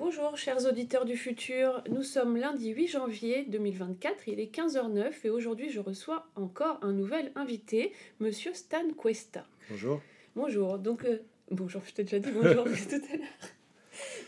Bonjour 0.00 0.34
chers 0.38 0.64
auditeurs 0.64 1.04
du 1.04 1.14
futur, 1.14 1.84
nous 1.90 2.02
sommes 2.02 2.38
lundi 2.38 2.70
8 2.70 2.88
janvier 2.88 3.44
2024, 3.44 4.28
il 4.28 4.40
est 4.40 4.50
15h09 4.50 5.12
et 5.24 5.28
aujourd'hui 5.28 5.68
je 5.68 5.78
reçois 5.78 6.26
encore 6.36 6.78
un 6.80 6.92
nouvel 6.92 7.30
invité, 7.34 7.92
monsieur 8.18 8.54
Stan 8.54 8.82
Cuesta. 8.96 9.46
Bonjour. 9.68 10.00
Bonjour, 10.36 10.78
donc 10.78 11.04
euh, 11.04 11.18
bonjour, 11.50 11.82
je 11.84 11.92
t'ai 11.92 12.04
déjà 12.04 12.18
dit 12.18 12.30
bonjour 12.32 12.64
tout 12.88 12.94
à 13.12 13.16
l'heure. 13.18 13.26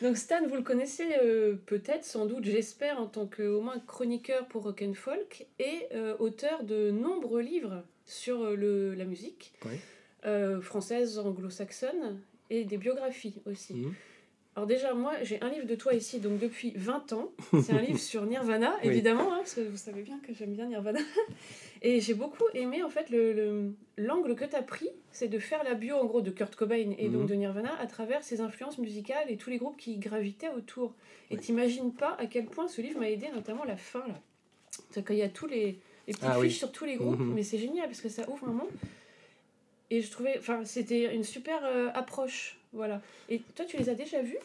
Donc 0.03 0.19
Stan, 0.19 0.47
vous 0.47 0.57
le 0.57 0.63
connaissez 0.63 1.07
euh, 1.23 1.55
peut-être, 1.65 2.05
sans 2.05 2.27
doute, 2.27 2.45
j'espère, 2.45 3.01
en 3.01 3.07
tant 3.07 3.27
que 3.27 3.43
au 3.43 3.63
moins 3.63 3.79
chroniqueur 3.79 4.47
pour 4.49 4.65
Rock 4.65 4.85
and 4.87 4.93
Folk 4.93 5.47
et 5.59 5.87
euh, 5.95 6.15
auteur 6.19 6.65
de 6.65 6.91
nombreux 6.91 7.41
livres 7.41 7.83
sur 8.05 8.51
le, 8.51 8.93
la 8.95 9.07
musique 9.07 9.55
Oui. 9.65 9.79
française, 10.61 11.19
anglo-saxonne 11.19 12.21
et 12.51 12.65
des 12.65 12.77
biographies 12.77 13.41
aussi. 13.47 13.73
Mhm. 13.73 13.95
Alors 14.55 14.67
déjà, 14.67 14.93
moi, 14.93 15.15
j'ai 15.23 15.41
un 15.43 15.49
livre 15.49 15.67
de 15.67 15.75
toi 15.75 15.95
ici, 15.95 16.21
donc 16.21 16.39
depuis 16.39 16.73
20 16.77 17.13
ans. 17.15 17.31
C'est 17.63 17.73
un 17.73 17.81
livre 17.81 17.99
sur 17.99 18.27
Nirvana, 18.27 18.75
Oui. 18.83 18.91
évidemment, 18.91 19.33
hein, 19.33 19.39
parce 19.39 19.55
que 19.55 19.63
vous 19.63 19.79
savez 19.79 20.03
bien 20.03 20.19
que 20.27 20.35
j'aime 20.35 20.53
bien 20.53 20.67
Nirvana. 20.67 21.01
Et 21.85 22.01
j'ai 22.01 22.13
beaucoup 22.15 22.45
aimé, 22.55 22.83
en 22.83 22.91
fait, 22.91 23.09
le- 23.11 23.33
le- 23.33 23.73
l'angle 23.97 24.35
que 24.37 24.45
tu 24.45 24.55
as 24.55 24.63
pris, 24.63 24.89
c'est 25.11 25.29
de 25.29 25.39
faire 25.39 25.65
la 25.65 25.73
bio, 25.75 25.97
en 25.97 26.05
gros, 26.05 26.21
de 26.21 26.31
Kurt 26.31 26.55
Cobain 26.55 26.93
et 26.99 27.09
donc 27.09 27.23
Mhm. 27.23 27.27
de 27.29 27.35
Nirvana 27.35 27.75
à 27.81 27.87
travers 27.87 28.23
ses 28.23 28.41
influences 28.43 28.77
musicales 28.79 29.31
et 29.31 29.37
tous 29.39 29.49
les 29.51 29.57
groupes 29.59 29.77
qui 29.79 29.97
gravitaient 29.97 30.51
autour. 30.51 30.93
Et 31.31 31.37
Oui. 31.37 31.41
t'imagines 31.41 31.93
pas 31.93 32.15
à 32.21 32.27
quel 32.27 32.45
point 32.45 32.69
ce 32.69 32.83
livre 32.83 33.01
m'a 33.01 33.09
aidé, 33.09 33.29
notamment 33.35 33.65
la 33.65 33.77
fin, 33.79 34.07
là. 34.07 34.21
C'est 34.91 35.03
quand 35.03 35.15
il 35.15 35.19
y 35.19 35.23
a 35.23 35.29
tous 35.31 35.47
les, 35.47 35.79
les 36.07 36.13
petites 36.13 36.25
Ah 36.25 36.39
oui. 36.39 36.49
fiches 36.51 36.59
sur 36.59 36.71
tous 36.73 36.85
les 36.85 36.97
groupes, 36.97 37.19
Mhm. 37.19 37.33
mais 37.35 37.43
c'est 37.43 37.59
génial, 37.59 37.87
parce 37.87 38.01
que 38.03 38.09
ça 38.11 38.29
ouvre 38.29 38.45
vraiment. 38.47 38.69
Et 39.91 40.03
je 40.03 40.11
trouvais, 40.11 40.37
enfin, 40.39 40.65
c'était 40.65 41.15
une 41.15 41.25
super 41.25 41.65
euh, 41.65 41.89
approche, 41.95 42.59
voilà. 42.73 43.01
Et 43.29 43.41
toi, 43.55 43.65
tu 43.65 43.77
les 43.77 43.89
as 43.89 43.95
déjà 43.95 44.23
vus, 44.23 44.39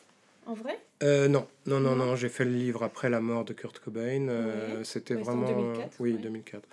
en 0.47 0.53
vrai 0.53 0.79
Euh, 1.03 1.27
non, 1.27 1.45
non, 1.67 1.79
non, 1.79 1.95
Non. 1.95 2.15
j'ai 2.15 2.27
fait 2.29 2.43
le 2.43 2.49
livre 2.51 2.81
après 2.81 3.07
la 3.11 3.19
mort 3.19 3.45
de 3.45 3.53
Kurt 3.53 3.77
Cobain. 3.77 4.27
euh. 4.29 4.83
C'était 4.83 5.13
Ouais, 5.15 5.21
vraiment. 5.21 5.45
2004, 5.45 5.95
oui, 5.99 6.13
ouais. 6.13 6.17
2004. 6.19 6.67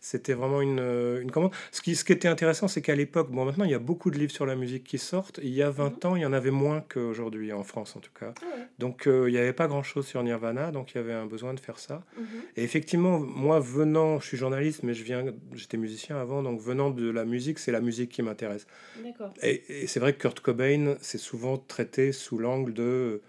C'était 0.00 0.32
vraiment 0.32 0.62
une, 0.62 0.78
euh, 0.80 1.20
une 1.20 1.30
commande. 1.30 1.50
Ce 1.72 1.82
qui, 1.82 1.94
ce 1.94 2.02
qui 2.04 2.12
était 2.14 2.28
intéressant, 2.28 2.66
c'est 2.66 2.80
qu'à 2.80 2.94
l'époque, 2.94 3.30
bon, 3.30 3.44
maintenant, 3.44 3.64
il 3.66 3.70
y 3.70 3.74
a 3.74 3.78
beaucoup 3.78 4.10
de 4.10 4.16
livres 4.18 4.32
sur 4.32 4.46
la 4.46 4.56
musique 4.56 4.84
qui 4.84 4.96
sortent. 4.96 5.38
Il 5.42 5.50
y 5.52 5.62
a 5.62 5.68
20 5.68 6.04
ans, 6.06 6.16
il 6.16 6.22
y 6.22 6.26
en 6.26 6.32
avait 6.32 6.50
moins 6.52 6.82
qu'aujourd'hui, 6.88 7.52
en 7.52 7.62
France 7.62 7.94
en 7.96 8.00
tout 8.00 8.12
cas. 8.18 8.32
Ah. 8.40 8.46
Donc, 8.78 9.06
euh, 9.06 9.28
il 9.28 9.32
n'y 9.32 9.38
avait 9.38 9.52
pas 9.52 9.66
grand-chose 9.66 10.06
sur 10.06 10.22
Nirvana, 10.22 10.70
donc 10.70 10.92
il 10.94 10.96
y 10.96 11.00
avait 11.00 11.12
un 11.12 11.26
besoin 11.26 11.52
de 11.52 11.60
faire 11.60 11.78
ça. 11.78 12.04
Mhm. 12.16 12.24
Et 12.56 12.62
effectivement, 12.64 13.18
moi, 13.18 13.60
venant, 13.60 14.18
je 14.20 14.26
suis 14.28 14.36
journaliste, 14.38 14.82
mais 14.82 14.94
je 14.94 15.02
viens, 15.04 15.26
j'étais 15.54 15.76
musicien 15.76 16.16
avant, 16.16 16.42
donc 16.42 16.58
venant 16.60 16.90
de 16.90 17.10
la 17.10 17.26
musique, 17.26 17.58
c'est 17.58 17.72
la 17.72 17.80
musique 17.82 18.10
qui 18.10 18.22
m'intéresse. 18.22 18.66
D'accord. 19.04 19.34
Et, 19.42 19.82
et 19.82 19.86
c'est 19.88 20.00
vrai 20.00 20.14
que 20.14 20.18
Kurt 20.22 20.40
Cobain, 20.40 20.94
c'est 21.02 21.18
souvent 21.18 21.58
traité 21.58 22.12
sous 22.12 22.38
l'angle 22.38 22.72
de 22.72 23.07
peu 23.08 23.20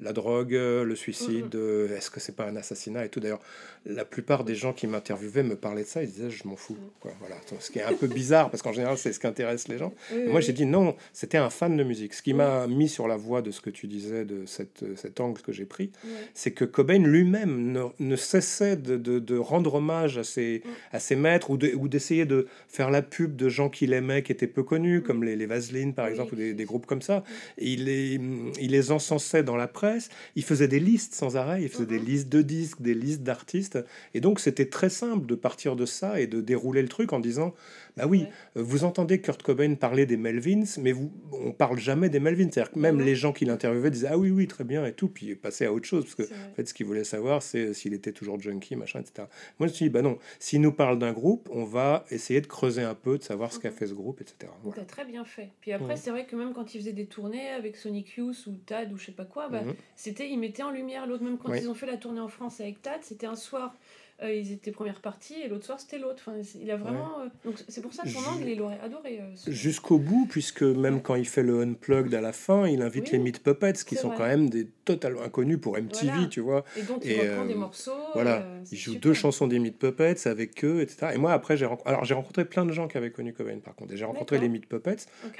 la 0.00 0.12
drogue, 0.12 0.54
euh, 0.54 0.84
le 0.84 0.94
suicide, 0.94 1.54
euh, 1.54 1.96
est-ce 1.96 2.10
que 2.10 2.20
c'est 2.20 2.36
pas 2.36 2.46
un 2.46 2.56
assassinat 2.56 3.04
et 3.04 3.08
tout. 3.08 3.20
D'ailleurs, 3.20 3.40
la 3.86 4.04
plupart 4.04 4.44
des 4.44 4.54
gens 4.54 4.72
qui 4.72 4.86
m'interviewaient 4.86 5.42
me 5.42 5.56
parlaient 5.56 5.82
de 5.82 5.88
ça, 5.88 6.02
ils 6.02 6.10
disaient 6.10 6.30
je 6.30 6.46
m'en 6.46 6.56
fous. 6.56 6.76
Quoi, 7.00 7.12
voilà. 7.20 7.36
Ce 7.58 7.70
qui 7.70 7.78
est 7.78 7.82
un 7.82 7.94
peu 7.94 8.06
bizarre 8.06 8.50
parce 8.50 8.62
qu'en 8.62 8.72
général, 8.72 8.96
c'est 8.98 9.12
ce 9.12 9.18
qui 9.18 9.26
intéresse 9.26 9.66
les 9.68 9.78
gens. 9.78 9.92
Oui, 10.12 10.24
moi, 10.26 10.36
oui. 10.36 10.42
j'ai 10.42 10.52
dit 10.52 10.66
non, 10.66 10.94
c'était 11.12 11.38
un 11.38 11.50
fan 11.50 11.76
de 11.76 11.82
musique. 11.82 12.14
Ce 12.14 12.22
qui 12.22 12.34
m'a 12.34 12.66
mis 12.66 12.88
sur 12.88 13.08
la 13.08 13.16
voie 13.16 13.42
de 13.42 13.50
ce 13.50 13.60
que 13.60 13.70
tu 13.70 13.86
disais, 13.86 14.24
de 14.24 14.46
cette, 14.46 14.84
cet 14.96 15.20
angle 15.20 15.40
que 15.42 15.52
j'ai 15.52 15.64
pris, 15.64 15.90
c'est 16.34 16.52
que 16.52 16.64
Cobain 16.64 16.98
lui-même 16.98 17.72
ne, 17.72 17.84
ne 17.98 18.16
cessait 18.16 18.76
de, 18.76 18.96
de- 18.96 19.18
de 19.18 19.36
rendre 19.38 19.74
hommage 19.74 20.16
à 20.18 20.24
ses, 20.24 20.62
à 20.92 21.00
ses 21.00 21.16
maîtres 21.16 21.50
ou 21.50 21.56
de- 21.56 21.74
ou 21.74 21.88
d'essayer 21.88 22.24
de, 22.24 22.46
faire 22.68 22.90
la 22.90 23.02
pub 23.02 23.34
de 23.36 23.48
gens 23.48 23.68
qu'il 23.68 23.92
aimait 23.92 24.22
qui 24.22 24.32
étaient 24.32 24.46
peu 24.46 24.62
connus, 24.62 25.02
comme 25.02 25.24
les, 25.24 25.34
les 25.36 25.46
Vaseline 25.46 25.94
par 25.94 26.06
exemple, 26.06 26.34
ou 26.34 26.36
des, 26.36 26.54
des 26.54 26.64
groupes 26.64 26.86
comme 26.86 27.02
ça. 27.02 27.24
Et 27.56 27.68
il, 27.72 27.84
les, 27.84 28.20
il 28.60 28.70
les 28.70 28.92
encensait 28.92 29.42
dans 29.42 29.56
la 29.56 29.66
presse, 29.68 29.87
il 30.36 30.44
faisait 30.44 30.68
des 30.68 30.80
listes 30.80 31.14
sans 31.14 31.36
arrêt, 31.36 31.62
il 31.62 31.68
faisait 31.68 31.86
des 31.86 31.98
Mhm. 31.98 32.04
listes 32.04 32.28
de 32.28 32.42
disques, 32.42 32.80
des 32.82 32.94
listes 32.94 33.22
d'artistes. 33.22 33.78
Et 34.14 34.20
donc 34.20 34.40
c'était 34.40 34.66
très 34.68 34.88
simple 34.90 35.26
de 35.26 35.34
partir 35.34 35.76
de 35.76 35.86
ça 35.86 36.20
et 36.20 36.26
de 36.26 36.40
dérouler 36.40 36.82
le 36.82 36.88
truc 36.88 37.12
en 37.12 37.20
disant, 37.20 37.54
bah 37.96 38.06
oui, 38.06 38.20
Ouais. 38.22 38.62
vous 38.62 38.84
entendez 38.84 39.20
Kurt 39.20 39.42
Cobain 39.42 39.74
parler 39.74 40.06
des 40.06 40.16
Melvins, 40.16 40.64
mais 40.80 40.92
vous, 40.92 41.10
on 41.32 41.52
parle 41.52 41.78
jamais 41.78 42.08
des 42.08 42.20
Melvins. 42.20 42.48
C'est-à-dire 42.52 42.72
que 42.72 42.78
même 42.78 43.00
les 43.00 43.14
gens 43.16 43.32
qui 43.32 43.44
l'interviewaient 43.44 43.90
disaient, 43.90 44.08
ah 44.10 44.18
oui, 44.18 44.30
oui, 44.30 44.46
très 44.46 44.64
bien 44.64 44.84
et 44.86 44.92
tout, 44.92 45.08
puis 45.08 45.34
passaient 45.34 45.66
à 45.66 45.72
autre 45.72 45.86
chose, 45.86 46.04
parce 46.04 46.14
que 46.14 46.22
en 46.34 46.54
fait, 46.54 46.68
ce 46.68 46.74
qu'ils 46.74 46.86
voulaient 46.86 47.04
savoir, 47.04 47.42
c'est 47.42 47.74
s'il 47.74 47.94
était 47.94 48.12
toujours 48.12 48.40
junkie, 48.40 48.76
machin, 48.76 49.00
etc. 49.00 49.26
Moi, 49.58 49.66
je 49.66 49.72
me 49.72 49.76
suis 49.76 49.84
dit, 49.86 49.90
bah 49.90 50.02
non, 50.02 50.18
s'il 50.38 50.60
nous 50.60 50.72
parle 50.72 50.98
d'un 50.98 51.12
groupe, 51.12 51.48
on 51.52 51.64
va 51.64 52.04
essayer 52.10 52.40
de 52.40 52.46
creuser 52.46 52.82
un 52.82 52.94
peu, 52.94 53.18
de 53.18 53.22
savoir 53.22 53.52
ce 53.52 53.58
qu'a 53.58 53.70
Mhm. 53.70 53.76
fait 53.76 53.86
ce 53.86 53.94
groupe, 53.94 54.20
etc. 54.20 54.52
Voilà. 54.62 54.76
T'as 54.82 54.84
très 54.84 55.04
bien 55.04 55.24
fait. 55.24 55.50
Puis 55.60 55.72
après, 55.72 55.96
c'est 55.96 56.10
vrai 56.10 56.26
que 56.26 56.36
même 56.36 56.52
quand 56.52 56.74
ils 56.74 56.78
faisaient 56.78 56.92
des 56.92 57.06
tournées 57.06 57.48
avec 57.48 57.76
Sonic 57.76 58.16
Youth 58.16 58.46
ou 58.46 58.52
Tad 58.66 58.92
ou 58.92 58.96
je 58.96 59.06
sais 59.06 59.12
pas 59.12 59.24
quoi, 59.24 59.48
bah, 59.48 59.62
Mhm. 59.64 59.74
C'était 59.96 60.28
ils 60.28 60.38
mettaient 60.38 60.62
en 60.62 60.70
lumière 60.70 61.06
l'autre. 61.06 61.22
Même 61.24 61.38
quand 61.38 61.50
Oui. 61.50 61.58
ils 61.62 61.68
ont 61.68 61.74
fait 61.74 61.86
la 61.86 61.96
tournée 61.96 62.20
en 62.20 62.28
France 62.28 62.60
avec 62.60 62.82
Tad, 62.82 62.98
c'était 63.02 63.26
un 63.26 63.36
soir. 63.36 63.74
euh, 64.20 64.34
ils 64.34 64.50
étaient 64.50 64.72
première 64.72 65.00
partie 65.00 65.34
et 65.34 65.46
l'autre 65.46 65.64
soir 65.64 65.78
c'était 65.78 65.96
l'autre. 65.96 66.24
Enfin, 66.26 66.36
c'est- 66.42 66.58
il 66.60 66.68
a 66.72 66.76
vraiment. 66.76 67.20
euh, 67.20 67.26
donc 67.44 67.54
c'est 67.68 67.80
pour 67.80 67.92
ça 67.92 68.02
que 68.02 68.08
Ju- 68.08 68.16
angle, 68.28 68.48
il 68.48 68.60
aurait 68.60 68.80
adoré. 68.80 69.20
euh, 69.20 69.30
ce- 69.36 69.52
Jusqu'au 69.52 69.98
bout, 69.98 70.26
puisque 70.28 70.62
même 70.64 70.96
Ouais. 70.96 71.00
quand 71.02 71.14
il 71.14 71.24
fait 71.28 71.44
le 71.44 71.60
unplugged 71.60 72.12
à 72.14 72.20
la 72.20 72.32
fin, 72.32 72.66
il 72.66 72.82
invite 72.82 73.04
Oui, 73.04 73.10
les 73.12 73.18
Meat 73.18 73.40
Puppets, 73.44 73.74
qui 73.86 73.94
sont 73.94 74.08
vrai. 74.08 74.16
quand 74.16 74.26
même 74.26 74.50
des 74.50 74.66
totalement 74.92 75.22
inconnus 75.22 75.58
pour 75.60 75.76
MTV, 75.78 76.10
Voilà. 76.12 76.26
tu 76.28 76.40
vois. 76.40 76.64
Et 76.76 76.82
donc 76.82 76.98
il 77.04 77.12
Et, 77.12 77.28
reprend 77.30 77.44
des 77.46 77.54
euh, 77.54 77.56
morceaux. 77.56 77.92
Voilà, 78.14 78.36
euh, 78.42 78.60
c'est 78.64 78.74
il 78.74 78.78
joue 78.78 78.92
super. 78.92 79.08
deux 79.10 79.14
chansons 79.14 79.46
des 79.46 79.58
Meat 79.58 79.78
Puppets 79.78 80.26
avec 80.26 80.64
eux, 80.64 80.80
etc. 80.80 81.08
Et 81.14 81.18
moi, 81.18 81.32
après, 81.32 81.56
j'ai 81.56 81.66
rencontré, 81.66 81.90
alors 81.90 82.04
j'ai 82.04 82.14
rencontré 82.14 82.44
plein 82.44 82.64
de 82.66 82.72
gens 82.72 82.88
qui 82.88 82.96
avaient 82.96 83.10
connu 83.10 83.32
Cobain, 83.32 83.58
par 83.58 83.74
contre. 83.74 83.92
Et 83.92 83.96
j'ai 83.96 84.04
rencontré 84.04 84.38
les 84.38 84.48
Meat 84.48 84.66
Puppets 84.66 84.96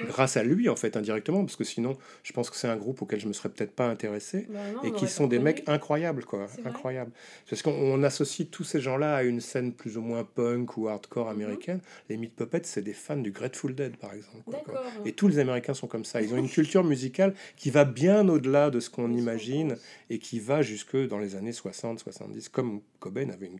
grâce 0.07 0.37
à 0.37 0.43
lui, 0.43 0.69
en 0.69 0.75
fait, 0.75 0.95
indirectement, 0.97 1.43
parce 1.43 1.55
que 1.55 1.63
sinon, 1.63 1.97
je 2.23 2.31
pense 2.33 2.49
que 2.49 2.55
c'est 2.55 2.67
un 2.67 2.77
groupe 2.77 3.01
auquel 3.01 3.19
je 3.19 3.27
me 3.27 3.33
serais 3.33 3.49
peut-être 3.49 3.71
pas 3.73 3.87
intéressé. 3.87 4.47
Bah 4.49 4.59
non, 4.75 4.83
et 4.83 4.91
qui 4.93 5.07
sont 5.07 5.27
des 5.27 5.39
mecs 5.39 5.63
incroyables, 5.67 6.23
quoi. 6.25 6.47
Incroyables. 6.65 7.11
Parce 7.49 7.61
qu'on 7.61 7.71
on 7.73 8.03
associe 8.03 8.47
tous 8.49 8.63
ces 8.63 8.79
gens-là 8.79 9.15
à 9.15 9.23
une 9.23 9.41
scène 9.41 9.73
plus 9.73 9.97
ou 9.97 10.01
moins 10.01 10.23
punk 10.23 10.77
ou 10.77 10.87
hardcore 10.87 11.25
Mhm. 11.25 11.31
américaine. 11.41 11.79
Les 12.09 12.17
Meat 12.17 12.35
Puppets, 12.35 12.61
c'est 12.63 12.81
des 12.83 12.93
fans 12.93 13.17
du 13.17 13.31
Grateful 13.31 13.73
Dead, 13.75 13.97
par 13.97 14.13
exemple. 14.13 14.43
quoi, 14.45 14.59
quoi. 14.63 14.73
D'accord. 14.75 14.91
Et 15.05 15.11
tous 15.13 15.27
les 15.27 15.39
Américains 15.39 15.73
sont 15.73 15.87
comme 15.87 16.05
ça. 16.05 16.21
Ils 16.21 16.33
ont 16.33 16.37
une 16.37 16.49
culture 16.49 16.83
musicale 16.83 17.33
qui 17.55 17.69
va 17.69 17.85
bien 17.85 18.27
au-delà 18.29 18.69
de 18.69 18.79
ce 18.79 18.89
qu'on 18.89 18.99
sont 19.07 19.07
imagine 19.47 19.77
et 20.09 20.19
qui 20.19 20.39
va 20.39 20.61
jusque 20.61 20.95
dans 21.07 21.19
les 21.19 21.35
années 21.35 21.51
60, 21.53 21.99
70, 21.99 22.49
comme 22.49 22.81
Cobain 22.99 23.29
avait 23.29 23.47
une, 23.47 23.59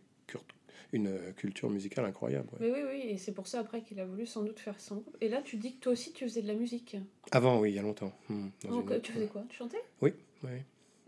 une 0.94 1.08
euh, 1.08 1.32
culture 1.34 1.70
musicale 1.70 2.06
incroyable. 2.06 2.48
ouais. 2.54 2.58
Mais 2.62 2.72
oui, 2.72 2.80
oui, 2.92 3.02
et 3.12 3.18
c'est 3.18 3.32
pour 3.32 3.48
ça 3.48 3.60
après 3.60 3.82
qu'il 3.82 4.00
a 4.00 4.06
voulu 4.06 4.26
sans 4.26 4.44
doute 4.44 4.60
faire 4.60 4.80
son. 4.80 5.04
Et 5.22 5.30
là, 5.30 5.42
tu 5.44 5.58
dis 5.58 5.76
que 5.76 5.82
toi 5.82 5.92
aussi 5.94 6.12
tu 6.14 6.24
faisais 6.26 6.42
de 6.42 6.48
la 6.48 6.56
musique. 6.56 6.98
Avant, 7.32 7.60
oui, 7.60 7.72
il 7.72 7.76
y 7.76 7.80
a 7.80 7.84
longtemps. 7.84 8.12
Hmm, 8.30 8.48
Donc 8.68 8.86
une- 8.90 8.94
euh, 8.96 9.00
tu 9.00 9.12
faisais 9.12 9.28
quoi? 9.28 9.44
Tu 9.50 9.58
chantais? 9.58 9.82
Oui, 10.02 10.14
oui. 10.44 10.50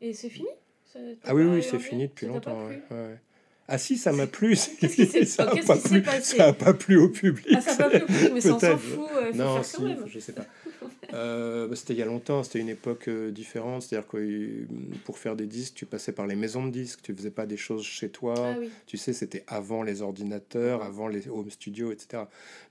Et 0.02 0.14
c'est 0.14 0.30
fini? 0.30 0.48
Ça- 0.86 1.00
Ah 1.24 1.34
oui, 1.36 1.44
pas 1.46 1.50
oui, 1.52 1.64
c'est 1.64 1.80
fini 1.80 2.08
depuis 2.08 2.26
pas 2.28 2.34
longtemps. 2.34 2.68
plu? 2.68 2.76
ouais, 2.92 2.96
ouais. 2.98 3.20
Ah 3.68 3.78
si, 3.78 3.98
ça 3.98 4.12
m'a 4.12 4.28
plu. 4.28 4.50
Qu'est-ce 4.80 4.96
qui 4.96 5.06
s'est- 5.06 5.24
ça 5.26 5.44
a 5.50 5.54
qu'est-ce 5.54 5.68
pas 5.68 5.78
plu. 5.78 6.02
passé 6.02 6.36
Ça 6.38 6.48
a 6.48 6.54
pas 6.54 6.74
plu 6.74 6.98
au 6.98 7.08
public. 7.08 7.48
Ah, 7.56 7.62
ça 7.62 7.76
va 7.88 7.90
plus 7.90 8.04
au 8.04 8.08
public, 8.08 8.32
mais 8.34 8.42
ça, 8.42 8.60
s'en 8.60 8.78
fout. 8.78 9.08
Faut 9.32 9.38
non, 9.38 9.56
faire 9.56 9.66
si, 9.66 9.76
quand 9.78 9.84
même. 9.84 10.08
je 10.08 10.20
sais 10.20 10.34
pas. 10.34 10.46
Euh, 11.14 11.68
bah, 11.68 11.76
c'était 11.76 11.94
il 11.94 12.00
y 12.00 12.02
a 12.02 12.06
longtemps, 12.06 12.44
c'était 12.44 12.60
une 12.60 12.70
époque 12.70 13.08
euh, 13.08 13.32
différente. 13.32 13.82
C'est-à-dire 13.82 14.08
que 14.08 14.18
euh, 14.18 14.66
pour 15.06 15.18
faire 15.18 15.36
des 15.36 15.46
disques, 15.48 15.74
tu 15.76 15.86
passais 15.86 16.12
par 16.12 16.28
les 16.28 16.36
maisons 16.36 16.66
de 16.66 16.72
disques, 16.72 17.02
tu 17.02 17.14
faisais 17.14 17.32
pas 17.32 17.46
des 17.46 17.58
choses 17.58 17.84
chez 17.84 18.10
toi. 18.10 18.34
Ah 18.38 18.56
oui. 18.60 18.70
Tu 18.86 18.98
sais, 18.98 19.14
c'était 19.14 19.44
avant 19.48 19.84
les 19.84 20.02
ordinateurs, 20.02 20.84
avant 20.84 21.08
les 21.08 21.28
home 21.28 21.50
studios, 21.52 21.92
etc. 21.92 22.24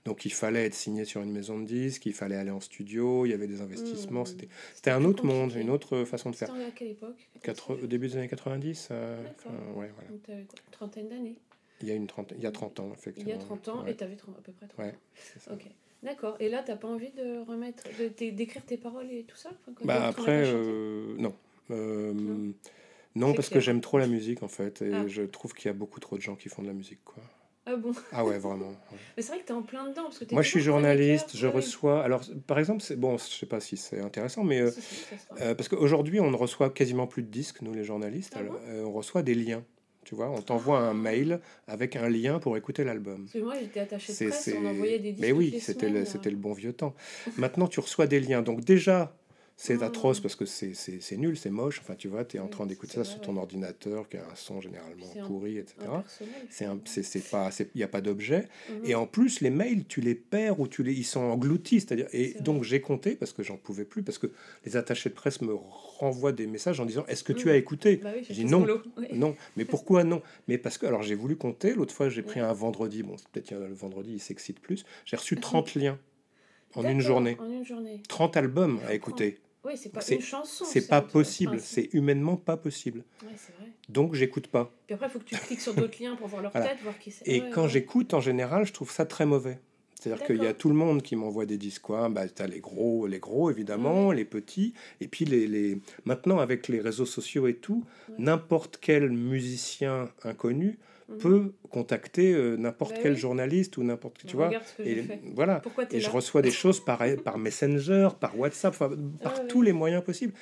Donc 0.05 0.25
il 0.25 0.33
fallait 0.33 0.65
être 0.65 0.73
signé 0.73 1.05
sur 1.05 1.21
une 1.21 1.31
maison 1.31 1.59
de 1.59 1.65
disques, 1.65 2.05
il 2.05 2.13
fallait 2.13 2.35
aller 2.35 2.51
en 2.51 2.59
studio, 2.61 3.25
il 3.25 3.29
y 3.29 3.33
avait 3.33 3.47
des 3.47 3.61
investissements. 3.61 4.21
Mhm. 4.21 4.25
C'était 4.25 4.47
c'était 4.75 4.91
un 4.91 5.03
autre 5.05 5.25
monde, 5.25 5.53
une 5.55 5.69
autre 5.69 6.03
façon 6.05 6.29
de 6.31 6.35
C'était 6.35 6.51
faire. 6.51 6.67
à 6.67 6.71
quelle 6.71 6.89
époque 6.89 7.29
Quatre- 7.43 7.73
au 7.83 7.87
début 7.87 8.07
des 8.07 8.17
années 8.17 8.27
90, 8.27 8.89
euh, 8.91 9.23
D'accord. 9.23 9.51
enfin, 9.51 9.79
ouais, 9.79 9.91
voilà. 9.95 10.09
Donc 10.09 10.21
quoi 10.25 10.35
trentaine 10.71 11.09
d'années? 11.09 11.35
Il 11.81 11.87
y 11.87 11.91
a 11.91 11.95
une 11.95 12.05
trentaine, 12.07 12.37
il 12.39 12.43
y 12.43 12.47
a 12.47 12.51
30 12.51 12.79
ans 12.79 12.89
Il 12.91 12.93
effectivement. 12.93 13.31
y 13.31 13.33
a 13.33 13.37
30 13.39 13.67
ans 13.69 13.83
Ouais. 13.83 13.91
et 13.91 13.95
t'avais 13.95 14.15
30 14.15 14.35
à 14.37 14.41
peu 14.41 14.51
près 14.51 14.67
30 14.67 14.85
Ouais, 14.85 14.91
ans. 14.91 15.53
Ok. 15.55 15.65
D'accord. 16.03 16.35
Et 16.39 16.49
là, 16.49 16.63
t'as 16.65 16.75
pas 16.75 16.87
envie 16.87 17.11
de 17.11 17.45
remettre, 17.47 17.83
d'écrire 18.19 18.63
tes 18.65 18.77
paroles 18.77 19.11
et 19.11 19.23
tout 19.23 19.35
ça 19.37 19.49
Enfin, 19.49 19.71
quand- 19.75 19.85
Bah 19.85 20.07
après, 20.07 20.43
euh, 20.47 21.15
non. 21.17 21.33
Euh, 21.69 22.11
Non. 22.13 22.53
non, 23.15 23.33
parce 23.33 23.49
que 23.49 23.59
j'aime 23.59 23.81
trop 23.81 23.97
la 23.99 24.07
musique 24.07 24.41
en 24.43 24.47
fait, 24.47 24.81
et 24.81 24.91
Ah. 24.93 25.07
je 25.07 25.21
trouve 25.23 25.53
qu'il 25.53 25.67
y 25.67 25.69
a 25.69 25.73
beaucoup 25.73 25.99
trop 25.99 26.17
de 26.17 26.21
gens 26.21 26.35
qui 26.35 26.49
font 26.49 26.61
de 26.63 26.67
la 26.67 26.73
musique. 26.73 26.99
Quoi. 27.05 27.21
Ah 27.67 27.75
bon? 27.75 27.91
Ah 28.11 28.25
ouais, 28.25 28.39
vraiment. 28.39 28.69
ouais. 28.69 28.75
Mais 29.17 29.21
c'est 29.23 29.31
vrai 29.33 29.41
que 29.41 29.45
t'es 29.45 29.53
en 29.53 29.61
plein 29.61 29.87
dedans. 29.87 30.03
Parce 30.05 30.17
que 30.19 30.33
Moi 30.33 30.41
je 30.41 30.49
suis 30.49 30.59
journaliste, 30.61 31.37
je 31.37 31.45
Ouais, 31.45 31.53
reçois. 31.53 32.03
Alors 32.03 32.23
par 32.47 32.57
exemple, 32.57 32.81
c'est 32.81 32.95
bon, 32.95 33.17
je 33.19 33.23
sais 33.23 33.45
pas 33.45 33.59
si 33.59 33.77
c'est 33.77 33.99
intéressant, 33.99 34.43
mais 34.43 34.59
euh, 34.61 34.71
ça 34.71 35.53
parce 35.55 35.69
qu'aujourd'hui 35.69 36.19
on 36.19 36.31
ne 36.31 36.35
reçoit 36.35 36.71
quasiment 36.71 37.05
plus 37.05 37.21
de 37.21 37.27
disques, 37.29 37.61
nous 37.61 37.73
les 37.75 37.83
journalistes, 37.83 38.33
Ah 38.35 38.39
alors, 38.39 38.53
bon? 38.53 38.85
on 38.87 38.91
reçoit 38.91 39.21
des 39.21 39.35
liens. 39.35 39.63
Tu 40.03 40.15
vois, 40.15 40.29
on 40.31 40.41
t'envoie 40.41 40.79
un 40.79 40.93
mail 40.95 41.39
avec 41.67 41.95
un 41.95 42.09
lien 42.09 42.39
pour 42.39 42.57
écouter 42.57 42.83
l'album. 42.83 43.27
Moi, 43.35 43.53
j'étais 43.61 43.85
de 43.85 43.99
C'est- 43.99 44.27
presse, 44.29 44.49
on 44.59 44.65
envoyait 44.65 44.97
des 44.99 45.11
disques 45.11 45.21
Mais 45.25 45.31
oui, 45.31 45.51
les 45.51 45.59
c'était 45.59 45.87
le, 45.87 45.91
semaines. 45.93 46.05
c'était 46.07 46.29
le 46.31 46.37
bon 46.37 46.53
vieux 46.53 46.73
temps. 46.73 46.95
Maintenant, 47.37 47.67
tu 47.67 47.79
reçois 47.79 48.07
des 48.07 48.19
liens. 48.19 48.41
Donc 48.41 48.61
déjà, 48.65 49.15
C'est 49.63 49.77
Mm. 49.77 49.83
atroce 49.83 50.19
parce 50.19 50.35
que 50.35 50.45
c'est 50.47 50.73
c'est- 50.73 50.99
c'est 51.01 51.17
nul, 51.17 51.37
c'est 51.37 51.51
moche. 51.51 51.81
Enfin, 51.83 51.93
tu 51.93 52.07
vois, 52.07 52.25
tu 52.25 52.37
es 52.37 52.39
en 52.39 52.47
train 52.47 52.65
d'écouter 52.65 52.93
ça 52.95 53.03
sur 53.03 53.21
ton 53.21 53.37
ordinateur 53.37 54.09
qui 54.09 54.17
a 54.17 54.21
un 54.21 54.33
son 54.35 54.59
généralement 54.59 55.05
pourri, 55.27 55.59
etc. 55.59 55.75
C'est 56.49 56.65
un, 56.65 56.79
c'est 56.85 57.03
c'est 57.03 57.19
pas, 57.29 57.51
il 57.59 57.67
n'y 57.77 57.83
a 57.83 57.87
pas 57.87 58.01
d'objet. 58.01 58.47
Mhm. 58.71 58.85
Et 58.85 58.95
en 58.95 59.05
plus, 59.05 59.39
les 59.41 59.51
mails, 59.51 59.85
tu 59.85 60.01
les 60.01 60.15
perds 60.15 60.59
ou 60.59 60.67
tu 60.67 60.81
les, 60.81 60.93
ils 60.93 61.03
sont 61.03 61.19
engloutis. 61.21 61.79
C'est-à-dire, 61.79 62.07
et 62.11 62.33
donc 62.39 62.63
j'ai 62.63 62.81
compté 62.81 63.15
parce 63.15 63.33
que 63.33 63.43
j'en 63.43 63.55
pouvais 63.57 63.85
plus 63.85 64.01
parce 64.01 64.17
que 64.17 64.31
les 64.65 64.77
attachés 64.77 65.09
de 65.09 65.13
presse 65.13 65.41
me 65.41 65.53
renvoient 65.53 66.31
des 66.31 66.47
messages 66.47 66.79
en 66.79 66.85
disant 66.87 67.05
Est-ce 67.07 67.23
que 67.23 67.31
tu 67.33 67.45
Mm. 67.45 67.49
as 67.51 67.55
écouté 67.57 67.97
Bah 67.97 68.13
Je 68.27 68.33
dis 68.33 68.45
non. 68.45 68.65
Non, 69.13 69.35
mais 69.57 69.65
pourquoi 69.65 70.03
non? 70.03 70.23
Mais 70.47 70.57
parce 70.57 70.79
que, 70.79 70.87
alors 70.87 71.03
j'ai 71.03 71.13
voulu 71.13 71.35
compter, 71.35 71.75
l'autre 71.75 71.93
fois 71.93 72.09
j'ai 72.09 72.23
pris 72.23 72.39
un 72.39 72.51
vendredi, 72.53 73.03
bon, 73.03 73.15
c'est 73.15 73.27
peut-être 73.27 73.51
le 73.53 73.75
vendredi, 73.75 74.13
il 74.13 74.19
s'excite 74.19 74.59
plus, 74.59 74.85
j'ai 75.05 75.17
reçu 75.17 75.35
30 75.39 75.75
liens 75.75 75.99
en 76.73 76.83
une 76.83 76.99
journée. 77.01 77.37
En 77.39 77.47
une 77.47 77.63
journée. 77.63 78.01
30 78.09 78.37
albums 78.37 78.79
à 78.87 78.95
écouter. 78.95 79.37
Oui, 79.63 79.73
c'est 79.77 79.89
pas 79.89 80.01
une 80.09 80.21
chanson. 80.21 80.65
C'est 80.65 80.87
pas 80.87 81.01
possible, 81.01 81.59
c'est 81.59 81.89
humainement 81.93 82.35
pas 82.35 82.57
possible. 82.57 83.03
Ouais, 83.23 83.29
c'est 83.37 83.53
vrai. 83.57 83.71
Donc 83.89 84.15
j'écoute 84.15 84.47
pas. 84.47 84.73
Puis 84.87 84.95
après, 84.95 85.07
il 85.07 85.11
faut 85.11 85.19
que 85.19 85.25
tu 85.25 85.35
cliques 85.35 85.61
sur 85.61 85.73
d'autres 85.75 86.01
liens 86.01 86.15
pour 86.15 86.27
voir 86.27 86.41
leur 86.41 86.51
Voilà. 86.51 86.67
tête, 86.69 86.79
voir 86.81 86.97
qui 86.97 87.11
c'est. 87.11 87.27
Et 87.27 87.41
Ouais, 87.41 87.49
quand 87.51 87.63
ouais. 87.63 87.69
j'écoute, 87.69 88.13
en 88.15 88.21
général, 88.21 88.65
je 88.65 88.73
trouve 88.73 88.91
ça 88.91 89.05
très 89.05 89.25
mauvais. 89.25 89.59
C'est-à-dire 89.99 90.25
qu'il 90.25 90.41
y 90.41 90.47
a 90.47 90.53
tout 90.55 90.67
le 90.67 90.73
monde 90.73 91.03
qui 91.03 91.15
m'envoie 91.15 91.45
des 91.45 91.59
disques. 91.59 91.83
Quoi. 91.83 92.09
Bah, 92.09 92.27
tu 92.27 92.41
as 92.41 92.47
les 92.47 92.59
gros, 92.59 93.05
les 93.05 93.19
gros, 93.19 93.51
évidemment, 93.51 94.11
les 94.11 94.25
petits. 94.25 94.73
Et 94.99 95.07
puis, 95.07 95.25
les, 95.25 95.45
les... 95.45 95.77
maintenant, 96.05 96.39
avec 96.39 96.67
les 96.69 96.79
réseaux 96.79 97.05
sociaux 97.05 97.45
et 97.45 97.53
tout, 97.53 97.85
n'importe 98.17 98.79
quel 98.81 99.11
musicien 99.11 100.09
inconnu 100.23 100.79
Mhm. 101.11 101.17
peut 101.19 101.53
contacter 101.69 102.33
euh, 102.33 102.55
n'importe 102.57 102.93
Bah 102.95 102.99
quel 103.03 103.13
oui. 103.13 103.17
journaliste 103.19 103.77
ou 103.77 103.83
n'importe 103.83 104.17
qui, 104.17 104.27
tu 104.27 104.35
vois. 104.35 104.51
Et 104.83 105.03
voilà. 105.35 105.61
Et 105.91 105.99
je 105.99 106.09
reçois 106.09 106.41
des 106.41 106.51
choses 106.51 106.83
par, 106.83 106.99
par 107.23 107.37
Messenger, 107.37 108.09
par 108.19 108.37
WhatsApp, 108.37 108.73
enfin, 108.73 108.91
par 109.21 109.47
tous 109.47 109.61
les 109.61 109.73
moyens 109.73 110.03
possibles. 110.03 110.33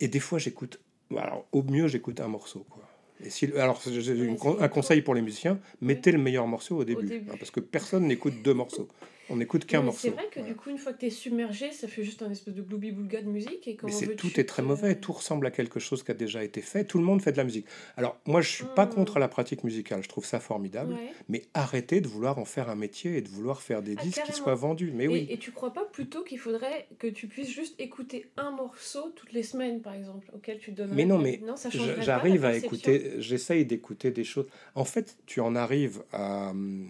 Et 0.00 0.08
des 0.08 0.20
fois, 0.20 0.38
j'écoute. 0.38 0.80
Alors, 1.16 1.46
au 1.52 1.62
mieux, 1.62 1.88
j'écoute 1.88 2.20
un 2.20 2.28
morceau. 2.28 2.64
Quoi. 2.70 2.82
Et 3.24 3.30
si, 3.30 3.46
alors, 3.56 3.80
j'ai 3.86 4.14
Ouais, 4.14 4.36
un 4.60 4.68
conseil 4.68 5.02
pour 5.02 5.14
les 5.14 5.22
musiciens 5.22 5.58
mettez 5.80 6.12
le 6.12 6.18
meilleur 6.18 6.46
morceau 6.46 6.76
au 6.78 6.84
début. 6.84 7.06
début. 7.06 7.30
hein, 7.30 7.34
parce 7.38 7.50
que 7.50 7.60
personne 7.60 8.06
n'écoute 8.06 8.34
deux 8.42 8.54
morceaux. 8.54 8.88
On 9.30 9.36
n'écoute 9.36 9.64
qu'un 9.64 9.78
mais 9.80 9.86
morceau. 9.86 10.00
C'est 10.02 10.10
vrai 10.10 10.26
que 10.30 10.40
Voilà. 10.40 10.48
du 10.52 10.56
coup, 10.56 10.70
une 10.70 10.78
fois 10.78 10.92
que 10.92 10.98
tu 11.00 11.06
es 11.06 11.10
submergé, 11.10 11.70
ça 11.72 11.88
fait 11.88 12.02
juste 12.02 12.22
un 12.22 12.30
espèce 12.30 12.54
de 12.54 12.62
gloubi-boulga 12.62 13.22
de 13.22 13.28
musique. 13.28 13.66
Et 13.68 13.70
Mais 13.72 13.76
comment 13.76 13.92
veux-tu 13.98 14.16
tout 14.16 14.40
est 14.40 14.44
très 14.44 14.62
mauvais, 14.62 14.96
tout 14.96 15.12
ressemble 15.12 15.46
à 15.46 15.50
quelque 15.50 15.78
chose 15.80 16.02
qui 16.02 16.10
a 16.10 16.14
déjà 16.14 16.42
été 16.44 16.60
fait. 16.60 16.84
Tout 16.84 16.98
le 16.98 17.04
monde 17.04 17.22
fait 17.22 17.32
de 17.32 17.36
la 17.36 17.44
musique. 17.44 17.66
Alors 17.96 18.18
moi, 18.26 18.40
je 18.40 18.48
suis 18.50 18.64
pas 18.76 18.86
Mm. 18.86 18.90
contre 18.90 19.18
la 19.18 19.28
pratique 19.28 19.64
musicale. 19.64 20.02
Je 20.02 20.08
trouve 20.08 20.24
ça 20.24 20.40
formidable. 20.40 20.92
Ouais. 20.94 21.12
Mais 21.28 21.42
arrêtez 21.54 22.00
de 22.00 22.08
vouloir 22.08 22.38
en 22.38 22.44
faire 22.44 22.68
un 22.68 22.74
métier 22.76 23.16
et 23.16 23.22
de 23.22 23.28
vouloir 23.28 23.62
faire 23.62 23.82
des 23.82 23.94
Ah, 23.98 24.02
disques 24.02 24.22
qui 24.24 24.32
soient 24.32 24.54
vendus. 24.54 24.90
Mais 24.94 25.04
Et, 25.04 25.08
oui. 25.08 25.26
et 25.30 25.38
tu 25.38 25.52
crois 25.52 25.72
pas 25.72 25.84
plutôt 25.84 26.22
qu'il 26.24 26.38
faudrait 26.38 26.86
que 26.98 27.06
tu 27.06 27.26
puisses 27.28 27.50
juste 27.50 27.74
écouter 27.80 28.26
un 28.36 28.50
morceau 28.50 29.12
toutes 29.16 29.32
les 29.32 29.42
semaines, 29.42 29.80
par 29.80 29.94
exemple, 29.94 30.28
auquel 30.34 30.58
tu 30.58 30.72
donnes 30.72 30.90
Mais 30.94 31.04
non, 31.04 31.18
mais 31.18 31.40
non, 31.46 31.56
ça 31.56 31.68
J'arrive 32.00 32.44
à 32.44 32.56
écouter, 32.56 33.12
j'essaye 33.18 33.64
d'écouter 33.64 34.10
des 34.10 34.24
choses. 34.24 34.46
En 34.74 34.84
fait, 34.84 35.16
tu 35.26 35.40
en 35.40 35.54
arrives 35.54 36.02
à, 36.12 36.50
hum, 36.50 36.88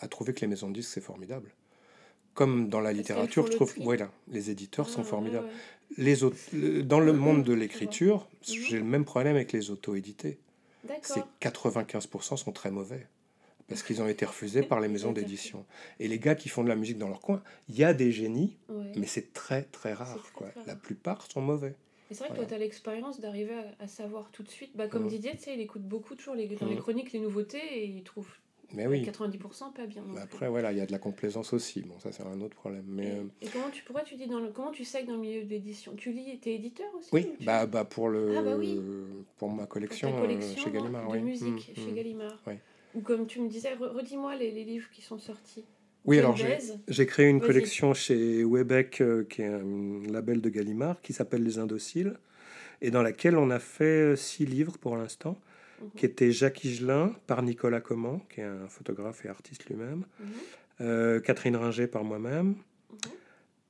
à 0.00 0.08
trouver 0.08 0.32
que 0.34 0.40
les 0.40 0.46
maisons 0.46 0.68
de 0.68 0.74
disques, 0.74 0.90
c'est 0.94 1.00
formidable. 1.00 1.50
Comme 2.34 2.68
dans 2.68 2.80
la 2.80 2.92
littérature, 2.92 3.46
je 3.46 3.52
trouve, 3.52 3.74
voilà, 3.78 4.10
les 4.28 4.50
éditeurs 4.50 4.86
Ah, 4.88 4.92
sont 4.92 5.02
formidables. 5.04 5.46
ouais. 5.46 5.52
Les 5.96 6.22
autres, 6.22 6.36
dans 6.82 7.00
le 7.00 7.12
monde 7.12 7.42
de 7.44 7.52
l'écriture, 7.52 8.28
Mhm. 8.32 8.54
j'ai 8.68 8.78
le 8.78 8.84
même 8.84 9.04
problème 9.04 9.34
avec 9.34 9.52
les 9.52 9.70
auto-édités. 9.70 10.38
C'est 11.02 11.16
D'accord. 11.16 11.28
95% 11.40 12.36
sont 12.36 12.52
très 12.52 12.70
mauvais. 12.70 13.06
Parce 13.66 13.82
qu'ils 13.82 14.00
ont 14.00 14.08
été 14.08 14.24
refusés 14.24 14.62
par 14.62 14.80
les 14.80 14.88
maisons 14.88 15.12
d'édition. 15.12 15.66
Et 15.98 16.08
les 16.08 16.18
gars 16.18 16.34
qui 16.34 16.48
font 16.48 16.62
de 16.62 16.68
la 16.68 16.76
musique 16.76 16.96
dans 16.98 17.08
leur 17.08 17.20
coin, 17.20 17.42
il 17.68 17.76
y 17.76 17.84
a 17.84 17.92
des 17.92 18.12
génies, 18.12 18.56
Ouais. 18.68 18.92
mais 18.96 19.06
c'est 19.06 19.32
très 19.32 19.62
très 19.64 19.92
rare. 19.92 20.16
très, 20.22 20.32
quoi. 20.32 20.48
très 20.50 20.64
La 20.66 20.76
plupart 20.76 21.26
sont 21.30 21.40
mauvais. 21.42 21.74
Et 22.10 22.14
c'est 22.14 22.20
vrai 22.20 22.30
que 22.30 22.36
toi, 22.36 22.46
tu 22.46 22.54
as 22.54 22.58
l'expérience 22.58 23.20
d'arriver 23.20 23.52
à, 23.80 23.84
à 23.84 23.88
savoir 23.88 24.30
tout 24.30 24.42
de 24.42 24.48
suite. 24.48 24.70
Bah, 24.74 24.86
comme 24.88 25.02
Mhm. 25.02 25.08
Didier, 25.08 25.32
tu 25.32 25.42
sais, 25.42 25.54
il 25.54 25.60
écoute 25.60 25.82
beaucoup 25.82 26.14
toujours 26.14 26.34
les, 26.34 26.46
dans 26.46 26.66
les 26.66 26.76
Mhm. 26.76 26.80
chroniques 26.80 27.12
les 27.12 27.20
nouveautés 27.20 27.58
et 27.58 27.84
il 27.84 28.02
trouve 28.04 28.28
Mais 28.74 28.86
oui. 28.86 29.02
90% 29.02 29.72
pas 29.72 29.86
bien. 29.86 30.02
Mais 30.06 30.20
après, 30.20 30.48
voilà, 30.48 30.72
il 30.72 30.78
y 30.78 30.80
a 30.80 30.86
de 30.86 30.92
la 30.92 30.98
complaisance 30.98 31.52
aussi. 31.54 31.80
Bon, 31.82 31.98
ça, 32.00 32.12
c'est 32.12 32.22
un 32.22 32.40
autre 32.42 32.54
problème. 32.56 32.84
Mais, 32.86 33.06
Et, 33.06 33.10
euh, 33.12 33.24
et 33.40 33.46
comment 33.48 33.70
tu 33.70 33.82
pourquoi 33.82 34.04
tu 34.04 34.14
dis 34.16 34.26
dans 34.26 34.40
le 34.40 34.48
comment 34.50 34.70
tu 34.72 34.84
sais 34.84 35.02
que 35.02 35.06
dans 35.06 35.14
le 35.14 35.20
milieu 35.20 35.42
de 35.44 35.48
l'édition? 35.48 35.94
Tu 35.96 36.12
lis 36.12 36.38
t'es 36.38 36.54
éditeur 36.54 36.86
aussi 36.98 37.08
Oui, 37.12 37.32
ou 37.40 37.44
bah, 37.44 37.64
bah 37.66 37.84
pour, 37.84 38.08
le, 38.10 38.34
Ah 38.36 38.42
bah 38.42 38.56
oui. 38.58 38.78
pour 39.38 39.48
ma 39.50 39.62
pour 39.62 39.68
collection, 39.68 40.10
ta 40.12 40.18
euh, 40.18 40.20
collection 40.20 40.62
chez 40.64 40.70
Gallimard. 40.70 41.06
de 41.08 41.12
oui. 41.12 41.20
musique 41.22 41.72
Mm, 41.76 41.80
chez 41.80 41.90
mm. 41.90 41.94
Gallimard 41.94 42.42
oui. 42.46 42.54
ou 42.94 43.00
comme 43.00 43.26
tu 43.26 43.40
me 43.40 43.48
disais 43.48 43.74
re- 43.74 43.88
redis-moi 43.94 44.36
les, 44.36 44.50
les 44.50 44.64
livres 44.64 44.90
qui 44.92 45.00
sont 45.00 45.18
sortis 45.18 45.64
Oui, 46.04 46.18
alors 46.18 46.36
j'ai 46.88 47.06
créé 47.06 47.26
une 47.28 47.40
collection 47.40 47.94
chez 47.94 48.44
Webec, 48.44 49.00
euh, 49.00 49.24
qui 49.24 49.40
est 49.42 49.46
un 49.46 50.02
label 50.10 50.42
de 50.42 50.48
Gallimard, 50.50 51.00
qui 51.00 51.14
s'appelle 51.14 51.42
Les 51.42 51.58
Indociles, 51.58 52.18
et 52.82 52.90
dans 52.90 53.02
laquelle 53.02 53.38
on 53.38 53.48
a 53.50 53.58
fait 53.58 54.14
six 54.16 54.44
livres 54.44 54.76
pour 54.78 54.96
l'instant, 54.98 55.38
Mhm. 55.80 55.90
qui 55.96 56.06
étaient 56.06 56.32
Jacques 56.32 56.64
Higelin 56.64 57.14
par 57.26 57.42
Nicolas 57.42 57.80
Comment, 57.80 58.20
qui 58.30 58.40
est 58.40 58.44
un 58.44 58.68
photographe 58.68 59.24
et 59.24 59.28
artiste 59.28 59.66
lui-même, 59.66 60.04
Mhm. 60.20 60.26
euh, 60.82 61.20
Catherine 61.20 61.56
Ringer 61.56 61.86
par 61.86 62.04
moi-même, 62.04 62.48
Mhm. 62.90 63.10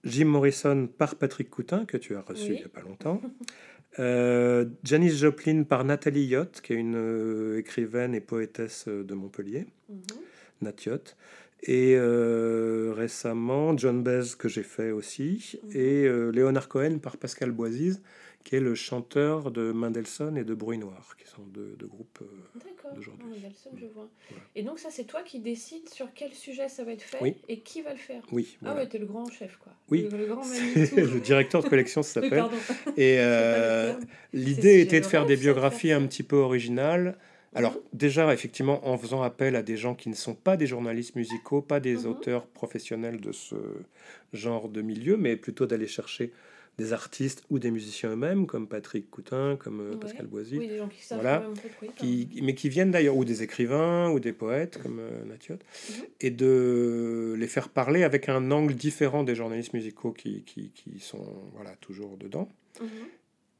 Jim 0.05 0.25
Morrison 0.27 0.87
par 0.87 1.17
Patrick 1.17 1.51
Coutin, 1.51 1.85
que 1.85 1.97
tu 1.97 2.15
as 2.17 2.21
reçu 2.23 2.51
Oui. 2.51 2.57
il 2.57 2.59
n'y 2.61 2.65
a 2.65 2.69
pas 2.69 2.83
longtemps. 2.83 3.21
Euh, 3.99 4.67
Janis 4.85 5.17
Joplin 5.17 5.65
par 5.65 5.83
Nathalie 5.83 6.27
Yott, 6.27 6.61
qui 6.61 6.73
est 6.73 6.77
une 6.77 6.95
euh, 6.95 7.59
écrivaine 7.59 8.15
et 8.15 8.21
poétesse 8.21 8.87
de 8.87 9.15
Montpellier. 9.15 9.67
Nat 10.61 10.75
Yott. 10.87 11.17
Et 11.65 11.95
euh, 11.97 12.93
récemment, 12.95 13.77
John 13.77 14.05
Baez, 14.05 14.37
que 14.39 14.47
j'ai 14.49 14.63
fait 14.63 14.93
aussi. 14.93 15.59
Et 15.73 16.05
euh, 16.05 16.31
Léonard 16.31 16.69
Cohen 16.69 16.99
par 16.99 17.17
Pascal 17.17 17.51
Boisise, 17.51 18.01
qui 18.49 18.57
est 18.57 18.61
le 18.61 18.75
chanteur 18.75 19.51
de 19.51 19.73
Mendelssohn 19.73 20.35
et 20.39 20.43
de 20.43 20.55
Bruit 20.55 20.79
Noir, 20.79 21.17
qui 21.19 21.27
sont 21.29 21.43
deux, 21.53 21.77
deux 21.79 21.87
groupes. 21.87 22.21
euh, 22.23 22.59
D'accord. 22.65 22.95
d'aujourd'hui. 22.95 23.23
Ah, 23.27 23.35
Mendelssohn, 23.35 23.73
je 23.77 23.85
vois. 23.93 24.09
Voilà. 24.31 24.43
Et 24.57 24.63
donc 24.63 24.79
ça 24.79 24.89
c'est 24.91 25.05
toi 25.05 25.21
qui 25.23 25.39
décides 25.41 25.87
sur 25.91 26.09
quel 26.15 26.33
sujet 26.33 26.71
ça 26.71 26.83
va 26.83 26.93
être 26.93 27.03
fait 27.03 27.19
Oui. 27.21 27.37
et 27.49 27.59
qui 27.61 27.83
va 27.83 27.91
le 27.93 27.99
faire. 27.99 28.23
oui, 28.33 28.57
Ah 28.63 28.69
voilà. 28.69 28.81
ouais, 28.81 28.89
t'es 28.89 28.97
le 28.97 29.05
grand 29.05 29.31
chef 29.31 29.59
quoi. 29.59 29.75
Oui. 29.91 30.09
Le, 30.11 30.17
le 30.17 30.25
grand 30.27 30.43
C'est 30.45 30.63
Manitou. 30.95 30.97
le 31.15 31.21
directeur 31.21 31.63
de 31.63 31.69
collection, 31.69 32.03
ça 32.03 32.21
Oui, 32.23 32.29
s'appelle. 32.31 32.39
pardon. 32.41 32.57
Et 32.97 33.17
euh, 33.19 33.93
l'idée 34.33 34.81
était 34.81 35.01
de 35.01 35.07
faire 35.07 35.27
des 35.27 35.37
biographies 35.37 35.93
un 35.93 36.07
petit 36.07 36.23
peu 36.23 36.37
originales. 36.37 37.19
Alors 37.55 37.77
déjà, 37.93 38.33
effectivement, 38.33 38.89
en 38.89 38.97
faisant 38.97 39.21
appel 39.23 39.57
à 39.57 39.63
des 39.63 39.77
gens 39.77 39.95
qui 39.95 40.09
ne 40.09 40.15
sont 40.15 40.35
pas 40.35 40.57
des 40.57 40.67
journalistes 40.67 41.17
musicaux, 41.17 41.61
pas 41.61 41.81
des 41.81 41.97
Mhm. 41.97 42.07
auteurs 42.07 42.47
professionnels 42.47 43.21
de 43.21 43.33
ce 43.33 43.57
genre 44.33 44.71
de 44.71 44.81
milieu, 44.81 45.19
mais 45.19 45.37
plutôt 45.37 45.67
d'aller 45.67 45.87
chercher 45.87 46.33
des 46.79 46.93
artistes 46.93 47.43
ou 47.51 47.59
des 47.59 47.71
musiciens 47.73 48.11
eux-mêmes, 48.11 48.47
comme 48.47 48.69
Patrick 48.69 49.11
Coutin, 49.11 49.57
comme 49.59 49.81
euh, 49.81 49.91
Ouais. 49.91 49.97
Pascal 49.99 50.27
Boisy, 50.27 50.59
Oui, 50.59 50.69
qui 50.91 51.15
Voilà. 51.15 51.45
qui, 51.97 52.29
mais 52.43 52.55
qui 52.55 52.69
viennent 52.69 52.93
d'ailleurs, 52.93 53.17
ou 53.17 53.25
des 53.25 53.43
écrivains, 53.43 54.11
ou 54.11 54.21
des 54.21 54.33
poètes, 54.33 54.81
comme 54.81 55.01
euh, 55.01 55.25
Nathiot, 55.25 55.57
Mhm. 55.57 56.05
et 56.21 56.31
de 56.31 57.35
les 57.37 57.47
faire 57.49 57.69
parler 57.69 58.05
avec 58.05 58.29
un 58.29 58.51
angle 58.53 58.75
différent 58.75 59.25
des 59.25 59.35
journalistes 59.35 59.73
musicaux 59.75 60.13
qui, 60.13 60.43
qui, 60.45 60.71
qui 60.71 61.01
sont 61.01 61.27
voilà, 61.55 61.73
toujours 61.81 62.17
dedans. 62.17 62.49
Mhm. 62.81 62.89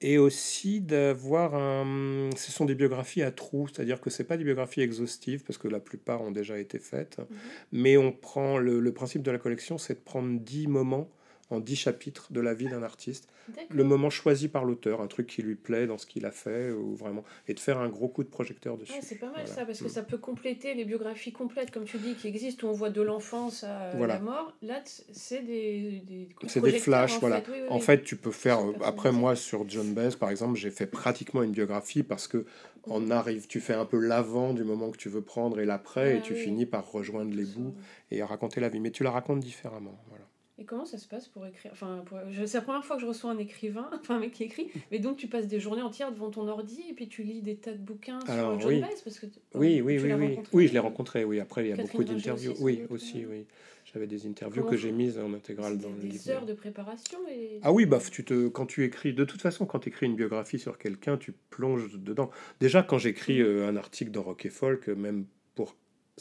Et 0.01 0.17
aussi 0.17 0.81
d'avoir 0.81 1.57
un... 1.57 2.31
Ce 2.37 2.53
sont 2.53 2.65
des 2.67 2.77
biographies 2.77 3.23
à 3.23 3.33
trous, 3.33 3.67
c'est-à-dire 3.67 4.01
que 4.01 4.11
c'est 4.11 4.23
pas 4.23 4.37
des 4.37 4.45
biographies 4.45 4.81
exhaustives, 4.81 5.43
parce 5.43 5.59
que 5.59 5.67
la 5.67 5.81
plupart 5.81 6.23
ont 6.23 6.31
déjà 6.31 6.57
été 6.61 6.79
faites, 6.79 7.19
Mhm. 7.19 7.37
mais 7.73 7.97
on 7.97 8.13
prend... 8.13 8.59
Le, 8.59 8.79
le 8.79 8.93
principe 8.93 9.23
de 9.23 9.33
la 9.33 9.39
collection, 9.39 9.77
c'est 9.77 9.95
de 9.95 9.99
prendre 10.05 10.39
10 10.39 10.69
moments 10.69 11.11
en 11.51 11.61
10 11.61 11.77
chapitres 11.77 12.33
de 12.33 12.41
la 12.41 12.53
vie 12.55 12.69
d'un 12.69 12.83
artiste. 12.83 13.29
Le 13.71 13.83
moment 13.83 14.11
choisi 14.11 14.49
par 14.49 14.67
l'auteur, 14.67 15.01
un 15.01 15.07
truc 15.07 15.27
qui 15.27 15.41
lui 15.41 15.55
plaît 15.55 15.87
dans 15.87 15.97
ce 15.97 16.05
qu'il 16.05 16.27
a 16.27 16.31
fait, 16.31 16.71
ou 16.71 16.95
vraiment... 16.95 17.25
Et 17.47 17.55
de 17.55 17.61
faire 17.61 17.79
un 17.79 17.89
gros 17.89 18.09
coup 18.09 18.23
de 18.23 18.29
projecteur 18.29 18.77
dessus. 18.77 18.93
Ouais, 18.93 18.99
c'est 19.01 19.15
pas 19.15 19.27
mal 19.31 19.37
Voilà. 19.37 19.47
ça, 19.49 19.65
parce 19.65 19.79
que 19.81 19.87
Mm. 19.87 19.89
ça 19.89 20.03
peut 20.03 20.19
compléter 20.19 20.75
les 20.75 20.85
biographies 20.85 21.33
complètes, 21.33 21.71
comme 21.71 21.85
tu 21.85 21.97
dis, 21.97 22.15
qui 22.15 22.29
existent, 22.29 22.67
où 22.67 22.71
on 22.71 22.75
voit 22.75 22.91
de 22.91 23.01
l'enfance 23.01 23.65
à 23.65 23.93
Voilà. 23.97 24.15
la 24.15 24.21
mort. 24.21 24.53
Là, 24.61 24.83
c'est 24.85 25.41
des, 25.43 26.03
des 26.07 26.29
C'est 26.47 26.61
des 26.61 26.73
flashs, 26.79 27.17
en 27.17 27.21
voilà. 27.21 27.41
fait. 27.41 27.51
Oui, 27.53 27.59
oui, 27.63 27.69
En 27.71 27.77
oui. 27.77 27.81
fait, 27.81 28.03
tu 28.03 28.17
peux 28.17 28.31
faire. 28.33 28.61
Euh, 28.61 28.75
Après, 28.85 29.11
moi, 29.13 29.35
sur 29.35 29.67
John 29.67 29.95
Baez, 29.95 30.17
par 30.21 30.29
exemple, 30.29 30.59
j'ai 30.59 30.71
fait 30.71 30.87
pratiquement 30.87 31.43
une 31.43 31.53
biographie 31.53 32.03
parce 32.03 32.29
que 32.29 32.45
on 32.91 33.11
arrive, 33.11 33.47
tu 33.47 33.61
fais 33.61 33.75
un 33.75 33.85
peu 33.87 33.99
l'avant 33.99 34.53
du 34.53 34.65
moment 34.65 34.91
que 34.91 34.97
tu 34.99 35.09
veux 35.09 35.23
prendre 35.23 35.59
et 35.61 35.65
l'après, 35.65 36.17
et 36.17 36.19
Ah 36.19 36.23
tu 36.23 36.35
oui. 36.35 36.39
finis 36.39 36.67
par 36.67 36.91
rejoindre 36.91 37.35
les 37.35 37.45
bouts 37.45 37.75
et 38.11 38.23
raconter 38.23 38.61
la 38.61 38.69
vie. 38.69 38.81
Mais 38.81 38.91
tu 38.91 39.05
la 39.05 39.11
racontes 39.11 39.41
différemment. 39.41 39.99
Voilà. 40.09 40.25
Et 40.61 40.65
comment 40.65 40.85
ça 40.85 40.99
se 40.99 41.07
passe 41.07 41.29
pour 41.29 41.47
écrire 41.47 41.71
Enfin, 41.73 42.03
pour- 42.07 42.19
je- 42.31 42.45
c'est 42.45 42.59
la 42.59 42.63
première 42.63 42.85
fois 42.85 42.97
que 42.97 43.03
je 43.03 43.07
reçois 43.07 43.31
un 43.31 43.39
écrivain, 43.39 43.89
enfin 44.01 44.17
un 44.17 44.19
mec 44.19 44.33
qui 44.33 44.43
écrit, 44.45 44.69
mais 44.91 44.99
donc 44.99 45.17
tu 45.17 45.29
passes 45.29 45.47
des 45.47 45.61
journées 45.61 45.83
entières 45.83 46.11
devant 46.13 46.31
ton 46.31 46.49
ordi 46.49 46.83
et 46.91 46.95
puis 46.95 47.09
tu 47.09 47.23
lis 47.23 47.43
des 47.43 47.55
tas 47.57 47.73
de 47.73 47.79
bouquins 47.79 48.19
Alors, 48.27 48.53
sur 48.53 48.61
John 48.63 48.71
oui. 48.71 48.81
Baez 48.81 48.95
parce 49.05 49.19
que 49.21 49.27
Oui, 49.55 49.77
tu 49.77 49.83
oui, 49.83 49.99
oui, 50.01 50.13
oui. 50.13 50.39
Oui, 50.53 50.67
je 50.67 50.73
l'ai 50.73 50.79
rencontré. 50.81 51.25
Oui, 51.25 51.39
après, 51.39 51.65
il 51.65 51.69
y 51.69 51.73
a 51.73 51.77
Catherine 51.77 51.93
beaucoup 52.01 52.05
d'interviews. 52.13 52.55
Oui, 52.61 52.83
aussi, 52.91 53.19
ouais. 53.19 53.27
oui. 53.31 53.47
J'avais 53.93 54.07
des 54.07 54.27
interviews 54.27 54.61
Comment 54.63 54.71
que 54.73 54.77
j'ai 54.77 54.93
mises 54.93 55.19
en 55.19 55.33
intégrale 55.33 55.79
dans 55.79 55.89
le 55.89 55.95
des 56.01 56.09
livre. 56.09 56.31
heures 56.31 56.45
de 56.45 56.53
préparation 56.53 57.19
et... 57.31 57.59
Ah 57.63 57.73
oui, 57.73 57.87
bah, 57.87 57.99
tu 58.11 58.23
te, 58.23 58.49
quand 58.49 58.67
tu 58.67 58.85
écris, 58.85 59.15
de 59.15 59.25
toute 59.25 59.41
façon, 59.41 59.65
quand 59.65 59.79
tu 59.79 59.89
écris 59.89 60.05
une 60.07 60.15
biographie 60.17 60.59
sur 60.59 60.77
quelqu'un, 60.77 61.17
tu 61.17 61.33
plonges 61.49 61.99
dedans. 61.99 62.31
Déjà, 62.61 62.83
quand 62.83 62.99
j'écris 62.99 63.41
euh, 63.41 63.67
un 63.67 63.77
article 63.77 64.11
dans 64.11 64.23
Rock 64.23 64.45
et 64.45 64.51
Folk, 64.51 64.91
euh, 64.91 64.95
même 64.95 65.25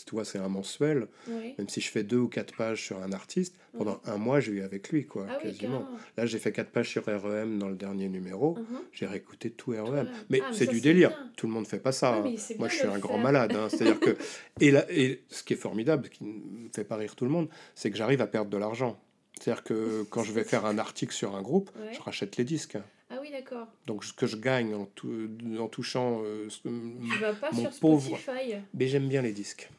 tu 0.06 0.12
vois, 0.16 0.26
c'est 0.26 0.38
un 0.40 0.48
mensuel. 0.50 1.08
Oui. 1.28 1.56
Même 1.58 1.70
si 1.70 1.82
je 1.82 1.90
fais 1.90 2.04
deux 2.04 2.18
ou 2.18 2.28
quatre 2.28 2.56
pages 2.56 2.84
sur 2.86 3.02
un 3.02 3.12
artiste, 3.12 3.56
pendant 3.78 4.00
un 4.06 4.18
mois, 4.18 4.40
j'ai 4.40 4.52
eu 4.54 4.62
avec 4.62 4.90
lui, 4.90 5.06
quoi, 5.06 5.26
Ah 5.30 5.36
quasiment. 5.42 5.88
Là, 6.18 6.26
j'ai 6.26 6.40
fait 6.40 6.52
quatre 6.52 6.72
pages 6.72 6.90
sur 6.90 7.06
REM 7.06 7.58
dans 7.60 7.70
le 7.70 7.76
dernier 7.76 8.08
numéro. 8.10 8.56
Mhm. 8.56 8.66
J'ai 8.92 9.06
réécouté 9.06 9.50
tout 9.52 9.72
REM. 9.72 10.10
Mais 10.30 10.42
Ah, 10.44 10.48
mais 10.52 10.56
c'est 10.58 10.68
du 10.68 10.82
délire. 10.82 11.10
bien. 11.10 11.32
Tout 11.36 11.48
le 11.48 11.54
monde 11.54 11.68
fait 11.68 11.80
pas 11.80 11.92
ça. 11.92 12.22
Ouais, 12.22 12.36
hein. 12.38 12.56
Moi, 12.60 12.68
je 12.70 12.76
suis 12.76 12.88
un 12.88 13.00
grand 13.00 13.18
malade. 13.18 13.54
hein. 13.56 13.68
C'est-à-dire 13.70 14.00
que. 14.00 14.16
Et, 14.62 14.72
là, 14.72 14.86
et 14.90 15.22
ce 15.30 15.44
qui 15.44 15.54
est 15.54 15.58
formidable, 15.58 16.10
qui 16.10 16.24
ne 16.24 16.70
fait 16.76 16.84
pas 16.84 16.96
rire 16.96 17.16
tout 17.16 17.26
le 17.26 17.32
monde, 17.32 17.48
c'est 17.76 17.92
que 17.92 17.98
j'arrive 17.98 18.22
à 18.22 18.28
perdre 18.28 18.50
de 18.50 18.58
l'argent. 18.58 19.00
C'est-à-dire 19.40 19.64
que 19.64 20.04
quand 20.10 20.24
je 20.24 20.32
vais 20.32 20.44
faire 20.44 20.66
un 20.66 20.78
article 20.80 21.14
sur 21.14 21.36
un 21.36 21.42
groupe, 21.44 21.70
Ouais. 21.80 21.94
je 21.94 22.00
rachète 22.02 22.38
les 22.38 22.44
disques. 22.44 22.78
Ah 23.10 23.20
oui, 23.22 23.30
d'accord. 23.32 23.68
Donc, 23.86 24.04
ce 24.04 24.12
que 24.12 24.26
je 24.28 24.36
gagne 24.36 24.74
en, 24.74 24.86
tou- 24.86 25.30
en 25.60 25.68
touchant. 25.68 26.22
euh, 26.26 26.50
ce- 26.50 26.60
Tu 26.68 27.20
vas 27.22 27.32
pas 27.34 27.52
mon 27.54 27.62
sur 27.72 27.80
pauvre- 27.80 28.18
Spotify. 28.18 28.56
Mais 28.74 28.88
j'aime 28.88 29.08
bien 29.08 29.22
les 29.22 29.32
disques. 29.32 29.70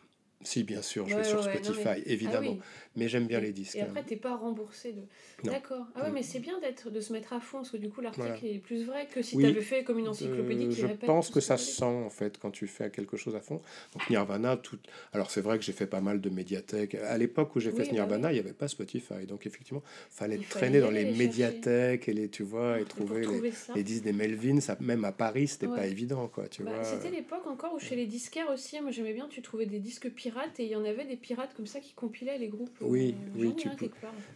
Si, 0.43 0.63
bien 0.63 0.83
sûr, 0.83 1.09
je 1.09 1.15
Ouais, 1.17 1.23
vais 1.23 1.29
sur 1.29 1.41
ouais, 1.45 1.53
Spotify, 1.57 1.85
mais- 1.85 2.03
évidemment. 2.07 2.51
Ah 2.51 2.53
oui. 2.53 2.61
Mais 2.99 3.09
j'aime 3.09 3.27
bien 3.27 3.39
Et- 3.39 3.43
les 3.43 3.53
disques. 3.53 3.77
Et 3.77 3.81
après, 3.81 4.03
t'es 4.03 4.17
pas 4.17 4.37
remboursé 4.37 4.93
de. 4.93 5.03
D'accord. 5.45 5.87
Ah 5.95 6.03
ouais, 6.03 6.11
Mm. 6.11 6.15
mais 6.15 6.23
c'est 6.25 6.41
bien 6.41 6.59
d'être, 6.61 6.91
de 6.91 7.01
se 7.01 7.13
mettre 7.13 7.33
à 7.33 7.41
fond, 7.41 7.59
parce 7.59 7.71
que 7.71 7.77
du 7.77 7.89
coup, 7.89 8.01
l'article 8.01 8.27
Voilà. 8.41 8.55
est 8.55 8.59
plus 8.59 8.85
vrai 8.85 9.07
que 9.07 9.23
si 9.23 9.37
Oui. 9.37 9.45
t'avais 9.45 9.61
fait 9.61 9.85
comme 9.85 9.99
une 10.01 10.09
encyclopédie 10.09 10.65
Euh, 10.67 10.69
qui 10.71 10.77
je 10.81 10.87
répète 10.87 11.07
pense 11.07 11.31
que 11.31 11.39
ça 11.41 11.57
se 11.57 11.71
sent 11.73 11.85
en 11.85 12.11
fait 12.11 12.39
quand 12.39 12.51
tu 12.51 12.67
fais 12.67 12.91
quelque 12.91 13.17
chose 13.17 13.37
à 13.37 13.41
fond. 13.41 13.61
Donc 13.93 14.11
Nirvana, 14.11 14.57
tout. 14.57 14.79
Alors 15.13 15.31
c'est 15.31 15.41
vrai 15.41 15.57
que 15.59 15.65
j'ai 15.65 15.73
fait 15.73 15.87
pas 15.87 16.01
mal 16.01 16.21
de 16.21 16.29
médiathèques. 16.29 16.97
À 16.97 17.17
l'époque 17.17 17.55
où 17.55 17.61
j'ai 17.61 17.71
fait 17.71 17.79
Oui, 17.79 17.85
ce 17.85 17.91
bah 17.91 17.95
Nirvana, 17.97 18.29
oui. 18.29 18.35
il 18.35 18.37
n'y 18.37 18.41
avait 18.45 18.53
pas 18.53 18.67
Spotify. 18.69 19.27
Donc 19.29 19.47
effectivement, 19.47 19.83
fallait 20.11 20.37
Il 20.37 20.45
traîner 20.47 20.81
dans 20.81 20.91
les 20.91 21.05
médiathèques 21.05 22.09
et 22.09 22.13
les, 22.13 22.29
tu 22.29 22.43
vois, 22.43 22.79
et 22.79 22.83
Et 22.83 22.85
trouver 22.85 23.25
les, 23.27 23.53
les 23.77 23.83
disques 23.85 24.05
des 24.05 24.13
Melvins. 24.13 24.61
Ça, 24.61 24.77
même 24.81 25.05
à 25.05 25.13
Paris, 25.13 25.47
c'était 25.49 25.67
pas 25.67 25.75
Ouais. 25.75 25.91
évident, 25.91 26.27
quoi. 26.29 26.49
Tu 26.49 26.63
Bah, 26.65 26.73
vois. 26.75 26.85
C'était 26.85 27.11
l'époque 27.11 27.47
encore 27.47 27.75
où 27.75 27.79
chez 27.79 27.95
les 27.95 28.07
disquaires 28.07 28.51
aussi, 28.51 28.81
moi 28.81 28.91
j'aimais 28.91 29.13
bien, 29.13 29.29
tu 29.29 29.41
trouvais 29.43 29.67
des 29.67 29.79
disques 29.79 30.11
pirates 30.11 30.59
et 30.59 30.65
il 30.65 30.71
y 30.71 30.77
en 30.77 30.85
avait 30.85 31.05
des 31.05 31.17
pirates 31.17 31.55
comme 31.55 31.67
ça 31.67 31.79
qui 31.81 31.93
compilaient 31.93 32.39
les 32.39 32.49
groupes. 32.49 32.77
Oui, 32.89 33.15
oui, 33.35 33.55
tu 33.57 33.69
un 33.69 33.75
peux-. 33.77 33.91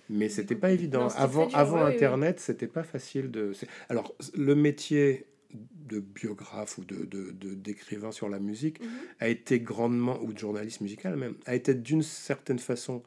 Mais 0.09 0.29
c'était 0.29 0.55
pas 0.57 0.71
évident. 0.73 1.05
Non, 1.05 1.09
avant 1.17 1.49
avant 1.51 1.85
ouais, 1.85 1.93
Internet, 1.95 2.41
c'était 2.41 2.67
pas 2.67 2.83
facile 2.83 3.31
de. 3.31 3.53
Alors 3.89 4.15
le 4.35 4.55
métier 4.55 5.27
de 5.53 6.01
biographe 6.01 6.79
ou 6.79 6.85
de 6.85 7.05
de- 7.05 7.31
de- 7.33 7.55
d'écrivain 7.55 8.11
sur 8.13 8.29
la 8.29 8.39
musique 8.39 8.81
Mhm. 8.81 8.89
a 9.21 9.29
été 9.29 9.61
grandement, 9.61 10.19
ou 10.23 10.33
de 10.33 10.39
journaliste 10.39 10.81
musical 10.81 11.17
même, 11.17 11.35
a 11.47 11.55
été 11.55 11.75
d'une 11.75 12.03
certaine 12.03 12.59
façon 12.59 13.03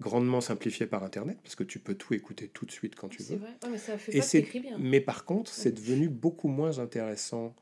grandement 0.00 0.40
simplifié 0.40 0.86
par 0.86 1.04
Internet, 1.04 1.38
parce 1.42 1.54
que 1.54 1.62
tu 1.62 1.78
peux 1.78 1.94
tout 1.94 2.14
écouter 2.14 2.48
tout 2.48 2.66
de 2.66 2.72
suite 2.72 2.96
quand 2.96 3.08
tu 3.08 3.22
C'est 3.22 3.34
veux. 3.34 3.40
vrai, 3.40 3.50
Ouais, 3.62 3.70
mais 3.70 3.78
ça 3.78 3.96
fait 3.96 4.12
Et 4.16 4.18
pas 4.20 4.26
que 4.42 4.58
bien. 4.58 4.76
Mais 4.78 5.00
par 5.00 5.24
contre, 5.24 5.52
c'est 5.52 5.70
devenu 5.72 6.08
beaucoup 6.08 6.48
moins 6.48 6.80
intéressant 6.80 7.54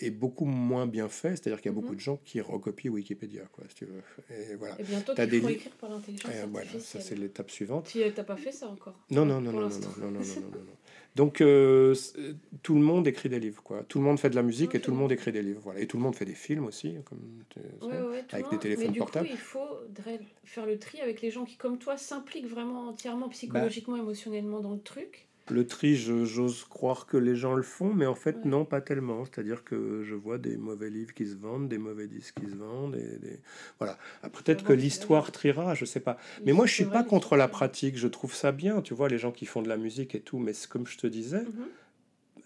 et 0.00 0.10
beaucoup 0.10 0.44
moins 0.44 0.86
bien 0.86 1.08
fait, 1.08 1.30
c'est-à-dire 1.36 1.60
qu'il 1.60 1.70
y 1.70 1.74
a 1.74 1.76
Mhm. 1.76 1.80
beaucoup 1.82 1.94
de 1.94 2.00
gens 2.00 2.18
qui 2.24 2.40
recopient 2.40 2.90
Wikipédia, 2.90 3.42
quoi, 3.52 3.64
si 3.68 3.74
tu 3.76 3.84
veux. 3.86 4.02
Et 4.34 4.54
voilà. 4.56 4.80
Et 4.80 4.84
bientôt 4.84 5.14
qu'ils 5.14 5.26
des 5.28 5.50
écrire 5.52 5.72
par 5.76 5.90
l'intelligence 5.90 6.30
Et 6.34 6.46
voilà, 6.46 6.70
ça 6.80 7.00
c'est 7.00 7.14
l'étape 7.16 7.50
suivante. 7.50 7.86
Tu 7.90 8.02
euh, 8.02 8.10
t'as 8.14 8.24
pas 8.24 8.36
fait 8.36 8.52
ça 8.52 8.68
encore 8.68 8.98
Non, 9.10 9.24
non, 9.24 9.40
non, 9.40 9.52
non, 9.52 9.68
non, 9.68 9.68
non, 9.68 9.78
non, 9.78 10.10
non, 10.10 10.10
non, 10.10 10.20
non, 10.20 10.50
non. 10.50 10.72
Donc, 11.16 11.40
euh, 11.40 11.92
c'est- 11.94 12.36
tout 12.62 12.74
le 12.76 12.80
monde 12.82 13.06
écrit 13.08 13.28
des 13.28 13.40
livres, 13.40 13.62
quoi. 13.64 13.82
Tout 13.82 13.98
le 13.98 14.04
monde 14.04 14.18
fait 14.20 14.30
de 14.30 14.36
la 14.36 14.42
musique 14.42 14.74
et 14.74 14.78
Ok. 14.78 14.84
tout 14.84 14.90
le 14.92 14.96
monde 14.96 15.10
écrit 15.10 15.32
des 15.32 15.42
livres, 15.42 15.60
voilà. 15.62 15.80
Et 15.80 15.86
tout 15.88 15.96
le 15.96 16.02
monde 16.04 16.14
fait 16.14 16.24
des 16.24 16.34
films 16.34 16.66
aussi, 16.66 16.94
comme 17.04 17.42
tu. 17.50 17.58
Ouais, 17.84 18.00
ouais, 18.00 18.24
avec 18.30 18.50
des 18.50 18.58
téléphones 18.58 18.86
Mais 18.86 18.92
du 18.92 18.98
portables. 18.98 19.26
coup, 19.26 19.32
il 19.34 19.38
faudrait 19.38 20.20
faire 20.44 20.66
le 20.66 20.78
tri 20.78 21.00
avec 21.00 21.20
les 21.20 21.30
gens 21.32 21.44
qui, 21.44 21.56
comme 21.56 21.78
toi, 21.78 21.96
s'impliquent 21.96 22.46
vraiment 22.46 22.88
entièrement 22.88 23.28
psychologiquement, 23.28 23.96
émotionnellement 23.96 24.60
dans 24.60 24.72
le 24.74 24.80
truc. 24.80 25.26
Le 25.50 25.66
tri, 25.66 25.96
j'ose 25.96 26.64
croire 26.64 27.06
que 27.06 27.16
les 27.16 27.34
gens 27.36 27.54
le 27.54 27.62
font, 27.62 27.92
mais 27.92 28.06
en 28.06 28.14
fait, 28.14 28.36
Ouais. 28.36 28.42
non, 28.44 28.64
pas 28.64 28.80
tellement. 28.80 29.24
C'est-à-dire 29.24 29.64
que 29.64 30.02
je 30.04 30.14
vois 30.14 30.38
des 30.38 30.56
mauvais 30.56 30.90
livres 30.90 31.12
qui 31.14 31.26
se 31.26 31.34
vendent, 31.36 31.68
des 31.68 31.78
mauvais 31.78 32.06
disques 32.06 32.36
qui 32.40 32.50
se 32.50 32.56
vendent. 32.56 32.96
Et 32.96 33.18
des... 33.18 33.40
Voilà. 33.78 33.98
Après, 34.22 34.42
Peut-être 34.42 34.62
Ah 34.64 34.68
que 34.68 34.72
l'histoire 34.72 35.32
triera, 35.32 35.74
je 35.74 35.84
sais 35.84 36.00
pas. 36.00 36.16
Mais 36.46 36.52
moi, 36.52 36.66
je 36.66 36.72
suis 36.74 36.84
pas 36.86 37.02
contre 37.04 37.36
la 37.36 37.48
pratique. 37.48 37.96
Je 37.98 38.08
trouve 38.08 38.34
ça 38.34 38.52
bien, 38.52 38.80
tu 38.80 38.94
vois, 38.94 39.08
les 39.08 39.18
gens 39.18 39.32
qui 39.32 39.44
font 39.46 39.60
de 39.62 39.68
la 39.68 39.76
musique 39.76 40.14
et 40.14 40.20
tout. 40.20 40.38
Mais 40.38 40.52
comme 40.68 40.86
je 40.86 40.96
te 40.96 41.06
disais, 41.06 41.42
Mhm. 41.42 41.66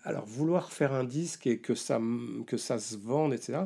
alors 0.04 0.24
vouloir 0.26 0.72
faire 0.72 0.92
un 0.92 1.04
disque 1.04 1.46
et 1.46 1.58
que 1.58 1.74
ça, 1.74 2.00
que 2.46 2.56
ça 2.56 2.78
se 2.78 2.96
vende, 2.96 3.32
etc. 3.32 3.58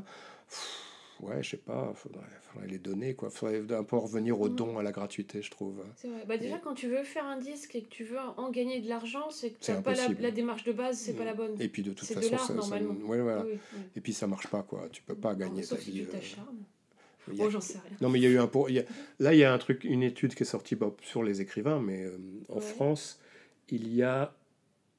pff, 0.48 0.84
Ouais, 1.20 1.42
je 1.42 1.50
sais 1.50 1.56
pas, 1.56 1.92
faudrait, 1.94 2.22
faudrait 2.42 2.68
les 2.68 2.78
donner, 2.78 3.14
quoi. 3.14 3.28
Faudrait 3.30 3.62
un 3.70 3.82
peu 3.82 3.96
revenir 3.96 4.40
au 4.40 4.48
don, 4.48 4.78
à 4.78 4.82
la 4.82 4.92
gratuité, 4.92 5.42
je 5.42 5.50
trouve. 5.50 5.84
C'est 5.96 6.08
vrai. 6.08 6.24
Bah 6.26 6.38
déjà, 6.38 6.58
quand 6.58 6.74
tu 6.74 6.88
veux 6.88 7.02
faire 7.02 7.24
un 7.26 7.38
disque 7.38 7.74
et 7.74 7.82
que 7.82 7.88
tu 7.88 8.04
veux 8.04 8.18
en 8.18 8.50
gagner 8.50 8.80
de 8.80 8.88
l'argent, 8.88 9.30
c'est 9.30 9.50
que 9.50 9.56
t'as 9.64 9.82
pas 9.82 9.94
la, 9.94 10.30
démarche 10.30 10.64
de 10.64 10.72
base, 10.72 10.96
c'est 10.98 11.14
pas 11.14 11.24
la 11.24 11.34
bonne. 11.34 11.60
Et 11.60 11.68
puis 11.68 11.82
de 11.82 11.92
toute 11.92 12.08
de 12.08 12.14
façon, 12.14 12.30
l'art, 12.30 12.46
ça, 12.46 12.62
ça- 12.62 12.76
ouais, 12.76 13.20
voilà. 13.20 13.44
Oui, 13.44 13.52
oui. 13.74 13.80
Et 13.96 14.00
puis 14.00 14.12
ça 14.12 14.26
marche 14.26 14.46
pas, 14.46 14.62
quoi. 14.62 14.88
Tu 14.92 15.02
peux 15.02 15.16
pas 15.16 15.34
gagner 15.34 15.64
ta 15.64 15.76
si 15.76 15.90
vie. 15.90 16.02
euh, 16.02 16.14
a- 16.16 17.40
Oh, 17.40 17.50
j'en 17.50 17.60
sais 17.60 17.78
rien. 17.78 17.96
Non, 18.00 18.08
mais 18.08 18.18
il 18.18 18.22
y 18.22 18.26
a 18.26 18.30
eu 18.30 18.38
un 18.38 18.46
pour. 18.46 18.70
il 18.70 18.76
y 18.76 18.78
a- 18.78 18.84
Là, 19.18 19.34
il 19.34 19.38
y 19.38 19.44
a 19.44 19.52
un 19.52 19.58
truc, 19.58 19.84
une 19.84 20.02
étude 20.02 20.34
qui 20.34 20.44
est 20.44 20.46
sortie 20.46 20.76
bah, 20.76 20.94
sur 21.02 21.22
les 21.22 21.40
écrivains, 21.40 21.80
mais 21.80 22.04
euh, 22.04 22.16
en 22.48 22.54
Ouais. 22.56 22.60
France, 22.62 23.20
il 23.68 23.92
y 23.94 24.02
a 24.02 24.34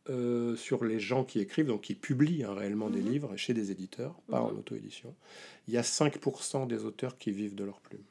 euh, 0.10 0.56
sur 0.56 0.84
les 0.86 1.00
gens 1.00 1.24
qui 1.24 1.39
écrivent, 1.39 1.68
donc 1.68 1.82
qui 1.82 1.96
publient 1.96 2.44
hein, 2.44 2.53
réellement 2.53 2.89
des 2.89 3.01
Mhm. 3.01 3.10
livres 3.10 3.36
chez 3.36 3.53
des 3.53 3.72
éditeurs, 3.72 4.15
pas 4.29 4.41
en 4.41 4.51
Mhm. 4.51 4.60
auto-édition, 4.60 5.13
il 5.68 5.74
y 5.74 5.77
a 5.77 5.84
5% 5.84 6.65
des 6.65 6.86
auteurs 6.86 7.18
qui 7.18 7.32
vivent 7.32 7.56
de 7.56 7.63
leur 7.63 7.79
plume. 7.82 8.01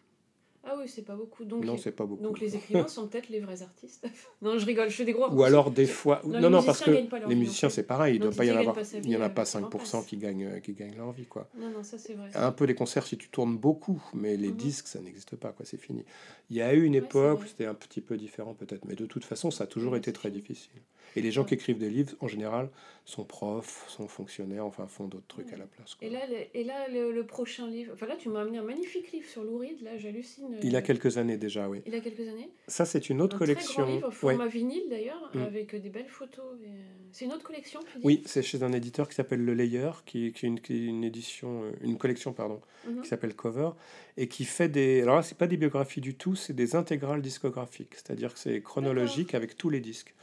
Ah 0.64 0.75
oui, 0.78 0.87
c'est 0.87 1.02
pas 1.02 1.16
beaucoup. 1.16 1.45
Donc, 1.47 1.64
non, 1.64 1.75
les- 1.75 1.78
c'est 1.78 1.92
pas 1.92 2.04
beaucoup. 2.04 2.23
donc 2.23 2.40
les 2.40 2.54
écrivains 2.85 2.88
sont 2.88 3.09
peut-être 3.09 3.30
les 3.30 3.40
vrais 3.40 3.62
artistes. 3.62 4.07
non, 4.42 4.59
je 4.59 4.66
rigole, 4.66 4.90
je 4.90 4.97
fais 4.97 5.04
des 5.07 5.12
gros 5.12 5.30
Ou 5.30 5.42
alors 5.42 5.71
des 5.71 5.87
fois. 5.87 6.21
Non, 6.25 6.33
Non, 6.40 6.49
les 6.49 6.49
non, 6.57 6.62
parce 6.62 6.83
que 6.83 6.90
les 7.26 7.35
musiciens, 7.35 7.71
c'est 7.71 7.85
pareil, 7.85 8.16
il 8.16 8.18
Non, 8.18 8.26
doit 8.26 8.37
pas 8.37 8.45
y 8.45 8.52
en 8.52 8.57
avoir. 8.57 8.76
Il 8.95 9.00
n'y 9.09 9.16
en 9.16 9.23
a 9.23 9.28
vie, 9.28 9.35
pas 9.35 9.42
euh, 9.42 9.45
5% 9.47 10.00
en 10.00 10.02
qui 10.02 10.18
gagnent, 10.18 10.45
euh, 10.45 10.61
qui 10.61 10.75
gagnent 10.75 10.97
leur 10.97 11.12
vie, 11.12 11.25
quoi. 11.25 11.49
Non, 11.57 11.71
non, 11.71 11.83
ça 11.83 11.97
c'est 11.97 12.12
vrai. 12.14 12.28
Un 12.35 12.52
peu 12.52 12.66
des 12.66 12.75
concerts 12.75 13.07
si 13.07 13.16
tu 13.16 13.30
tournes 13.30 13.57
beaucoup, 13.57 14.02
mais 14.12 14.37
les 14.37 14.50
Mhm. 14.50 14.57
disques, 14.57 14.88
ça 14.88 15.00
n'existe 15.00 15.37
pas, 15.37 15.52
quoi, 15.52 15.64
c'est 15.64 15.80
fini. 15.80 16.04
Il 16.50 16.57
y 16.57 16.61
a 16.61 16.75
eu 16.75 16.85
une 16.85 16.92
Ouais, 16.92 16.99
époque 16.99 17.40
où 17.40 17.47
c'était 17.47 17.64
un 17.66 17.75
petit 17.75 18.02
peu 18.02 18.18
différent, 18.18 18.52
peut-être, 18.52 18.85
mais 18.85 18.95
de 18.95 19.07
toute 19.07 19.25
façon, 19.25 19.50
ça 19.50 19.64
a 19.64 19.66
toujours 19.66 19.92
Ouais, 19.92 19.99
été 19.99 20.12
très 20.12 20.30
difficile. 20.30 20.83
Et 21.17 21.23
les 21.23 21.31
gens 21.31 21.43
Ouais. 21.43 21.49
qui 21.49 21.55
écrivent 21.55 21.79
des 21.79 21.91
livres, 21.91 22.12
en 22.21 22.29
général, 22.29 22.69
sont 23.05 23.25
profs, 23.25 23.85
sont 23.88 24.07
fonctionnaires, 24.07 24.67
enfin, 24.67 24.87
font 24.87 25.07
d'autres 25.09 25.27
trucs 25.27 25.47
Ouais. 25.49 25.55
à 25.55 25.57
la 25.59 25.67
place. 25.67 25.95
quoi. 25.95 26.07
Et 26.07 26.11
là, 26.11 26.21
le, 26.29 26.37
et 26.59 26.62
là 26.65 26.88
le, 26.88 27.11
le 27.11 27.25
prochain 27.27 27.67
livre. 27.67 27.93
Enfin 27.95 28.07
là, 28.07 28.17
tu 28.17 28.29
m'as 28.29 28.43
amené 28.43 28.59
un 28.59 28.62
magnifique 28.62 29.11
livre 29.12 29.27
sur 29.27 29.43
Lou 29.45 29.59
Reed, 29.59 29.81
là, 29.83 29.97
j'hallucine. 29.97 30.59
Il 30.62 30.77
a 30.77 30.81
euh, 30.81 30.83
quelques 30.83 31.17
années 31.17 31.38
déjà, 31.38 31.69
oui. 31.69 31.81
Il 31.87 31.95
a 31.95 32.00
quelques 32.00 32.29
années. 32.29 32.50
Ça, 32.67 32.85
c'est 32.85 33.09
une 33.09 33.23
autre 33.23 33.37
un 33.37 33.38
collection. 33.38 33.83
Très 33.83 33.83
grand 33.83 33.95
livre, 33.95 34.09
Ouais. 34.09 34.35
format 34.35 34.47
vinyle 34.49 34.83
d'ailleurs, 34.91 35.31
Mm. 35.35 35.38
avec 35.41 35.75
euh, 35.75 35.79
des 35.81 35.88
belles 35.88 36.09
photos. 36.09 36.45
et, 36.62 36.67
euh, 36.69 36.71
C'est 37.12 37.25
une 37.25 37.33
autre 37.33 37.45
collection, 37.45 37.81
tu 37.91 37.99
dis? 37.99 38.05
Oui, 38.05 38.23
c'est 38.27 38.43
chez 38.43 38.62
un 38.62 38.73
éditeur 38.73 39.09
qui 39.09 39.15
s'appelle 39.15 39.43
Le 39.43 39.55
Layer, 39.55 39.91
qui, 40.05 40.33
qui 40.35 40.45
est 40.45 40.49
une, 40.49 40.61
qui 40.61 40.75
est 40.75 40.87
une 40.87 41.05
édition, 41.05 41.62
une 41.81 41.97
collection, 41.97 42.35
pardon, 42.35 42.61
Mhm. 42.87 43.00
qui 43.03 43.09
s'appelle 43.09 43.35
Cover, 43.35 43.71
et 44.19 44.29
qui 44.29 44.45
fait 44.45 44.69
des. 44.69 45.00
Alors 45.00 45.17
là, 45.17 45.23
c'est 45.23 45.38
pas 45.38 45.47
des 45.47 45.57
biographies 45.57 46.03
du 46.03 46.15
tout, 46.15 46.35
c'est 46.37 46.53
des 46.53 46.77
intégrales 46.77 47.23
discographiques, 47.23 47.95
c'est-à-dire 47.95 48.35
que 48.35 48.38
c'est 48.38 48.61
chronologique 48.61 49.35
avec 49.35 49.57
tous 49.57 49.71
les 49.71 49.81
disques. 49.81 50.15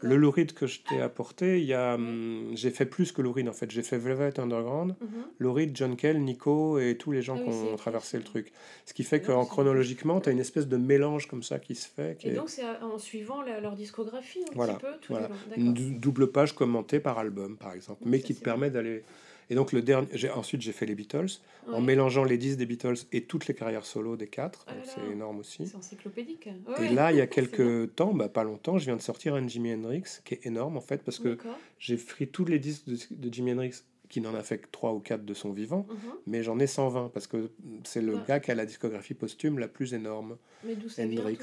Le 0.00 0.16
Reed 0.30 0.52
que 0.52 0.66
je 0.66 0.80
t'ai 0.80 1.00
apporté, 1.00 1.60
il 1.60 1.66
y 1.66 1.74
a, 1.74 1.94
hum, 1.94 2.50
j'ai 2.54 2.70
fait 2.70 2.86
plus 2.86 3.12
que 3.12 3.22
Reed 3.22 3.48
en 3.48 3.52
fait. 3.52 3.70
J'ai 3.70 3.82
fait 3.82 3.98
Velvet 3.98 4.38
Underground, 4.40 4.94
Mhm. 5.00 5.08
Lou 5.38 5.52
Reed, 5.52 5.76
John 5.76 5.96
Kell, 5.96 6.18
Nico 6.20 6.78
et 6.78 6.96
tous 6.96 7.12
les 7.12 7.22
gens 7.22 7.36
Ah 7.38 7.42
qui 7.44 7.50
oui, 7.50 7.68
ont 7.72 7.76
traversé 7.76 8.16
le 8.16 8.24
truc. 8.24 8.52
Ce 8.86 8.94
qui 8.94 9.04
fait 9.04 9.20
qu'en 9.20 9.42
c'est- 9.44 9.50
chronologiquement, 9.50 10.20
tu 10.20 10.28
as 10.28 10.32
une 10.32 10.38
espèce 10.40 10.66
de 10.68 10.76
mélange 10.76 11.26
comme 11.28 11.42
ça 11.42 11.58
qui 11.58 11.74
se 11.74 11.88
fait. 11.88 12.16
Qui 12.18 12.28
Et 12.28 12.30
est 12.30 12.34
donc 12.34 12.48
c'est 12.50 12.62
à- 12.64 12.84
en 12.84 12.98
suivant 12.98 13.42
la- 13.42 13.60
leur 13.60 13.76
discographie 13.76 14.40
un 14.50 14.54
Voilà, 14.54 14.74
petit 14.74 14.86
peu 14.86 14.92
tout 15.00 15.12
voilà. 15.12 15.28
le 15.56 15.62
long. 15.62 15.74
une 15.74 15.98
double 16.00 16.30
page 16.32 16.54
commentée 16.54 17.00
par 17.00 17.18
album, 17.18 17.56
par 17.56 17.72
exemple, 17.72 18.02
mais 18.06 18.20
qui 18.20 18.34
te 18.34 18.42
permet 18.42 18.70
d'aller. 18.70 19.04
Et 19.50 19.54
donc 19.56 19.72
le 19.72 19.82
dernier, 19.82 20.06
j'ai 20.12 20.30
ensuite 20.30 20.62
j'ai 20.62 20.72
fait 20.72 20.86
les 20.86 20.94
Beatles 20.94 21.26
en 21.72 21.80
mélangeant 21.80 22.24
les 22.24 22.38
10 22.38 22.56
des 22.56 22.66
Beatles 22.66 22.94
et 23.12 23.24
toutes 23.24 23.46
les 23.48 23.54
carrières 23.54 23.84
solo 23.84 24.16
des 24.16 24.28
quatre, 24.28 24.64
Ah 24.68 24.74
donc 24.74 24.86
là. 24.86 24.92
c'est 24.94 25.12
énorme 25.12 25.40
aussi. 25.40 25.66
C'est 25.66 25.76
encyclopédique. 25.76 26.48
Et 26.80 26.88
là, 26.88 27.10
il 27.12 27.18
y 27.18 27.20
a 27.20 27.26
quelques 27.26 27.94
temps, 27.94 28.14
bah, 28.14 28.28
pas 28.28 28.44
longtemps, 28.44 28.78
je 28.78 28.84
viens 28.86 28.96
de 28.96 29.02
sortir 29.02 29.34
un 29.34 29.46
Jimi 29.46 29.72
Hendrix 29.74 30.04
qui 30.24 30.34
est 30.34 30.46
énorme 30.46 30.76
en 30.76 30.80
fait 30.80 31.02
parce 31.02 31.18
que 31.18 31.36
j'ai 31.78 31.96
pris 31.96 32.28
tous 32.28 32.44
les 32.44 32.58
disques 32.58 32.86
de, 32.86 32.96
de 33.10 33.32
Jimi 33.34 33.52
Hendrix 33.52 33.82
qui 34.10 34.20
n'en 34.20 34.34
a 34.34 34.42
fait 34.42 34.58
que 34.58 34.66
3 34.70 34.92
ou 34.92 34.98
4 34.98 35.24
de 35.24 35.32
son 35.34 35.52
vivant, 35.52 35.86
Mhm. 35.88 35.96
mais 36.26 36.42
j'en 36.42 36.58
ai 36.58 36.66
120 36.66 37.08
parce 37.14 37.26
que 37.26 37.50
c'est 37.84 38.02
le 38.02 38.16
Ouais. 38.16 38.20
gars 38.28 38.40
qui 38.40 38.50
a 38.50 38.54
la 38.56 38.66
discographie 38.66 39.14
posthume 39.14 39.58
la 39.58 39.68
plus 39.68 39.94
énorme. 39.94 40.36
Mais 40.64 40.74
d'où 40.74 40.88
ça 40.90 41.06
vient 41.06 41.22
tous 41.22 41.42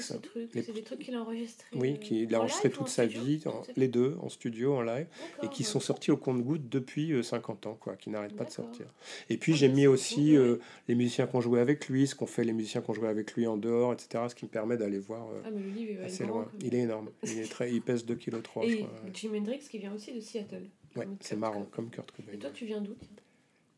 ces 0.52 0.62
C'est 0.62 0.72
des 0.72 0.82
trucs 0.82 1.00
qu'il 1.00 1.14
a 1.16 1.22
enregistrés 1.22 1.66
Oui, 1.76 1.94
euh, 1.94 1.96
qui 1.96 2.22
il 2.22 2.34
a 2.34 2.38
en 2.38 2.42
enregistré 2.42 2.70
toute 2.70 2.82
en 2.82 2.86
sa 2.86 3.04
studio? 3.08 3.22
vie, 3.24 3.42
en- 3.46 3.62
les 3.76 3.88
deux, 3.88 4.16
en 4.20 4.28
studio, 4.28 4.74
en 4.74 4.82
live, 4.82 5.06
et 5.42 5.48
qui 5.48 5.62
ouais. 5.62 5.68
sont 5.68 5.80
sortis 5.80 6.10
au 6.12 6.16
compte-goutte 6.18 6.68
depuis 6.68 7.12
euh, 7.12 7.22
50 7.24 7.66
ans, 7.66 7.76
quoi, 7.80 7.96
qui 7.96 8.10
n'arrêtent 8.10 8.36
pas 8.36 8.44
de 8.44 8.50
sortir. 8.50 8.86
Et 9.30 9.38
puis 9.38 9.54
Ah, 9.54 9.56
j'ai 9.56 9.68
mis 9.70 9.86
aussi 9.88 10.14
cool, 10.32 10.34
euh, 10.36 10.52
ouais. 10.52 10.58
les 10.88 10.94
musiciens 10.94 11.26
qui 11.26 11.34
ont 11.34 11.40
joué 11.40 11.58
avec 11.60 11.88
lui, 11.88 12.06
ce 12.06 12.14
qu'ont 12.14 12.26
fait 12.26 12.44
les 12.44 12.52
musiciens 12.52 12.82
qui 12.82 12.90
ont 12.90 12.94
joué 12.94 13.08
avec 13.08 13.32
lui 13.34 13.46
en 13.46 13.56
dehors, 13.56 13.92
etc., 13.94 14.24
ce 14.28 14.34
qui 14.34 14.44
me 14.44 14.50
permet 14.50 14.76
d'aller 14.76 14.98
voir 14.98 15.26
euh, 15.30 15.40
Ah, 15.44 15.50
mais 15.50 15.62
le 15.62 15.70
livre 15.70 16.04
assez 16.04 16.24
loin. 16.26 16.46
Il 16.62 16.74
est 16.74 16.80
énorme, 16.80 17.08
il, 17.24 17.38
est 17.38 17.50
très, 17.50 17.72
il 17.72 17.80
pèse 17.80 18.04
2,3 18.04 18.62
kg, 18.66 18.70
Et. 18.70 18.86
Jimi 19.14 19.38
Hendrix 19.38 19.60
qui 19.70 19.78
vient 19.78 19.94
aussi 19.94 20.12
de 20.12 20.20
Seattle. 20.20 20.66
Ouais, 20.98 21.08
c'est 21.20 21.36
marrant, 21.36 21.64
comme 21.70 21.90
Kurt 21.90 22.10
Cobain. 22.12 22.32
Et 22.32 22.38
toi, 22.38 22.50
tu 22.50 22.66
viens 22.66 22.80
d'où 22.80 22.94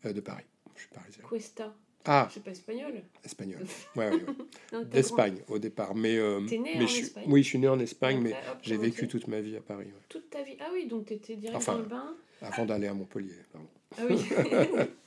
Euh, 0.07 0.13
de 0.13 0.21
Paris, 0.21 0.45
je 0.77 0.81
suis 0.81 0.91
parisien. 0.91 1.23
Cuesta. 1.25 1.75
Ah, 2.07 2.29
C'est 2.33 2.43
pas 2.43 2.53
espagnol 2.53 3.03
espagnol. 3.23 3.59
Ouais, 3.97 4.09
ouais, 4.11 4.85
D'Espagne 4.87 5.37
au 5.49 5.59
départ, 5.59 5.95
mais, 5.95 6.17
euh, 6.17 6.41
T'es 6.49 6.57
né 6.57 6.73
mais 6.79 6.85
en 6.85 6.87
je 6.87 7.01
Espagne 7.03 7.25
oui, 7.27 7.43
je 7.43 7.49
suis 7.49 7.59
né 7.59 7.69
en. 7.69 7.79
Espagne, 7.79 8.21
mais 8.23 8.35
j'ai 8.63 8.79
vécu 8.79 9.07
toute 9.07 9.29
ma 9.29 9.41
vie 9.43 9.57
à 9.57 9.61
Paris, 9.61 9.87
ouais. 9.89 9.93
Toute 10.09 10.31
ta 10.31 10.43
vie. 10.43 10.57
Ah 10.61 10.71
oui, 10.73 10.87
donc 10.87 11.05
t'étais 11.07 11.37
direct 11.37 11.57
Enfin, 11.59 11.75
dans 11.75 11.79
le 11.81 11.85
bain. 11.85 12.17
avant 12.41 12.65
d'aller 12.65 12.87
à 12.87 12.95
Montpellier. 12.95 13.35
pardon. 13.53 13.69
Ah 13.99 14.03
oui. 14.09 14.17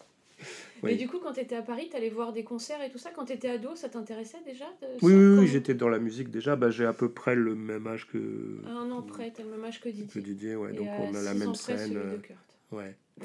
Mais 0.84 0.96
du 0.96 1.08
coup, 1.08 1.20
quand 1.20 1.34
tu 1.34 1.40
étais 1.40 1.56
à 1.56 1.62
Paris, 1.62 1.88
tu 1.90 1.96
allais 1.98 2.10
voir 2.10 2.34
des 2.34 2.44
concerts 2.44 2.82
et 2.84 2.90
tout 2.90 2.98
ça. 2.98 3.12
Quand 3.16 3.26
tu 3.26 3.34
étais 3.34 3.50
ado, 3.50 3.76
ça 3.76 3.90
t'intéressait 3.90 4.40
déjà 4.46 4.66
de- 4.82 4.88
Oui, 5.02 5.14
oui, 5.14 5.38
oui, 5.40 5.48
j'étais 5.48 5.74
dans 5.74 5.90
la 5.90 6.00
musique 6.00 6.30
déjà. 6.30 6.56
Bah, 6.56 6.70
j'ai 6.70 6.86
à 6.86 6.94
peu 6.94 7.10
près 7.10 7.36
le 7.36 7.56
même 7.56 7.88
âge 7.88 8.08
que, 8.08 8.60
Un 8.68 8.92
an 8.92 9.02
près, 9.02 9.32
t'as 9.32 9.44
le 9.44 9.50
même 9.50 9.64
âge 9.64 9.80
que 9.80 9.86
que 9.90 9.90
Didier. 9.90 10.22
Didier, 10.22 10.56
ouais. 10.56 10.72
Et 10.74 10.76
Donc 10.76 10.88
on 11.00 11.14
a 11.16 11.22
la 11.22 11.34
même 11.34 11.56
scène. 11.56 11.96
euh. 11.98 12.18
Ouais. 12.72 12.96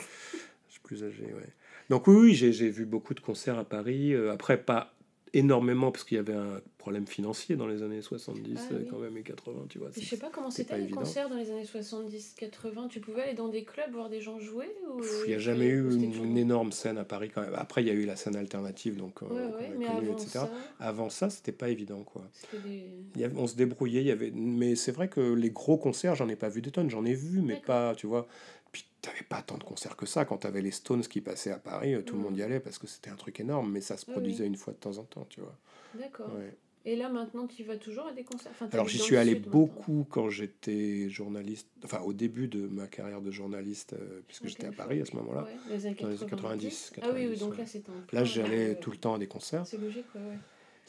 Je 0.68 0.72
suis 0.72 0.80
plus 0.82 1.02
âgé, 1.04 1.24
ouais. 1.24 1.48
Donc 1.90 2.06
oui, 2.06 2.16
oui, 2.16 2.34
j'ai 2.34 2.52
j'ai 2.52 2.68
vu 2.68 2.84
beaucoup 2.84 3.14
de 3.14 3.20
concerts 3.20 3.58
à 3.58 3.64
Paris. 3.64 4.14
Euh, 4.14 4.32
après, 4.32 4.58
pas 4.58 4.92
énormément, 5.35 5.90
parce 5.90 6.04
qu'il 6.04 6.16
y 6.16 6.20
avait 6.20 6.35
un 6.35 6.61
problème 6.78 7.06
financier 7.06 7.56
dans 7.56 7.66
les 7.66 7.82
années 7.82 8.02
70 8.02 8.58
Ah 8.58 8.75
oui. 8.78 8.87
quand 8.90 8.99
même 8.99 9.16
et 9.16 9.23
80, 9.23 9.66
tu 9.68 9.78
vois. 9.78 9.88
Je 9.97 10.00
sais 10.04 10.16
pas 10.16 10.30
comment 10.30 10.50
c'était 10.50 10.76
les 10.76 10.85
évident. 10.85 11.00
concerts 11.00 11.28
dans 11.28 11.37
les 11.37 11.50
années 11.50 11.64
70-80. 11.64 12.88
Tu 12.88 13.00
pouvais 13.00 13.23
aller 13.23 13.35
dans 13.35 13.49
des 13.49 13.64
clubs 13.64 13.92
voir 13.92 14.08
des 14.08 14.20
gens 14.20 14.38
jouer 14.38 14.68
ou... 14.88 15.02
Il 15.25 15.28
n'y 15.28 15.35
a 15.35 15.38
jamais 15.38 15.66
eu 15.66 15.92
une, 15.92 16.37
énorme 16.37 16.73
scène 16.73 16.99
à 16.99 17.04
Paris 17.04 17.30
quand 17.35 17.42
même. 17.42 17.54
Après, 17.56 17.82
il 17.82 17.88
y 17.88 17.90
a 17.90 17.94
eu 17.94 18.04
la 18.04 18.16
scène 18.16 18.37
alternative, 18.37 18.97
donc 18.97 19.23
euh, 19.23 19.26
Ouais, 19.26 19.54
ouais, 19.56 19.75
mais 19.78 19.87
avant 19.87 20.12
etc. 20.12 20.30
ça, 20.30 20.50
Avant 20.78 21.11
ça, 21.11 21.30
c'était 21.30 21.52
pas 21.52 21.68
évident, 21.68 22.02
quoi. 22.04 22.23
c'était 22.32 22.62
des... 22.66 22.85
Il 23.14 23.20
y 23.20 23.25
avait- 23.25 23.37
on 23.37 23.47
se 23.47 23.56
débrouillait, 23.56 24.00
il 24.00 24.06
y 24.06 24.12
avait, 24.12 24.30
mais 24.35 24.76
c'est 24.76 24.92
vrai 24.92 25.08
que 25.08 25.20
les 25.20 25.50
gros 25.50 25.76
concerts, 25.76 26.14
j'en 26.14 26.28
ai 26.28 26.37
pas 26.37 26.49
vu 26.49 26.62
des 26.62 26.70
tonnes, 26.70 26.90
j'en 26.90 27.04
ai 27.04 27.14
vu, 27.14 27.40
mais 27.40 27.61
pas, 27.64 27.94
tu 27.94 28.06
vois. 28.06 28.26
Puis 28.72 28.84
t'avais 29.02 29.22
pas 29.28 29.42
tant 29.42 29.56
de 29.58 29.64
concerts 29.64 29.96
que 29.96 30.06
ça. 30.06 30.25
Quand 30.25 30.38
t'avais 30.38 30.60
les 30.62 30.70
Stones 30.70 31.02
qui 31.02 31.20
passaient 31.20 31.50
à 31.52 31.58
Paris, 31.58 31.94
euh, 31.94 32.02
tout 32.02 32.14
le 32.14 32.20
Mm. 32.20 32.25
monde 32.25 32.37
y 32.37 32.42
allait 32.42 32.60
parce 32.60 32.78
que 32.78 32.87
c'était 32.87 33.10
un 33.10 33.16
truc 33.16 33.40
énorme, 33.40 33.70
mais 33.72 33.80
ça 33.80 33.96
se 33.96 34.06
produisait 34.06 34.42
oui. 34.44 34.48
une 34.48 34.56
fois 34.56 34.72
de 34.72 34.78
temps 34.78 34.98
en 34.98 35.04
temps, 35.04 35.26
tu 35.30 35.40
vois. 35.40 35.56
D'accord. 35.94 36.32
Ouais. 36.34 36.54
Et 36.84 36.96
là, 36.96 37.08
maintenant, 37.10 37.46
tu 37.46 37.64
vas 37.64 37.76
toujours 37.76 38.06
à 38.06 38.12
des 38.12 38.25
concerts? 38.25 38.52
Enfin, 38.52 38.68
Alors 38.72 38.88
j'y 38.88 38.98
suis 38.98 39.16
allé 39.16 39.34
beaucoup 39.34 40.06
quand 40.08 40.30
j'étais 40.30 41.10
journaliste, 41.10 41.68
enfin 41.84 42.00
au 42.00 42.12
début 42.14 42.48
de 42.48 42.66
ma 42.66 42.87
carrière 42.87 43.20
de 43.20 43.30
journaliste, 43.30 43.92
euh, 43.94 44.20
puisque 44.26 44.46
j'étais 44.46 44.68
à 44.68 44.72
Paris 44.72 45.00
à 45.00 45.04
ce 45.04 45.14
moment-là. 45.16 45.42
Ouais, 45.44 45.56
dans 45.68 45.75
les 45.75 45.87
années 45.87 45.96
Dans 46.00 46.08
les 46.08 46.20
années 46.22 46.30
90. 46.30 46.92
90, 46.94 47.02
Ah 47.02 47.06
oui, 47.14 47.26
oui, 47.26 47.34
90, 47.34 47.40
donc 47.40 47.52
ouais. 47.52 47.58
là, 47.58 47.66
c'était 47.66 47.92
Là 48.12 48.25
j'allais 48.25 48.75
tout 48.76 48.90
le 48.90 48.96
temps 48.96 49.14
à 49.14 49.18
des 49.18 49.26
concerts. 49.26 49.66
C'est 49.66 49.76
logique, 49.76 50.06
ouais. 50.14 50.38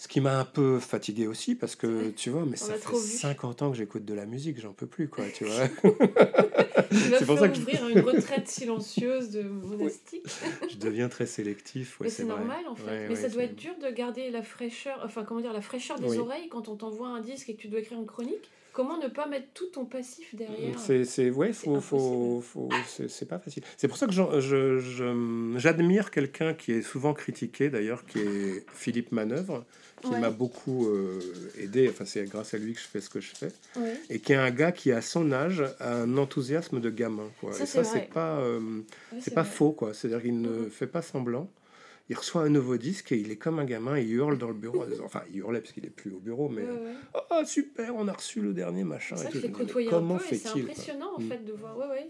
Ce 0.01 0.07
qui 0.07 0.21
m'a 0.21 0.39
un 0.39 0.45
peu 0.45 0.79
fatigué 0.79 1.27
aussi 1.27 1.55
parce 1.55 1.75
que 1.75 2.11
tu 2.11 2.29
vois, 2.29 2.45
mais 2.45 2.53
On 2.53 2.65
ça 2.65 2.73
fait 2.75 2.79
trop 2.79 2.97
vu. 2.97 3.05
50 3.17 3.61
ans 3.63 3.69
que 3.71 3.75
j'écoute 3.77 4.05
de 4.05 4.13
la 4.13 4.25
musique, 4.25 4.57
j'en 4.61 4.71
peux 4.71 4.87
plus 4.87 5.09
quoi, 5.09 5.25
tu 5.35 5.43
vois. 5.43 5.67
C'est 6.91 7.25
pour 7.25 7.37
ça 7.37 7.49
que 7.49 7.55
je- 7.55 7.59
ouvrir 7.61 7.87
une 7.89 7.99
retraite 7.99 8.47
silencieuse 8.47 9.29
de 9.31 9.43
monastique. 9.43 10.23
je 10.71 10.77
deviens 10.77 11.09
très 11.09 11.25
sélectif, 11.25 11.99
ouais, 11.99 12.05
mais 12.05 12.09
c'est 12.09 12.23
vrai. 12.23 12.37
normal 12.37 12.65
en 12.67 12.75
fait. 12.75 12.85
Ouais, 12.85 13.07
mais 13.09 13.15
ça 13.15 13.27
doit 13.29 13.43
être 13.43 13.55
dur 13.55 13.73
de 13.83 13.89
garder 13.93 14.31
la 14.31 14.41
fraîcheur, 14.41 15.01
enfin 15.03 15.23
comment 15.25 15.41
dire, 15.41 15.53
la 15.53 15.61
fraîcheur 15.61 15.99
des 15.99 16.07
Oui. 16.07 16.17
oreilles 16.17 16.47
quand 16.49 16.69
on 16.69 16.75
t'envoie 16.75 17.09
un 17.09 17.19
disque 17.21 17.49
et 17.49 17.55
que 17.55 17.61
tu 17.61 17.67
dois 17.67 17.79
écrire 17.81 17.99
une 17.99 18.05
chronique. 18.07 18.49
Comment 18.73 18.97
ne 18.97 19.07
pas 19.07 19.27
mettre 19.27 19.47
tout 19.53 19.65
ton 19.67 19.85
passif 19.85 20.33
derrière? 20.35 20.77
C'est, 20.79 21.03
c'est, 21.03 21.29
ouais, 21.31 21.51
faut, 21.53 21.81
faut, 21.81 22.41
faut, 22.41 22.69
c'est, 23.07 23.27
pas 23.27 23.39
facile. 23.39 23.63
C'est 23.77 23.87
pour 23.87 23.97
ça 23.97 24.05
que 24.07 24.13
j'admire 25.57 26.11
quelqu'un 26.11 26.53
qui 26.53 26.73
est 26.73 26.81
souvent 26.81 27.13
critiqué 27.13 27.69
d'ailleurs, 27.69 28.05
qui 28.05 28.19
est 28.19 28.65
Philippe 28.73 29.11
Manœuvre, 29.11 29.65
qui 30.01 30.07
Ouais. 30.13 30.19
m'a 30.19 30.29
beaucoup 30.29 30.87
euh, 30.87 31.19
aidé. 31.57 31.89
Enfin, 31.89 32.05
c'est 32.05 32.23
grâce 32.25 32.53
à 32.53 32.57
lui 32.57 32.73
que 32.73 32.79
je 32.79 32.85
fais 32.87 33.01
ce 33.01 33.09
que 33.09 33.19
je 33.19 33.31
fais. 33.35 33.51
Ouais. 33.75 33.95
Et 34.09 34.19
qui 34.19 34.31
est 34.31 34.37
un 34.37 34.51
gars 34.51 34.71
qui, 34.71 34.91
à 34.93 35.01
son 35.01 35.31
âge, 35.33 35.61
a 35.79 35.95
un 35.95 36.17
enthousiasme 36.17 36.79
de 36.79 36.89
gamin. 36.89 37.29
Quoi. 37.41 37.51
Ça, 37.51 37.63
Et 37.63 37.65
c'est 37.67 37.83
ça, 37.83 37.93
c'est 37.93 38.09
pas, 38.09 38.37
euh, 38.39 38.61
c'est 39.19 39.33
pas 39.33 39.41
vrai. 39.41 39.51
faux, 39.51 39.71
quoi. 39.71 39.93
C'est-à-dire 39.93 40.21
qu'il 40.21 40.39
ne 40.41 40.49
Mhm. 40.49 40.69
fait 40.69 40.87
pas 40.87 41.01
semblant. 41.01 41.49
Il 42.09 42.15
reçoit 42.17 42.41
un 42.41 42.49
nouveau 42.49 42.77
disque 42.77 43.11
et 43.11 43.17
il 43.17 43.29
est 43.31 43.35
comme 43.35 43.59
un 43.59 43.65
gamin, 43.65 43.99
il 43.99 44.11
hurle 44.11 44.37
dans 44.39 44.47
le 44.47 44.55
bureau. 44.55 44.83
Enfin, 45.05 45.21
il 45.29 45.37
hurlait 45.37 45.61
parce 45.61 45.73
qu'il 45.73 45.85
est 45.85 45.91
plus 45.91 46.11
au 46.11 46.19
bureau, 46.19 46.49
mais 46.49 46.63
Ouais, 46.63 46.69
ouais. 46.71 46.93
oh 47.31 47.41
super, 47.45 47.95
on 47.95 48.07
a 48.07 48.13
reçu 48.13 48.41
le 48.41 48.51
dernier 48.53 48.83
machin. 48.83 49.15
Ça, 49.15 49.29
et 49.29 49.31
je 49.31 49.39
tout. 49.39 49.45
un 49.47 49.51
peu 49.51 49.65
c'est 50.35 50.59
impressionnant 50.71 51.11
en 51.17 51.21
Mm. 51.21 51.29
fait 51.29 51.45
de 51.45 51.53
voir. 51.53 51.77
Ouais, 51.77 51.87
ouais. 51.87 52.07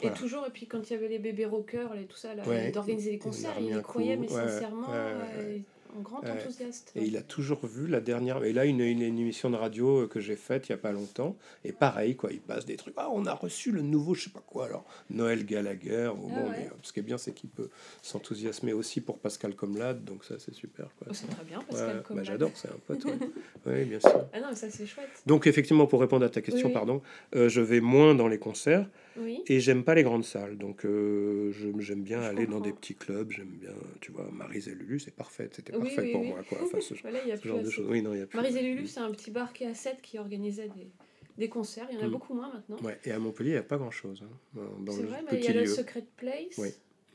Voilà. 0.00 0.14
Et 0.16 0.18
toujours, 0.18 0.44
et 0.46 0.50
puis 0.50 0.66
quand 0.66 0.90
il 0.90 0.92
y 0.92 0.96
avait 0.96 1.08
les 1.08 1.20
bébés 1.20 1.44
rockers 1.46 1.94
et 1.96 2.06
tout 2.06 2.16
ça, 2.16 2.34
d'organiser 2.72 3.12
a 3.14 3.18
concerts, 3.18 3.54
il 3.60 3.66
y 3.76 3.82
croyait, 3.82 4.16
mais 4.16 4.26
sincèrement, 4.28 4.90
ouais, 4.90 5.62
ouais, 5.96 6.02
grand 6.02 6.20
Ouais. 6.22 6.30
enthousiaste. 6.30 6.92
Et 6.96 7.04
il 7.04 7.16
a 7.16 7.22
toujours 7.22 7.66
vu 7.66 7.86
la 7.86 8.00
dernière. 8.00 8.44
Et 8.44 8.52
là, 8.52 8.64
une, 8.64 8.80
une, 8.80 9.02
une 9.02 9.18
émission 9.18 9.50
de 9.50 9.56
radio 9.56 10.02
euh, 10.02 10.06
que 10.06 10.20
j'ai 10.20 10.36
faite 10.36 10.68
il 10.68 10.72
y 10.72 10.74
a 10.74 10.78
pas 10.78 10.92
longtemps. 10.92 11.36
Et 11.64 11.72
pareil, 11.72 12.16
quoi, 12.16 12.30
il 12.32 12.40
passe 12.40 12.64
des 12.66 12.76
trucs. 12.76 12.94
Ah, 12.96 13.08
on 13.12 13.26
a 13.26 13.34
reçu 13.34 13.70
le 13.72 13.82
nouveau, 13.82 14.14
je 14.14 14.24
sais 14.24 14.30
pas 14.30 14.42
quoi. 14.46 14.66
Alors, 14.66 14.84
Noël 15.10 15.44
Gallagher. 15.44 16.08
Ah 16.10 16.14
bon, 16.14 16.28
ouais. 16.28 16.50
mais, 16.50 16.66
euh, 16.66 16.70
ce 16.82 16.92
qui 16.92 17.00
est 17.00 17.02
bien, 17.02 17.18
c'est 17.18 17.32
qu'il 17.32 17.50
peut 17.50 17.70
s'enthousiasmer 18.02 18.72
aussi 18.72 19.00
pour 19.00 19.18
Pascal 19.18 19.54
Comlade. 19.54 20.04
Donc, 20.04 20.24
ça, 20.24 20.36
c'est 20.38 20.54
super. 20.54 20.86
Quoi. 20.98 21.08
Oh, 21.10 21.14
c'est 21.14 21.26
très 21.28 21.44
bien, 21.44 21.58
Ouais, 21.58 21.64
Pascal 21.70 21.96
bah, 21.96 22.02
Comlade. 22.06 22.24
J'adore, 22.26 22.50
c'est 22.54 22.68
un 22.68 22.78
pote. 22.86 23.04
Ouais. 23.04 23.12
Oui, 23.66 23.84
bien 23.84 23.98
sûr. 24.00 24.26
Ah 24.32 24.40
non, 24.40 24.54
ça 24.54 24.70
c'est 24.70 24.86
chouette. 24.86 25.08
Donc, 25.26 25.46
effectivement, 25.46 25.86
pour 25.86 26.00
répondre 26.00 26.24
à 26.24 26.28
ta 26.28 26.40
question, 26.40 26.68
Oui. 26.68 26.72
pardon, 26.74 27.02
euh, 27.34 27.48
je 27.48 27.60
vais 27.60 27.80
moins 27.80 28.14
dans 28.14 28.28
les 28.28 28.38
concerts 28.38 28.86
Oui. 29.18 29.42
et 29.46 29.60
j'aime 29.60 29.84
pas 29.84 29.94
les 29.94 30.02
grandes 30.02 30.24
salles. 30.24 30.56
Donc, 30.58 30.84
euh, 30.84 31.52
j'aime 31.78 32.02
bien 32.02 32.20
Je 32.22 32.26
aller 32.28 32.46
dans 32.46 32.60
des 32.60 32.72
petits 32.72 32.94
clubs. 32.94 33.30
J'aime 33.30 33.56
bien, 33.60 33.70
tu 34.00 34.12
vois, 34.12 34.28
Marise 34.32 34.68
et 34.68 34.74
Lulu, 34.74 34.98
c'est 35.00 35.14
parfait. 35.14 35.48
C'était 35.52 35.74
Oui, 35.74 35.84
parfait 35.84 36.02
oui, 36.02 36.12
pour 36.12 36.24
moi. 36.24 36.38
Quoi. 36.48 36.58
Enfin, 36.64 36.80
ce, 36.80 36.94
Voilà, 37.02 37.22
il 37.22 37.28
y 37.28 37.32
a 37.32 37.36
ce 37.36 37.40
plus 37.42 37.50
genre 37.50 37.62
de 37.62 37.70
choses. 37.70 37.86
Oui, 37.88 38.02
non, 38.02 38.12
il 38.14 38.18
y 38.20 38.22
a 38.22 38.26
plus. 38.26 38.36
Marise 38.36 38.56
et 38.56 38.62
Lulu, 38.62 38.86
c'est 38.86 39.00
un 39.00 39.10
petit 39.10 39.30
bar 39.30 39.52
qui 39.52 39.64
est 39.64 39.68
à 39.68 39.74
7 39.74 40.00
qui 40.02 40.18
organisait 40.18 40.68
des, 40.68 40.88
des 41.38 41.48
concerts. 41.48 41.86
Il 41.90 41.96
y 41.96 42.00
en 42.00 42.04
a 42.04 42.08
Mm. 42.08 42.10
beaucoup 42.12 42.34
moins 42.34 42.52
maintenant. 42.52 42.76
Ouais, 42.82 42.98
et 43.04 43.12
à 43.12 43.18
Montpellier, 43.18 43.50
il 43.50 43.54
n'y 43.54 43.58
a 43.58 43.62
pas 43.62 43.76
grand-chose. 43.78 44.22
hein, 44.24 44.60
c'est 44.88 45.02
vrai, 45.02 45.18
mais 45.30 45.38
il 45.38 45.44
y 45.44 45.48
a 45.48 45.52
le. 45.52 45.66
Secret 45.66 46.04
Place. 46.16 46.56
Oui. 46.58 46.68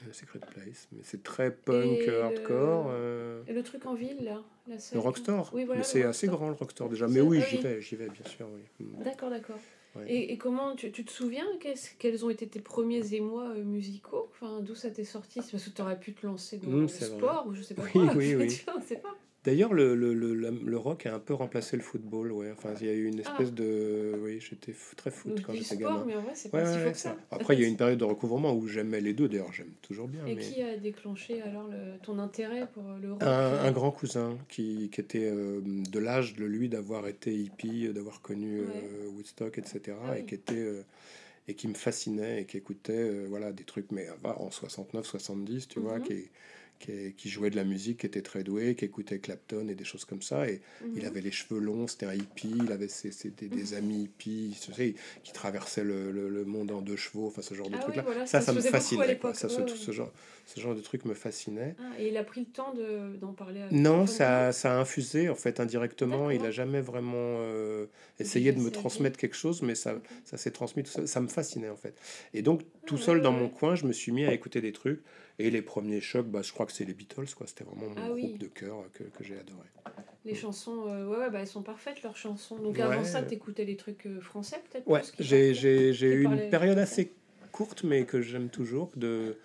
Le 0.07 0.13
Secret 0.13 0.39
Place. 0.39 0.87
Mais 0.93 1.01
c'est 1.03 1.21
très 1.21 1.51
punk, 1.51 1.99
Et 1.99 2.09
hardcore. 2.09 2.85
le- 2.87 2.93
euh, 2.95 3.43
Et 3.47 3.53
le 3.53 3.61
truc 3.61 3.85
en 3.85 3.93
ville, 3.93 4.23
là. 4.23 4.41
La 4.67 4.75
Le 4.93 4.99
Rockstore. 4.99 5.51
Oui, 5.53 5.63
voilà. 5.65 5.83
c'est 5.83 6.01
assez 6.01 6.25
grand 6.25 6.47
le 6.49 6.55
Rockstore 6.55 6.89
déjà. 6.89 7.07
Mais 7.07 7.21
oui, 7.21 7.39
j'y 7.49 7.57
vais, 7.57 7.79
j'y 7.81 7.95
vais, 7.95 8.07
bien 8.09 8.25
sûr. 8.25 8.47
Oui. 8.51 8.61
Mm. 8.85 9.03
D'accord, 9.03 9.29
d'accord. 9.29 9.59
Ouais. 9.95 10.05
Et, 10.11 10.31
et 10.33 10.37
comment, 10.37 10.75
tu, 10.75 10.91
tu 10.91 11.03
te 11.05 11.11
souviens 11.11 11.45
qu'est-ce- 11.59 11.91
quels 11.99 12.23
ont 12.25 12.29
été 12.29 12.47
tes 12.47 12.61
premiers 12.61 13.13
émois 13.13 13.49
euh, 13.49 13.63
musicaux? 13.63 14.29
Enfin, 14.31 14.61
D'où 14.61 14.73
ça 14.75 14.89
t'est 14.91 15.03
sorti? 15.03 15.41
C'est 15.41 15.51
parce 15.51 15.65
que 15.65 15.69
tu 15.71 15.81
aurais 15.81 15.99
pu 15.99 16.13
te 16.13 16.25
lancer 16.25 16.57
dans 16.57 16.69
Mm, 16.69 16.81
le 16.81 16.87
vrai. 16.87 17.05
sport 17.17 17.47
ou 17.47 17.53
je 17.53 17.61
sais 17.61 17.75
pas 17.75 17.83
Oui, 17.83 17.91
quoi. 17.93 18.13
oui, 18.15 18.35
oui. 18.35 18.47
Tu 18.47 18.63
vois, 18.65 18.77
on 18.77 18.81
sait 18.81 18.97
pas. 18.99 19.15
D'ailleurs, 19.43 19.73
le, 19.73 19.95
le, 19.95 20.13
le, 20.13 20.33
le 20.35 20.77
rock 20.77 21.07
a 21.07 21.15
un 21.15 21.19
peu 21.19 21.33
remplacé 21.33 21.75
le 21.75 21.81
football. 21.81 22.31
Ouais. 22.31 22.51
Enfin, 22.51 22.73
il 22.79 22.85
y 22.85 22.89
a 22.89 22.93
eu 22.93 23.05
une 23.07 23.19
Ah. 23.25 23.31
espèce 23.31 23.51
de. 23.53 24.13
Oui, 24.21 24.39
j'étais 24.39 24.75
très 24.97 25.09
foot 25.09 25.33
Donc, 25.33 25.41
quand 25.45 25.53
j'étais 25.53 25.77
gamin. 25.77 26.03
mais 26.05 26.15
en 26.15 26.21
vrai, 26.21 26.33
Ouais, 26.33 26.49
pas 26.51 26.65
si 26.65 26.77
ouais, 26.85 26.93
ça. 26.93 27.17
Après, 27.31 27.55
il 27.55 27.61
y 27.61 27.63
a 27.63 27.65
eu 27.65 27.69
une 27.69 27.77
période 27.77 27.97
de 27.97 28.03
recouvrement 28.03 28.53
où 28.53 28.67
j'aimais 28.67 29.01
les 29.01 29.13
deux. 29.13 29.27
D'ailleurs, 29.27 29.51
j'aime 29.51 29.71
toujours 29.81 30.07
bien. 30.07 30.23
Et 30.27 30.35
mais... 30.35 30.41
qui 30.41 30.61
a 30.61 30.77
déclenché 30.77 31.41
alors 31.41 31.69
ton 32.03 32.19
intérêt 32.19 32.67
pour 32.71 32.87
euh, 32.87 32.99
le 33.01 33.13
rock 33.13 33.23
Un, 33.23 33.65
un 33.65 33.71
grand 33.71 33.89
cousin 33.91 34.37
qui, 34.47 34.89
qui 34.91 35.01
était 35.01 35.25
euh, 35.31 35.61
de 35.63 35.99
l'âge 35.99 36.35
de 36.35 36.45
lui 36.45 36.69
d'avoir 36.69 37.07
été 37.07 37.33
hippie, 37.33 37.87
euh, 37.87 37.93
d'avoir 37.93 38.21
connu 38.21 38.59
euh. 38.59 39.07
Woodstock, 39.15 39.57
etc. 39.57 39.97
Ah 40.07 40.17
et 40.17 40.21
oui. 40.21 40.25
qui 40.27 40.35
était 40.35 40.53
euh, 40.55 40.83
et 41.47 41.55
qui 41.55 41.67
me 41.67 41.73
fascinait 41.73 42.43
et 42.43 42.45
qui 42.45 42.57
écoutait 42.57 42.93
euh, 42.93 43.25
voilà 43.27 43.51
des 43.51 43.63
trucs 43.63 43.91
mais 43.91 44.07
euh, 44.07 44.29
en 44.37 44.51
69 44.51 45.03
70 45.07 45.67
tu 45.67 45.79
vois 45.79 45.97
Mhm. 45.97 46.03
qui, 46.03 46.29
qui, 46.81 47.13
qui 47.15 47.29
jouait 47.29 47.49
de 47.49 47.55
la 47.55 47.63
musique 47.63 47.99
qui 47.99 48.05
était 48.07 48.21
très 48.21 48.43
doué 48.43 48.75
qui 48.75 48.85
écoutait 48.85 49.19
Clapton 49.19 49.67
et 49.69 49.75
des 49.75 49.83
choses 49.85 50.05
comme 50.05 50.21
ça 50.21 50.47
et 50.49 50.61
Mhm. 50.81 50.93
il 50.97 51.05
avait 51.05 51.21
les 51.21 51.31
cheveux 51.31 51.59
longs 51.59 51.87
c'était 51.87 52.05
un 52.07 52.13
hippie 52.13 52.51
il 52.65 52.71
avait 52.71 52.87
ses, 52.87 53.11
ses- 53.11 53.29
des, 53.29 53.47
des 53.47 53.73
amis 53.73 54.03
hippies 54.03 54.57
tu 54.61 54.73
sais, 54.73 54.95
qui 55.23 55.31
traversaient 55.31 55.83
le, 55.83 56.11
le- 56.11 56.29
le 56.29 56.43
monde 56.45 56.71
en 56.71 56.81
deux 56.81 56.95
chevaux 56.97 57.27
enfin 57.27 57.41
ce 57.41 57.53
genre 57.53 57.69
de 57.69 57.75
Ah 57.79 57.85
oui, 57.87 57.95
là 57.95 58.03
voilà, 58.03 58.25
ça 58.25 58.41
ça 58.41 58.51
me 58.53 58.59
fascinait 58.61 59.17
quoi. 59.17 59.33
ça 59.33 59.47
ce, 59.49 59.61
ouais, 59.61 59.65
tout 59.65 59.73
ouais. 59.73 59.79
ce 59.79 59.91
genre 59.91 60.11
ce 60.45 60.59
genre 60.59 60.75
de 60.75 60.81
trucs 60.81 61.05
me 61.05 61.13
fascinait 61.13 61.75
Ah, 61.79 61.99
et 61.99 62.09
il 62.09 62.17
a 62.17 62.23
pris 62.23 62.41
le 62.41 62.47
temps 62.47 62.73
de- 62.73 63.15
d'en 63.17 63.33
parler 63.33 63.61
à 63.61 63.71
non, 63.71 64.05
ça, 64.05 64.51
ça 64.51 64.75
a 64.75 64.79
infusé 64.81 65.29
en 65.29 65.35
fait 65.35 65.59
indirectement. 65.59 66.29
Il 66.29 66.37
D'accord. 66.39 66.47
a 66.47 66.51
jamais 66.51 66.81
vraiment 66.81 67.37
euh, 67.39 67.85
essayé 68.19 68.51
de 68.51 68.59
me 68.59 68.69
transmettre 68.69 69.17
quelque 69.17 69.35
chose, 69.35 69.61
mais 69.61 69.75
ça, 69.75 70.01
ça 70.25 70.37
s'est 70.37 70.51
transmis. 70.51 70.83
Tout 70.83 70.91
ça, 70.91 71.07
ça 71.07 71.21
me 71.21 71.27
fascinait 71.27 71.69
en 71.69 71.77
fait. 71.77 71.95
Et 72.33 72.41
donc 72.41 72.63
tout 72.85 72.95
ouais, 72.95 73.01
seul 73.01 73.21
dans 73.21 73.31
mon 73.31 73.47
coin, 73.49 73.75
je 73.75 73.85
me 73.85 73.93
suis 73.93 74.11
mis 74.11 74.25
à 74.25 74.33
écouter 74.33 74.59
des 74.61 74.73
trucs. 74.73 75.01
Et 75.39 75.49
les 75.49 75.61
premiers 75.61 76.01
chocs, 76.01 76.27
bah, 76.27 76.41
je 76.41 76.51
crois 76.51 76.65
que 76.65 76.71
c'est 76.71 76.85
les 76.85 76.93
Beatles. 76.93 77.33
quoi. 77.35 77.47
C'était 77.47 77.63
vraiment 77.63 77.87
mon 77.89 77.95
Ah 77.97 78.07
groupe 78.09 78.15
oui. 78.15 78.37
de 78.37 78.47
cœur 78.47 78.79
euh, 78.79 78.83
que, 78.93 79.03
que 79.03 79.23
j'ai 79.23 79.37
adoré. 79.39 79.67
Les 80.23 80.35
chansons, 80.35 80.87
euh, 80.87 81.07
ouais, 81.07 81.17
ouais, 81.17 81.29
bah, 81.31 81.39
elles 81.39 81.47
sont 81.47 81.63
parfaites 81.63 82.03
leurs 82.03 82.17
chansons. 82.17 82.57
Donc 82.59 82.75
Ouais. 82.75 82.81
avant 82.83 83.03
ça, 83.03 83.23
t'écoutais 83.23 83.65
les 83.65 83.75
trucs 83.75 84.05
euh, 84.05 84.21
français 84.21 84.61
peut-être 84.71 84.87
Ouais, 84.87 85.01
j'ai 85.19 85.51
eu 86.13 86.23
une 86.25 86.49
période 86.49 86.77
assez 86.77 87.13
courte, 87.51 87.83
mais 87.83 88.05
que 88.05 88.21
j'aime 88.21 88.49
toujours, 88.49 88.91
de, 88.95 89.37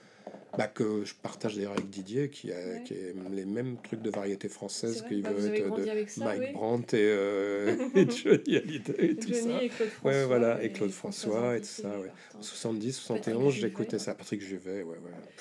bah, 0.57 0.69
que 0.69 1.05
je 1.05 1.15
partage 1.15 1.57
d'ailleurs 1.57 1.73
avec 1.73 1.89
Didier, 1.91 2.29
qui, 2.31 2.53
a, 2.53 2.57
Ouais. 2.57 2.83
qui 2.85 2.95
aime 2.95 3.27
les 3.35 3.45
mêmes 3.45 3.77
trucs 3.83 4.01
de 4.03 4.11
variété 4.11 4.49
française, 4.49 4.95
C'est 4.95 5.01
vrai, 5.07 5.15
qui 5.17 5.23
bah, 5.23 5.31
veut 5.33 5.55
être 5.55 5.77
de 5.77 6.07
ça, 6.09 6.25
Mike 6.25 6.41
oui. 6.41 6.53
Brandt 6.55 6.97
et, 6.97 7.01
euh, 7.03 7.77
et 7.95 8.07
Johnny 8.11 8.57
Hallyday 8.57 8.95
et 8.99 9.17
tout 9.17 9.29
Johnny 9.33 9.53
ça. 9.53 9.63
et 9.63 9.69
Claude 9.69 9.89
François. 9.91 10.11
Ouais, 10.11 10.25
voilà, 10.25 10.63
et 10.63 10.67
et 10.67 10.71
Claude 10.73 10.91
François 10.91 11.57
et 11.57 11.61
tout 11.61 11.67
ça, 11.67 11.89
ouais. 11.89 12.07
Vartan. 12.07 12.43
70, 12.43 13.01
Patrick 13.01 13.25
71, 13.25 13.55
Juvet. 13.55 13.69
j'écoutais 13.69 13.99
ça. 13.99 14.15
Patrick 14.15 14.41
Juvet, 14.43 14.83
ouais, 14.83 14.85
ouais. 14.85 14.97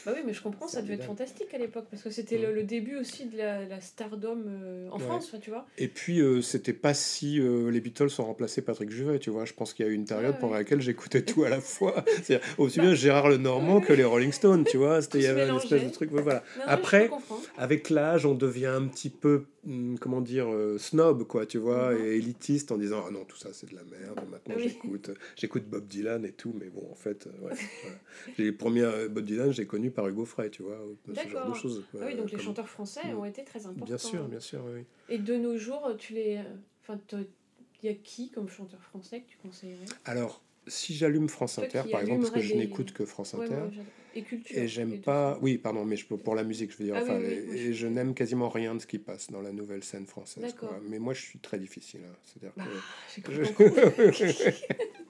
Bah 0.06 0.12
oui, 0.16 0.22
mais 0.26 0.34
je 0.34 0.42
comprends, 0.42 0.68
ça 0.68 0.82
devait 0.82 0.96
être 0.96 1.04
fantastique 1.06 1.54
à 1.54 1.58
l'époque 1.58 1.86
parce 1.90 2.04
que 2.04 2.10
c'était 2.10 2.38
Mm. 2.38 2.42
le, 2.42 2.54
le 2.54 2.64
début 2.64 2.98
aussi 2.98 3.26
de 3.26 3.38
la, 3.38 3.66
la 3.66 3.80
stardom 3.82 4.44
euh, 4.48 4.90
en. 4.92 5.00
France, 5.00 5.34
tu 5.42 5.50
vois. 5.52 5.66
Et 5.78 5.88
puis, 5.88 6.20
euh, 6.20 6.42
c'était 6.42 6.74
pas 6.74 6.94
si 6.94 7.40
euh, 7.40 7.70
les 7.70 7.80
Beatles 7.80 8.08
ont 8.20 8.24
remplacé 8.26 8.62
Patrick 8.62 8.90
Juvet, 8.92 9.20
tu 9.20 9.30
vois. 9.30 9.46
Je 9.46 9.54
pense 9.54 9.74
qu'il 9.74 9.86
y 9.86 9.90
a 9.90 9.92
eu 9.92 9.96
une 9.96 10.06
période 10.06 10.38
pendant 10.40 10.54
laquelle 10.56 10.82
j'écoutais 10.82 11.22
tout 11.22 11.44
à 11.44 11.50
la 11.50 11.62
fois. 11.62 12.04
C'est-à-dire 12.24 12.46
aussi 12.58 12.80
bien 12.80 12.94
Gérard 12.96 13.30
Lenormand 13.30 13.82
que 13.82 13.94
les 13.94 14.04
Rolling 14.04 14.32
Stones, 14.32 14.66
tu 14.66 14.78
vois. 14.78 14.95
Il 15.14 15.22
y 15.22 15.28
avait 15.28 15.48
une 15.48 15.58
espèce 15.58 15.84
de 15.84 15.90
truc. 15.90 16.10
Voilà. 16.12 16.44
Après, 16.66 17.10
avec 17.58 17.90
l'âge, 17.90 18.26
on 18.26 18.36
devient 18.36 18.68
un 18.68 18.88
petit 18.88 19.10
peu, 19.10 19.46
hum, 19.68 19.98
comment 20.00 20.22
dire, 20.22 20.52
euh, 20.52 20.78
snob, 20.78 21.24
quoi, 21.24 21.46
tu 21.46 21.58
vois, 21.58 21.94
mhm. 21.94 22.06
et 22.06 22.10
élitiste 22.16 22.72
en 22.72 22.78
disant, 22.78 23.04
ah 23.08 23.12
non, 23.12 23.24
tout 23.26 23.38
ça 23.38 23.50
c'est 23.54 23.70
de 23.70 23.76
la 23.76 23.84
merde, 23.84 24.22
maintenant 24.30 24.56
j'écoute, 24.58 25.12
j'écoute 25.36 25.64
Bob 25.68 25.88
Dylan 25.88 26.26
et 26.26 26.32
tout, 26.32 26.54
mais 26.60 26.68
bon, 26.68 26.88
en 26.92 26.96
fait, 26.96 27.28
euh, 27.28 27.48
ouais, 27.48 27.54
les 28.38 28.52
premiers 28.52 29.08
Bob 29.10 29.26
Dylan, 29.26 29.52
j'ai 29.52 29.66
connu 29.66 29.92
par 29.92 30.08
Hugo 30.08 30.26
Frey, 30.26 30.50
tu 30.50 30.64
vois, 30.64 30.80
ce 31.08 31.30
genre 31.30 31.50
de 31.50 31.56
choses. 31.56 31.84
Ah 31.96 32.06
oui, 32.06 32.16
donc 32.16 32.32
les 32.32 32.40
chanteurs 32.40 32.70
français 32.70 33.14
ont 33.14 33.26
été 33.26 33.44
très 33.44 33.66
importants. 33.66 33.86
Bien 33.86 33.98
sûr, 33.98 34.28
bien 34.28 34.40
sûr, 34.40 34.62
oui. 34.74 34.84
Et 35.10 35.18
de 35.18 35.36
nos 35.36 35.58
jours, 35.58 35.94
tu 35.98 36.14
les. 36.14 36.40
Enfin, 36.82 37.00
il 37.84 37.90
y 37.90 37.92
a 37.92 37.96
qui 37.96 38.32
comme 38.32 38.50
chanteur 38.50 38.82
français 38.82 39.22
que 39.22 39.30
tu 39.30 39.38
conseillerais? 39.38 39.86
Alors, 40.06 40.42
si 40.68 40.94
j'allume 40.94 41.30
France 41.30 41.60
Inter, 41.60 41.84
par 41.92 42.02
exemple, 42.02 42.22
parce 42.22 42.32
que 42.32 42.42
je 42.42 42.56
n'écoute 42.56 42.94
que 42.94 43.06
France 43.06 43.34
Inter, 43.36 43.70
et, 44.16 44.22
culture, 44.22 44.58
et 44.58 44.68
j'aime 44.68 45.02
pas, 45.02 45.38
oui, 45.42 45.58
pardon, 45.58 45.84
mais 45.84 45.98
je, 45.98 46.06
pour 46.06 46.36
la 46.36 46.44
musique, 46.44 46.72
je 46.72 46.78
veux 46.78 46.86
dire, 46.86 46.96
ah 46.98 47.02
enfin, 47.04 47.20
et 47.20 47.74
je 47.74 47.88
n'aime 47.88 48.14
quasiment 48.14 48.50
rien 48.50 48.74
de 48.76 48.80
ce 48.80 48.88
qui 48.88 48.98
passe 48.98 49.30
dans 49.30 49.42
la 49.42 49.52
nouvelle 49.52 49.84
scène 49.84 50.06
française. 50.06 50.56
Mais 50.90 51.00
moi, 51.00 51.14
je 51.14 51.22
suis 51.22 51.40
très 51.40 51.60
difficile. 51.60 52.02
Hein. 52.06 52.16
C'est-à-dire 52.24 52.54
bah, 52.56 52.64
que. 53.24 53.32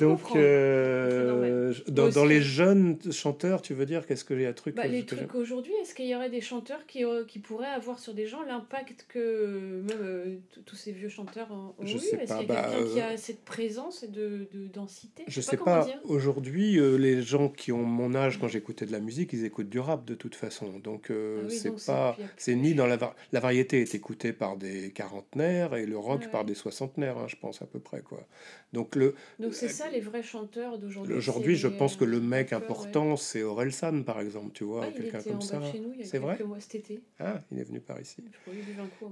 Donc, 0.00 0.20
euh, 0.36 1.74
dans, 1.88 2.08
dans, 2.08 2.24
les 2.24 2.40
jeunes 2.40 2.98
chanteurs, 3.10 3.62
tu 3.62 3.74
veux 3.74 3.86
dire, 3.86 4.06
qu'est-ce 4.06 4.24
que 4.24 4.36
j'ai 4.36 4.46
à 4.46 4.52
truc 4.52 4.74
bah, 4.74 4.86
Les 4.86 5.04
trucs 5.04 5.34
aujourd'hui, 5.34 5.72
est-ce 5.82 5.94
qu'il 5.94 6.06
y 6.06 6.14
aurait 6.14 6.30
des 6.30 6.40
chanteurs 6.40 6.86
qui, 6.86 7.04
euh, 7.04 7.24
qui 7.24 7.38
pourraient 7.38 7.66
avoir 7.66 7.98
sur 7.98 8.14
des 8.14 8.26
gens 8.26 8.42
l'impact 8.42 9.06
que 9.08 9.82
même 9.86 9.98
euh, 10.00 10.36
tous 10.66 10.76
ces 10.76 10.92
vieux 10.92 11.08
chanteurs 11.08 11.50
ont 11.50 11.74
eu? 11.82 11.90
Est-ce 11.90 12.10
qu'il 12.10 12.18
y 12.18 12.22
a 12.22 12.42
bah, 12.44 12.70
quelqu'un 12.70 12.92
qui 12.92 13.00
a 13.00 13.16
cette 13.16 13.44
présence 13.44 14.02
et 14.02 14.08
de, 14.08 14.48
de 14.52 14.66
densité? 14.66 15.24
Je 15.26 15.40
sais 15.40 15.56
pas. 15.56 15.86
Aujourd'hui, 16.04 16.78
les 16.98 17.22
gens 17.22 17.48
qui 17.48 17.72
ont 17.72 17.84
mon 17.84 18.14
âge, 18.14 18.38
quand 18.38 18.48
j'écoutais 18.48 18.86
de 18.86 18.92
la 18.92 19.00
musique, 19.00 19.32
ils 19.32 19.44
écoutent 19.44 19.70
du 19.70 19.80
rap 19.80 20.04
de 20.04 20.14
toute 20.14 20.34
façon. 20.34 20.78
Donc, 20.78 21.10
ah 21.10 21.48
c'est 21.48 21.84
pas. 21.86 22.16
C'est 22.36 22.54
ni 22.54 22.74
dans 22.74 22.86
la, 22.86 22.98
la 23.32 23.40
variété 23.40 23.80
est 23.80 23.94
écoutée 23.94 24.32
par 24.32 24.56
des 24.56 24.90
quarantenaires 24.90 25.74
et 25.74 25.86
le 25.86 25.98
rock 25.98 26.28
par 26.30 26.44
des 26.44 26.54
soixantenaires, 26.54 27.18
hein, 27.18 27.26
je 27.28 27.36
pense 27.36 27.62
à 27.62 27.66
peu 27.66 27.78
près. 27.78 28.02
quoi. 28.02 28.26
Donc, 28.72 28.96
le, 28.96 29.11
Donc 29.38 29.54
c'est 29.54 29.68
ça 29.68 29.90
les 29.90 30.00
vrais 30.00 30.22
chanteurs 30.22 30.78
d'aujourd'hui. 30.78 31.14
Aujourd'hui, 31.14 31.56
je 31.56 31.68
pense 31.68 31.96
que 31.96 32.04
le 32.04 32.20
mec 32.20 32.52
important, 32.52 33.16
c'est 33.16 33.42
Aurel 33.42 33.72
San, 33.72 34.04
par 34.04 34.20
exemple, 34.20 34.52
tu 34.54 34.64
vois, 34.64 34.86
quelqu'un 34.86 35.22
comme 35.22 35.40
ça. 35.40 35.60
C'est 36.02 36.18
vrai. 36.18 36.38
Mois 36.44 36.60
cet 36.60 36.74
été. 36.74 37.00
Ah, 37.18 37.42
il 37.52 37.58
est 37.58 37.64
venu 37.64 37.80
par 37.80 38.00
ici. 38.00 38.24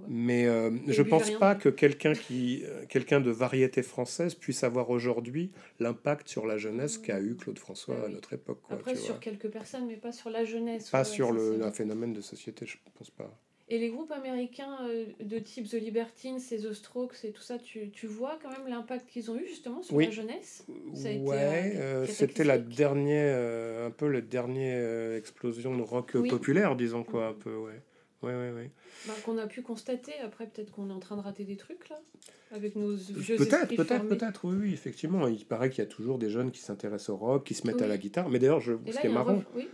Mais 0.08 0.46
euh, 0.46 0.70
je 0.88 1.02
pense 1.02 1.30
pas 1.32 1.54
que 1.54 1.68
quelqu'un 1.68 2.12
qui, 2.12 2.62
euh, 2.64 2.84
quelqu'un 2.88 3.20
de 3.20 3.30
variété 3.30 3.82
française 3.82 4.34
puisse 4.34 4.64
avoir 4.64 4.90
aujourd'hui 4.90 5.52
l'impact 5.78 6.28
sur 6.28 6.46
la 6.46 6.58
jeunesse 6.58 6.98
qu'a 6.98 7.20
eu 7.20 7.36
Claude 7.36 7.58
François 7.58 7.96
bah 7.96 8.06
à 8.06 8.08
notre 8.08 8.32
époque. 8.32 8.60
Quoi, 8.62 8.76
Après, 8.76 8.96
sur 8.96 9.20
quelques 9.20 9.48
personnes, 9.48 9.86
mais 9.86 9.96
pas 9.96 10.12
sur 10.12 10.30
la 10.30 10.44
jeunesse. 10.44 10.90
Pas 10.90 11.04
sur 11.04 11.32
le, 11.32 11.62
un 11.62 11.72
phénomène 11.72 12.12
de 12.12 12.20
société, 12.20 12.66
je 12.66 12.76
pense 12.94 13.10
pas. 13.10 13.30
Et 13.72 13.78
les 13.78 13.88
groupes 13.88 14.10
américains 14.10 14.78
euh, 14.82 15.06
de 15.20 15.38
type 15.38 15.68
The 15.68 15.74
Libertines 15.74 16.40
et 16.50 16.58
The 16.58 16.72
Strokes 16.72 17.24
et 17.24 17.30
tout 17.30 17.40
ça, 17.40 17.56
tu, 17.56 17.90
tu 17.90 18.08
vois 18.08 18.36
quand 18.42 18.50
même 18.50 18.66
l'impact 18.66 19.08
qu'ils 19.08 19.30
ont 19.30 19.36
eu 19.36 19.46
justement 19.46 19.80
sur 19.80 19.98
la 19.98 20.10
jeunesse? 20.10 20.66
Ça 20.94 21.08
a 21.08 21.12
Ouais, 21.12 21.76
euh, 21.76 22.04
c'était 22.06 22.42
la 22.42 22.58
dernière, 22.58 23.36
euh, 23.38 23.86
un 23.86 23.90
peu 23.92 24.08
la 24.08 24.20
dernière 24.20 25.14
explosion 25.14 25.76
de 25.76 25.82
rock 25.82 26.16
populaire, 26.28 26.74
disons 26.74 27.04
quoi, 27.04 27.28
un 27.28 27.32
peu, 27.32 27.54
ouais. 27.54 27.80
Ouais, 28.22 28.34
ouais, 28.34 28.50
ouais. 28.50 28.70
Bah, 29.06 29.14
qu'on 29.24 29.38
a 29.38 29.46
pu 29.46 29.62
constater, 29.62 30.18
après 30.18 30.46
peut-être 30.46 30.72
qu'on 30.72 30.90
est 30.90 30.92
en 30.92 30.98
train 30.98 31.16
de 31.16 31.22
rater 31.22 31.44
des 31.44 31.56
trucs 31.56 31.88
là, 31.88 31.98
avec 32.50 32.76
nos 32.76 32.94
vieux 32.94 33.36
Peut-être, 33.36 33.74
peut-être, 33.74 34.08
peut-être, 34.08 34.44
oui, 34.44 34.56
oui, 34.60 34.72
effectivement. 34.72 35.28
Il 35.28 35.44
paraît 35.44 35.70
qu'il 35.70 35.84
y 35.84 35.86
a 35.86 35.90
toujours 35.90 36.18
des 36.18 36.30
jeunes 36.30 36.50
qui 36.50 36.60
s'intéressent 36.60 37.10
au 37.10 37.16
rock, 37.16 37.44
qui 37.44 37.54
se 37.54 37.66
mettent 37.66 37.82
à 37.82 37.86
la 37.86 37.96
guitare. 37.96 38.28
Mais 38.28 38.38
d'ailleurs, 38.38 38.60
je, 38.60 38.74
ce 38.90 38.98
qui 38.98 39.06
est 39.06 39.10
marrant, 39.10 39.42
oui, 39.54 39.68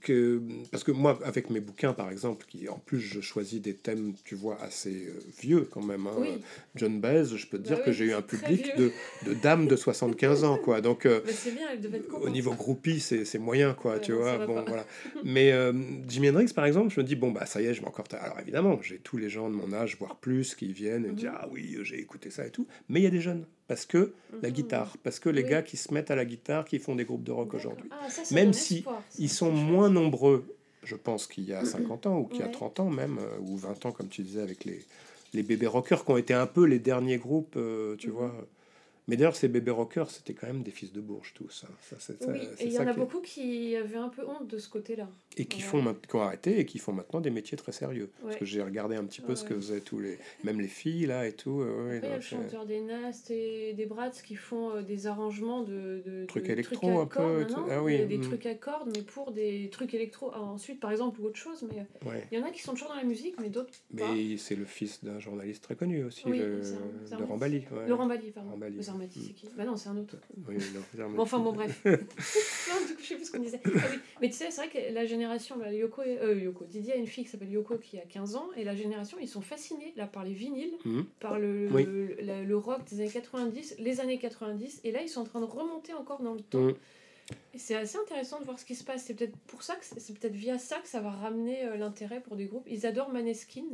que, 0.00 0.40
parce 0.70 0.84
que 0.84 0.92
moi, 0.92 1.18
avec 1.24 1.50
mes 1.50 1.60
bouquins 1.60 1.92
par 1.92 2.10
exemple, 2.10 2.46
qui 2.48 2.68
en 2.68 2.78
plus 2.78 3.00
je 3.00 3.20
choisis 3.20 3.60
des 3.60 3.74
thèmes, 3.74 4.14
tu 4.24 4.34
vois, 4.34 4.60
assez 4.62 5.06
euh, 5.08 5.20
vieux 5.40 5.68
quand 5.70 5.82
même. 5.82 6.06
Hein, 6.06 6.38
John 6.76 7.00
Baez, 7.00 7.24
je 7.36 7.46
peux 7.46 7.58
te 7.58 7.66
dire 7.66 7.78
bah 7.78 7.84
que 7.84 7.92
j'ai 7.92 8.06
eu 8.06 8.12
un 8.12 8.22
public 8.22 8.76
de, 8.76 8.92
de, 9.26 9.34
dames 9.34 9.66
de 9.66 9.76
75 9.76 10.44
ans, 10.44 10.58
quoi. 10.58 10.80
Donc, 10.80 11.06
euh, 11.06 11.20
bien, 11.44 11.68
au 12.20 12.30
niveau 12.30 12.52
groupie, 12.54 13.00
c'est 13.00 13.38
moyen, 13.38 13.74
quoi, 13.74 13.98
tu 13.98 14.12
vois. 14.12 14.46
Bon, 14.46 14.62
voilà. 14.66 14.86
Mais 15.24 15.52
euh, 15.52 15.72
Jimi 16.08 16.30
Hendrix, 16.30 16.52
par 16.54 16.66
exemple, 16.66 16.92
je 16.94 17.00
me 17.00 17.04
dis, 17.04 17.16
bon, 17.16 17.30
bah 17.30 17.46
ça 17.46 17.60
y 17.60 17.66
est, 17.66 17.74
je 17.74 17.80
vais 17.80 17.88
encore. 17.88 18.06
Alors 18.12 18.38
évidemment, 18.40 18.80
j'ai 18.82 18.98
tous 18.98 19.16
les 19.16 19.28
gens 19.28 19.50
de 19.50 19.54
mon 19.54 19.72
âge, 19.72 19.96
voire 19.98 20.16
plus, 20.16 20.54
qui 20.54 20.72
viennent 20.72 21.04
et 21.04 21.08
me 21.08 21.14
disent, 21.14 21.26
mhm. 21.26 21.34
ah 21.36 21.48
oui, 21.50 21.76
j'ai 21.82 22.00
écouté 22.10 22.30
ça 22.30 22.46
et 22.46 22.50
tout. 22.50 22.66
Mais 22.88 23.00
il 23.00 23.04
y 23.04 23.06
a 23.06 23.10
des 23.10 23.20
jeunes 23.20 23.44
parce 23.68 23.86
que 23.86 24.12
la 24.42 24.48
mhm. 24.48 24.54
guitare, 24.54 24.96
parce 25.04 25.20
que 25.20 25.28
les 25.28 25.44
gars 25.44 25.62
qui 25.62 25.76
se 25.76 25.94
mettent 25.94 26.10
à 26.10 26.16
la 26.16 26.24
guitare, 26.24 26.64
qui 26.64 26.78
font 26.80 26.96
des 26.96 27.04
groupes 27.04 27.22
de 27.22 27.30
rock 27.30 27.54
aujourd'hui. 27.54 27.88
Ah, 27.92 28.08
même 28.32 28.52
si 28.52 28.84
ils 29.18 29.30
sont 29.30 29.52
moins 29.52 29.88
nombreux, 29.88 30.44
je 30.82 30.96
pense 30.96 31.28
qu'il 31.28 31.44
y 31.44 31.54
a 31.54 31.64
50 31.64 32.06
ans 32.06 32.18
ou 32.18 32.24
qu'il 32.24 32.40
y 32.40 32.42
a 32.42 32.48
30 32.48 32.80
ans 32.80 32.90
même, 32.90 33.18
euh, 33.20 33.38
ou 33.40 33.56
20 33.56 33.86
ans 33.86 33.92
comme 33.92 34.08
tu 34.08 34.22
disais 34.22 34.40
avec 34.40 34.64
les, 34.64 34.84
les 35.34 35.42
bébés 35.44 35.68
rockers 35.68 36.04
qui 36.04 36.10
ont 36.10 36.16
été 36.16 36.34
un 36.34 36.46
peu 36.46 36.64
les 36.64 36.80
derniers 36.80 37.18
groupes, 37.18 37.54
euh, 37.56 37.94
tu 37.96 38.08
mhm. 38.08 38.14
vois 38.14 38.34
mais 39.08 39.16
d'ailleurs, 39.16 39.36
ces 39.36 39.48
bébés 39.48 39.70
rockers, 39.70 40.10
c'était 40.10 40.34
quand 40.34 40.46
même 40.46 40.62
des 40.62 40.70
fils 40.70 40.92
de 40.92 41.00
Bourges, 41.00 41.32
tous. 41.34 41.64
Hein. 41.66 41.96
Ça, 41.98 42.12
oui, 42.28 42.40
et 42.58 42.66
il 42.66 42.72
y 42.72 42.78
en 42.78 42.86
a 42.86 42.92
beaucoup 42.92 43.20
qui 43.20 43.74
avaient 43.76 43.96
un 43.96 44.08
peu 44.08 44.26
honte 44.26 44.46
de 44.46 44.58
ce 44.58 44.68
côté-là. 44.68 45.08
Et 45.36 45.46
qui, 45.46 45.60
font, 45.60 45.94
qui 46.08 46.16
ont 46.16 46.22
arrêté 46.22 46.60
et 46.60 46.66
qui 46.66 46.78
font 46.78 46.92
maintenant 46.92 47.20
des 47.20 47.30
métiers 47.30 47.56
très 47.56 47.72
sérieux. 47.72 48.10
Parce 48.22 48.36
que 48.36 48.44
j'ai 48.44 48.62
regardé 48.62 48.96
un 48.96 49.04
petit 49.04 49.20
peu 49.20 49.34
ce 49.34 49.44
que 49.44 49.54
faisaient 49.54 49.80
tous 49.80 49.98
les... 50.00 50.18
Même 50.44 50.60
les 50.60 50.68
filles, 50.68 51.06
là, 51.06 51.26
et 51.26 51.32
tout. 51.32 51.64
il 51.88 52.02
y 52.02 52.06
a 52.06 52.16
le 52.16 52.20
chanteur 52.20 52.66
des 52.66 52.80
Nast 52.80 53.30
et 53.30 53.72
des 53.74 53.86
Brats 53.86 54.10
qui 54.10 54.36
font 54.36 54.76
euh, 54.76 54.82
des 54.82 55.06
arrangements 55.06 55.62
de... 55.62 56.02
de 56.04 56.24
trucs 56.26 56.48
électro, 56.48 57.00
un 57.00 57.06
peu. 57.06 57.46
ah, 57.70 57.82
oui. 57.82 58.06
Des, 58.06 58.18
mm. 58.18 58.22
trucs 58.22 58.46
à 58.46 58.54
cordes, 58.54 58.90
mais 58.94 59.02
pour 59.02 59.32
des 59.32 59.68
trucs 59.70 59.94
électro. 59.94 60.30
Ah, 60.34 60.42
ensuite, 60.42 60.80
par 60.80 60.90
exemple, 60.90 61.20
ou 61.20 61.26
autre 61.26 61.38
chose, 61.38 61.66
mais 61.68 61.84
il 62.30 62.38
y 62.38 62.40
en 62.40 62.46
a 62.46 62.50
qui 62.50 62.62
sont 62.62 62.72
toujours 62.72 62.88
dans 62.88 62.96
la 62.96 63.04
musique, 63.04 63.36
mais 63.40 63.48
d'autres 63.48 63.72
Mais 63.92 64.36
c'est 64.36 64.56
le 64.56 64.64
fils 64.64 65.02
d'un 65.04 65.18
journaliste 65.18 65.62
très 65.64 65.76
connu 65.76 66.04
aussi, 66.04 66.28
le... 66.28 66.60
Laurent 67.18 67.36
Bali. 67.36 67.64
Laurent 67.88 68.06
Bali, 68.06 68.30
pardon. 68.30 68.58
C'est 69.08 69.32
qui 69.32 69.48
Bah 69.56 69.64
non, 69.64 69.76
c'est 69.76 69.88
un 69.88 69.96
autre. 69.96 70.16
Oui, 70.48 70.56
non, 70.96 71.18
enfin 71.18 71.38
bon, 71.38 71.52
bref. 71.52 71.82
du 71.84 72.94
coup, 72.94 73.02
je 73.02 73.06
sais 73.06 73.14
plus 73.16 73.24
ce 73.26 73.32
qu'on 73.32 73.42
disait. 73.42 73.60
Ah 73.64 73.68
mais 74.20 74.28
tu 74.28 74.34
sais, 74.34 74.50
c'est 74.50 74.66
vrai 74.66 74.68
que 74.68 74.92
la 74.92 75.04
génération, 75.06 75.58
là, 75.58 75.72
Yoko, 75.72 76.02
euh, 76.02 76.38
Yoko, 76.38 76.64
Didier 76.66 76.94
a 76.94 76.96
une 76.96 77.06
fille 77.06 77.24
qui 77.24 77.30
s'appelle 77.30 77.50
Yoko 77.50 77.78
qui 77.78 77.98
a 77.98 78.02
15 78.02 78.36
ans, 78.36 78.48
et 78.56 78.64
la 78.64 78.74
génération, 78.74 79.18
ils 79.20 79.28
sont 79.28 79.40
fascinés 79.40 79.92
là 79.96 80.06
par 80.06 80.24
les 80.24 80.32
vinyles, 80.32 80.74
mhm. 80.84 81.04
par 81.20 81.38
le, 81.38 81.68
le, 81.68 82.56
rock 82.56 82.84
des 82.90 83.00
années 83.00 83.10
90, 83.10 83.76
les 83.78 84.00
années 84.00 84.18
90, 84.18 84.80
et 84.84 84.92
là, 84.92 85.02
ils 85.02 85.08
sont 85.08 85.20
en 85.20 85.24
train 85.24 85.40
de 85.40 85.46
remonter 85.46 85.94
encore 85.94 86.22
dans 86.22 86.34
le 86.34 86.40
temps. 86.40 86.68
Et 87.54 87.58
c'est 87.58 87.76
assez 87.76 87.98
intéressant 87.98 88.40
de 88.40 88.44
voir 88.44 88.58
ce 88.58 88.64
qui 88.64 88.74
se 88.74 88.84
passe. 88.84 89.04
C'est 89.04 89.14
peut-être 89.14 89.36
pour 89.46 89.62
ça 89.62 89.76
que 89.76 89.84
c'est 89.84 90.18
peut-être 90.18 90.34
via 90.34 90.58
ça 90.58 90.78
que 90.78 90.88
ça 90.88 91.00
va 91.00 91.10
ramener 91.10 91.64
euh, 91.64 91.76
l'intérêt 91.76 92.20
pour 92.20 92.36
des 92.36 92.46
groupes. 92.46 92.66
Ils 92.68 92.86
adorent 92.86 93.10
Maneskin. 93.10 93.64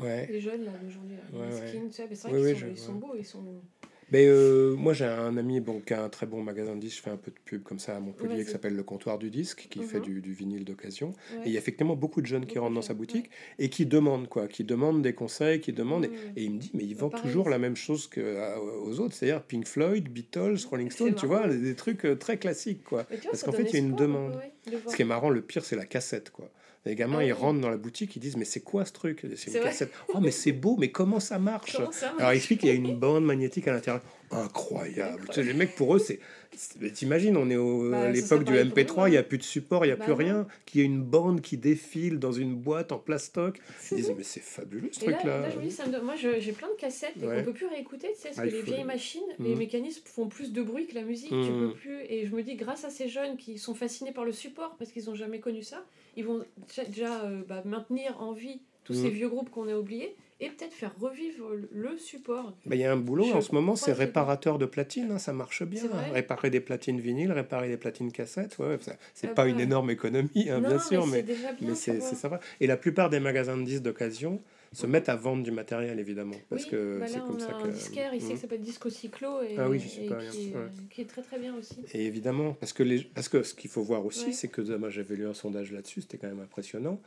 Ouais. 0.00 0.26
Les 0.26 0.40
jeunes 0.40 0.64
là 0.64 0.72
d'aujourd'hui. 0.82 1.16
Maneskin, 1.32 1.86
tu 1.86 1.92
sais, 1.92 2.08
c'est 2.12 2.28
vrai 2.28 2.54
qu'ils 2.54 2.60
sont, 2.60 2.66
ils 2.68 2.78
sont 2.78 2.94
beaux, 2.94 3.14
ils 3.16 3.24
sont. 3.24 3.44
Mais 4.12 4.26
euh, 4.26 4.74
moi, 4.76 4.92
j'ai 4.92 5.04
un 5.04 5.36
ami 5.36 5.60
bon, 5.60 5.80
qui 5.80 5.92
a 5.92 6.02
un 6.02 6.08
très 6.08 6.26
bon 6.26 6.42
magasin 6.42 6.76
de 6.76 6.80
disques. 6.80 6.98
Je 6.98 7.02
fais 7.02 7.10
un 7.10 7.16
peu 7.16 7.30
de 7.30 7.38
pub 7.44 7.62
comme 7.62 7.78
ça 7.78 7.96
à 7.96 8.00
Montpellier 8.00 8.44
qui 8.44 8.50
s'appelle 8.50 8.76
Le 8.76 8.82
Comptoir 8.82 9.18
du 9.18 9.30
Disque, 9.30 9.66
qui 9.68 9.82
fait 9.82 9.98
mhm. 9.98 10.04
du, 10.04 10.20
du 10.20 10.32
vinyle 10.32 10.64
d'occasion. 10.64 11.12
Et 11.44 11.46
il 11.48 11.52
y 11.52 11.56
a 11.56 11.58
effectivement 11.58 11.96
beaucoup 11.96 12.20
de 12.20 12.26
jeunes 12.26 12.46
qui 12.46 12.58
rentrent 12.58 12.74
dans 12.74 12.82
sa 12.82 12.94
boutique 12.94 13.30
et 13.58 13.68
qui 13.68 13.84
demandent 13.84 14.28
quoi, 14.28 14.46
qui 14.46 14.64
demandent 14.64 15.02
des 15.02 15.12
conseils, 15.12 15.60
qui 15.60 15.72
demandent. 15.72 16.08
Et, 16.36 16.44
il 16.44 16.52
me 16.52 16.58
dit, 16.58 16.70
mais 16.74 16.84
il 16.84 16.94
vend 16.94 17.10
toujours 17.10 17.50
la 17.50 17.58
même 17.58 17.76
chose 17.76 18.06
que 18.06 18.20
euh, 18.20 18.56
aux 18.84 19.00
autres, 19.00 19.14
c'est-à-dire 19.14 19.42
Pink 19.42 19.66
Floyd, 19.66 20.08
Beatles, 20.08 20.58
Rolling 20.70 20.90
Stone, 20.90 21.14
tu 21.14 21.26
vois, 21.26 21.48
des 21.48 21.74
trucs 21.74 22.04
euh, 22.04 22.14
très 22.14 22.38
classiques 22.38 22.84
quoi. 22.84 23.06
Parce 23.24 23.42
qu'en 23.42 23.52
fait, 23.52 23.64
il 23.64 23.72
y 23.72 23.76
a 23.76 23.80
une 23.80 23.96
demande. 23.96 24.38
Ce 24.88 24.94
qui 24.94 25.02
est 25.02 25.06
marrant, 25.06 25.30
le 25.30 25.42
pire, 25.42 25.64
c'est 25.64 25.76
la 25.76 25.86
cassette 25.86 26.30
quoi. 26.30 26.50
Les 26.86 26.94
gamins, 26.94 27.18
ah 27.18 27.24
ils 27.24 27.32
rentrent 27.32 27.60
dans 27.60 27.68
la 27.68 27.76
boutique, 27.76 28.14
ils 28.14 28.20
disent 28.20 28.36
Mais 28.36 28.44
c'est 28.44 28.60
quoi 28.60 28.84
ce 28.84 28.92
truc? 28.92 29.26
C'est 29.36 29.52
une 29.52 29.60
cassette. 29.60 29.90
Oh, 30.14 30.20
mais 30.20 30.30
c'est 30.30 30.52
beau, 30.52 30.76
mais 30.78 30.90
comment 30.90 31.18
ça 31.18 31.38
marche, 31.38 31.76
Alors, 32.18 32.32
il 32.32 32.36
explique 32.36 32.60
qu'il 32.60 32.68
y 32.68 32.72
a 32.72 32.74
une 32.74 32.96
bande 32.96 33.24
magnétique 33.24 33.66
à 33.66 33.72
l'intérieur. 33.72 34.02
Incroyable. 34.30 35.28
les 35.36 35.52
mecs, 35.52 35.74
pour 35.74 35.96
eux, 35.96 35.98
c'est. 35.98 36.20
T'imagines, 36.94 37.36
on 37.36 37.50
est 37.50 37.90
bah, 37.90 38.02
à 38.02 38.10
l'époque 38.10 38.44
du 38.44 38.54
MP3, 38.54 39.08
il 39.08 39.10
n'y 39.10 39.16
a 39.16 39.22
plus 39.22 39.36
de 39.36 39.42
support, 39.42 39.84
il 39.84 39.88
n'y 39.88 39.92
a 39.92 39.96
bah 39.96 40.04
plus 40.04 40.14
rien. 40.14 40.46
Qu'il 40.64 40.80
y 40.80 40.84
ait 40.84 40.86
une 40.86 41.02
bande 41.02 41.42
qui 41.42 41.58
défile 41.58 42.18
dans 42.18 42.32
une 42.32 42.54
boîte 42.54 42.92
en 42.92 42.98
plastoc. 42.98 43.60
Ils 43.90 43.96
disent 43.96 44.14
Mais 44.16 44.22
c'est 44.22 44.40
fabuleux 44.40 44.88
ce 44.92 45.00
truc-là. 45.00 45.48
Moi, 46.02 46.14
j'ai 46.16 46.52
plein 46.52 46.68
de 46.68 46.80
cassettes 46.80 47.12
et 47.20 47.26
ouais. 47.26 47.40
on 47.40 47.44
peut 47.44 47.52
plus 47.52 47.66
réécouter, 47.66 48.08
tu 48.14 48.22
sais, 48.22 48.28
parce 48.28 48.38
ah, 48.38 48.46
que 48.46 48.52
les 48.52 48.62
vieilles 48.62 48.84
machines, 48.84 49.22
les 49.38 49.54
mmh. 49.54 49.58
mécanismes 49.58 50.02
font 50.04 50.28
plus 50.28 50.52
de 50.52 50.62
bruit 50.62 50.86
que 50.86 50.94
la 50.94 51.02
musique. 51.02 51.30
Tu 51.30 51.50
peux 51.50 51.72
plus. 51.74 52.00
Et 52.08 52.26
je 52.26 52.34
me 52.34 52.42
dis, 52.42 52.54
grâce 52.54 52.84
à 52.84 52.90
ces 52.90 53.08
jeunes 53.08 53.36
qui 53.36 53.58
sont 53.58 53.74
fascinés 53.74 54.12
par 54.12 54.24
le 54.24 54.32
support, 54.32 54.76
parce 54.78 54.92
qu'ils 54.92 55.04
n'ont 55.06 55.14
jamais 55.14 55.40
connu 55.40 55.62
ça, 55.62 55.84
ils 56.16 56.24
vont 56.24 56.44
déjà 56.86 57.24
euh, 57.24 57.42
bah, 57.48 57.62
maintenir 57.64 58.20
en 58.20 58.32
vie 58.32 58.60
tous 58.84 58.94
ces 58.94 59.10
mm. 59.10 59.14
vieux 59.14 59.28
groupes 59.28 59.50
qu'on 59.50 59.68
a 59.68 59.76
oubliés 59.76 60.16
et 60.38 60.50
peut-être 60.50 60.74
faire 60.74 60.94
revivre 61.00 61.50
le 61.72 61.96
support. 61.96 62.54
Bah, 62.66 62.76
il 62.76 62.80
y 62.80 62.84
a 62.84 62.92
un 62.92 62.96
boulot 62.96 63.24
Je 63.24 63.32
en 63.32 63.40
ce 63.40 63.54
moment, 63.54 63.74
c'est 63.74 63.92
réparateur 63.92 64.58
de 64.58 64.66
platines, 64.66 65.10
hein, 65.10 65.18
ça 65.18 65.32
marche 65.32 65.62
bien. 65.62 65.84
Hein. 65.84 66.12
Réparer 66.12 66.50
des 66.50 66.60
platines 66.60 67.00
vinyles, 67.00 67.32
réparer 67.32 67.68
des 67.68 67.78
platines 67.78 68.12
cassettes, 68.12 68.58
ouais, 68.58 68.78
c'est 69.14 69.28
Ah 69.28 69.34
pas 69.34 69.44
bah. 69.44 69.48
une 69.48 69.60
énorme 69.60 69.90
économie, 69.90 70.48
hein, 70.50 70.60
non, 70.60 70.68
bien 70.68 70.78
sûr, 70.78 71.06
mais, 71.06 71.24
mais, 71.60 71.74
c'est 71.74 72.00
ça 72.00 72.28
va. 72.28 72.40
Et 72.60 72.66
la 72.66 72.76
plupart 72.76 73.08
des 73.08 73.20
magasins 73.20 73.56
de 73.56 73.64
disques 73.64 73.82
d'occasion 73.82 74.40
se 74.72 74.86
mettent 74.86 75.08
à 75.08 75.16
vendre 75.16 75.42
du 75.42 75.50
matériel, 75.50 75.98
évidemment, 75.98 76.34
parce 76.50 76.64
oui, 76.64 76.70
que 76.70 76.98
bah 77.00 77.06
c'est 77.08 77.18
comme 77.20 77.36
on 77.36 77.38
ça 77.38 77.56
a 77.56 77.62
que... 77.62 77.68
un 77.68 77.70
disquaire 77.70 78.12
ici 78.14 78.26
Mhm. 78.26 78.32
qui 78.32 78.38
s'appelle 78.38 78.60
Disco 78.60 78.90
Cyclo 78.90 79.42
et, 79.42 79.56
Ah 79.58 79.68
oui, 79.68 79.76
et 79.76 79.80
super 79.80 80.18
bien, 80.18 80.30
qui, 80.30 80.50
est, 80.50 80.54
ouais. 80.54 80.60
qui 80.90 81.00
est 81.02 81.04
très 81.06 81.22
très 81.22 81.38
bien 81.38 81.54
aussi. 81.56 81.76
Et 81.94 82.04
évidemment, 82.06 82.52
parce 82.54 82.72
que, 82.72 82.82
les, 82.82 83.02
parce 83.02 83.28
que 83.28 83.42
ce 83.42 83.54
qu'il 83.54 83.70
faut 83.70 83.82
voir 83.82 84.04
aussi, 84.04 84.26
Ouais. 84.26 84.32
c'est 84.32 84.48
que 84.48 84.60
moi 84.76 84.90
j'avais 84.90 85.16
lu 85.16 85.26
un 85.26 85.34
sondage 85.34 85.72
là-dessus, 85.72 86.02
c'était 86.02 86.18
quand 86.18 86.28
même 86.28 86.40
impressionnant. 86.40 87.00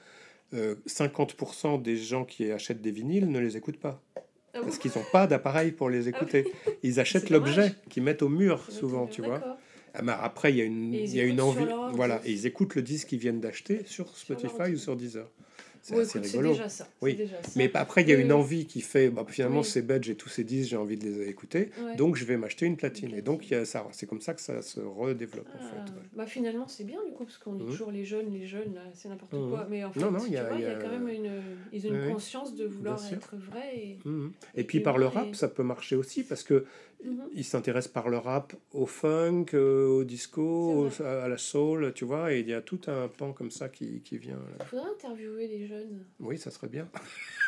Euh, 0.55 0.75
50% 0.87 1.77
des 1.81 1.95
gens 1.95 2.25
qui 2.25 2.51
achètent 2.51 2.81
des 2.81 2.91
vinyles 2.91 3.29
ne 3.29 3.39
les 3.39 3.55
écoutent 3.55 3.79
pas. 3.79 4.01
Ah 4.55 4.61
Parce 4.61 4.79
qu'ils 4.79 4.91
n'ont 4.95 5.05
pas 5.11 5.27
d'appareil 5.27 5.71
pour 5.71 5.89
les 5.91 5.99
Ah 5.99 6.01
oui. 6.05 6.09
écouter. 6.09 6.51
Ils 6.83 6.99
achètent 6.99 7.29
l'objet 7.29 7.73
qu'ils 7.89 8.01
mettent 8.01 8.23
au 8.23 8.29
mur 8.29 8.65
souvent, 8.71 9.05
tu 9.05 9.21
vois. 9.21 9.59
Ah, 9.93 10.23
après, 10.23 10.51
il 10.51 10.57
y 10.57 10.61
a 10.61 10.63
une, 10.65 10.93
il 10.93 11.15
y 11.15 11.19
a 11.19 11.23
une 11.23 11.39
envie. 11.41 11.65
Voilà, 11.93 12.21
et 12.25 12.31
ils 12.31 12.45
écoutent 12.47 12.73
le 12.75 12.81
disque 12.81 13.09
qu'ils 13.09 13.19
viennent 13.19 13.41
d'acheter 13.41 13.81
sur 13.85 14.15
Spotify 14.17 14.71
ou 14.73 14.77
sur 14.77 14.95
Deezer. 14.95 15.27
C'est 15.81 15.93
Bon, 15.95 16.01
assez 16.01 16.17
écoute, 16.17 16.29
c'est 16.29 16.37
rigolo. 16.37 16.53
déjà 16.53 16.69
ça. 16.69 16.87
Oui. 17.01 17.15
déjà 17.15 17.41
ça. 17.41 17.51
Mais 17.55 17.71
après, 17.73 18.01
il 18.01 18.09
y 18.09 18.13
a 18.13 18.17
une 18.17 18.31
envie 18.33 18.65
qui 18.65 18.81
fait, 18.81 19.09
bah, 19.09 19.25
finalement, 19.27 19.59
Oui. 19.61 19.65
c'est 19.65 19.81
bête, 19.81 20.03
j'ai 20.03 20.15
tous 20.15 20.29
ces 20.29 20.43
disques, 20.43 20.69
j'ai 20.71 20.75
envie 20.77 20.97
de 20.97 21.05
les 21.05 21.29
écouter, 21.29 21.69
Ouais. 21.83 21.95
donc 21.95 22.15
je 22.15 22.25
vais 22.25 22.37
m'acheter 22.37 22.65
une 22.65 22.75
platine. 22.77 23.13
Et 23.15 23.21
donc, 23.21 23.49
y 23.49 23.55
a 23.55 23.65
ça, 23.65 23.87
c'est 23.91 24.05
comme 24.07 24.21
ça 24.21 24.33
que 24.33 24.41
ça 24.41 24.61
se 24.61 24.79
redéveloppe, 24.79 25.47
en 25.47 25.59
Ah, 25.59 25.69
fait. 25.69 25.91
ouais. 25.93 25.99
bah 26.13 26.25
finalement 26.25 26.67
c'est 26.67 26.83
bien 26.83 26.99
du 27.05 27.11
coup 27.13 27.23
parce 27.23 27.37
qu'on 27.37 27.53
dit 27.53 27.63
Mhm. 27.63 27.69
toujours 27.71 27.91
les 27.91 28.03
jeunes 28.03 28.31
les 28.33 28.45
jeunes 28.45 28.77
c'est 28.93 29.07
n'importe 29.09 29.33
Mhm. 29.33 29.49
quoi 29.49 29.67
mais 29.69 29.83
en 29.85 29.91
fait 29.91 29.99
Non, 30.01 30.11
non, 30.11 30.19
il 30.25 30.31
y 30.31 30.35
y 30.35 30.37
a 30.37 30.75
quand 30.81 30.89
même 30.89 31.07
une 31.07 31.29
ils 31.71 31.87
ont 31.87 31.93
une 31.93 32.11
conscience 32.11 32.55
de 32.55 32.65
vouloir 32.65 33.01
être 33.13 33.35
vrai 33.37 33.75
et 33.77 33.99
Mhm. 34.05 34.31
Et 34.55 34.61
Et 34.61 34.63
puis 34.65 34.79
par 34.81 34.97
le 34.97 35.05
rap, 35.07 35.33
ça 35.35 35.47
peut 35.47 35.63
marcher 35.63 35.95
aussi 35.95 36.23
parce 36.23 36.43
que 36.43 36.65
Mhm. 37.03 37.29
ils 37.33 37.45
s'intéressent 37.45 37.93
par 37.93 38.09
le 38.09 38.17
rap 38.17 38.53
au 38.73 38.85
funk, 38.85 39.45
euh, 39.53 39.87
au 39.87 40.03
disco, 40.03 40.41
au- 40.89 41.01
à 41.03 41.27
la 41.29 41.37
soul, 41.37 41.93
tu 41.93 42.03
vois, 42.03 42.33
et 42.33 42.39
il 42.41 42.49
y 42.49 42.53
a 42.53 42.61
tout 42.61 42.81
un 42.87 43.07
pan 43.07 43.31
comme 43.31 43.51
ça 43.51 43.69
qui, 43.69 44.01
qui 44.01 44.17
vient. 44.17 44.39
là. 44.57 44.65
faudrait 44.65 44.89
interviewer 44.91 45.47
les 45.47 45.65
jeunes 45.65 46.05
Oui, 46.19 46.37
ça 46.37 46.51
serait 46.51 46.67
bien. 46.67 46.89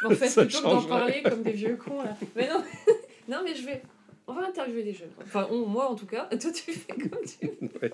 en 0.06 0.10
fait 0.12 0.30
Ça 0.30 0.46
plutôt 0.46 0.62
d'en 0.62 0.82
parler 0.84 1.22
comme 1.24 1.44
des 1.44 1.52
vieux 1.52 1.76
cons 1.76 2.02
là 2.02 2.16
mais 2.36 2.48
non 2.50 2.64
non 3.28 3.42
mais 3.44 3.54
je 3.56 3.66
vais 3.66 3.82
on 4.28 4.34
va 4.34 4.48
interviewer 4.48 4.84
les 4.84 4.94
jeunes 4.94 5.10
enfin 5.22 5.48
on, 5.52 5.66
moi 5.66 5.90
en 5.90 5.96
tout 5.96 6.06
cas 6.06 6.26
toi 6.40 6.52
tu 6.52 6.72
fais 6.72 6.94
comme 7.10 7.20
tu 7.26 7.46
veux 7.48 7.70
Ouais. 7.82 7.92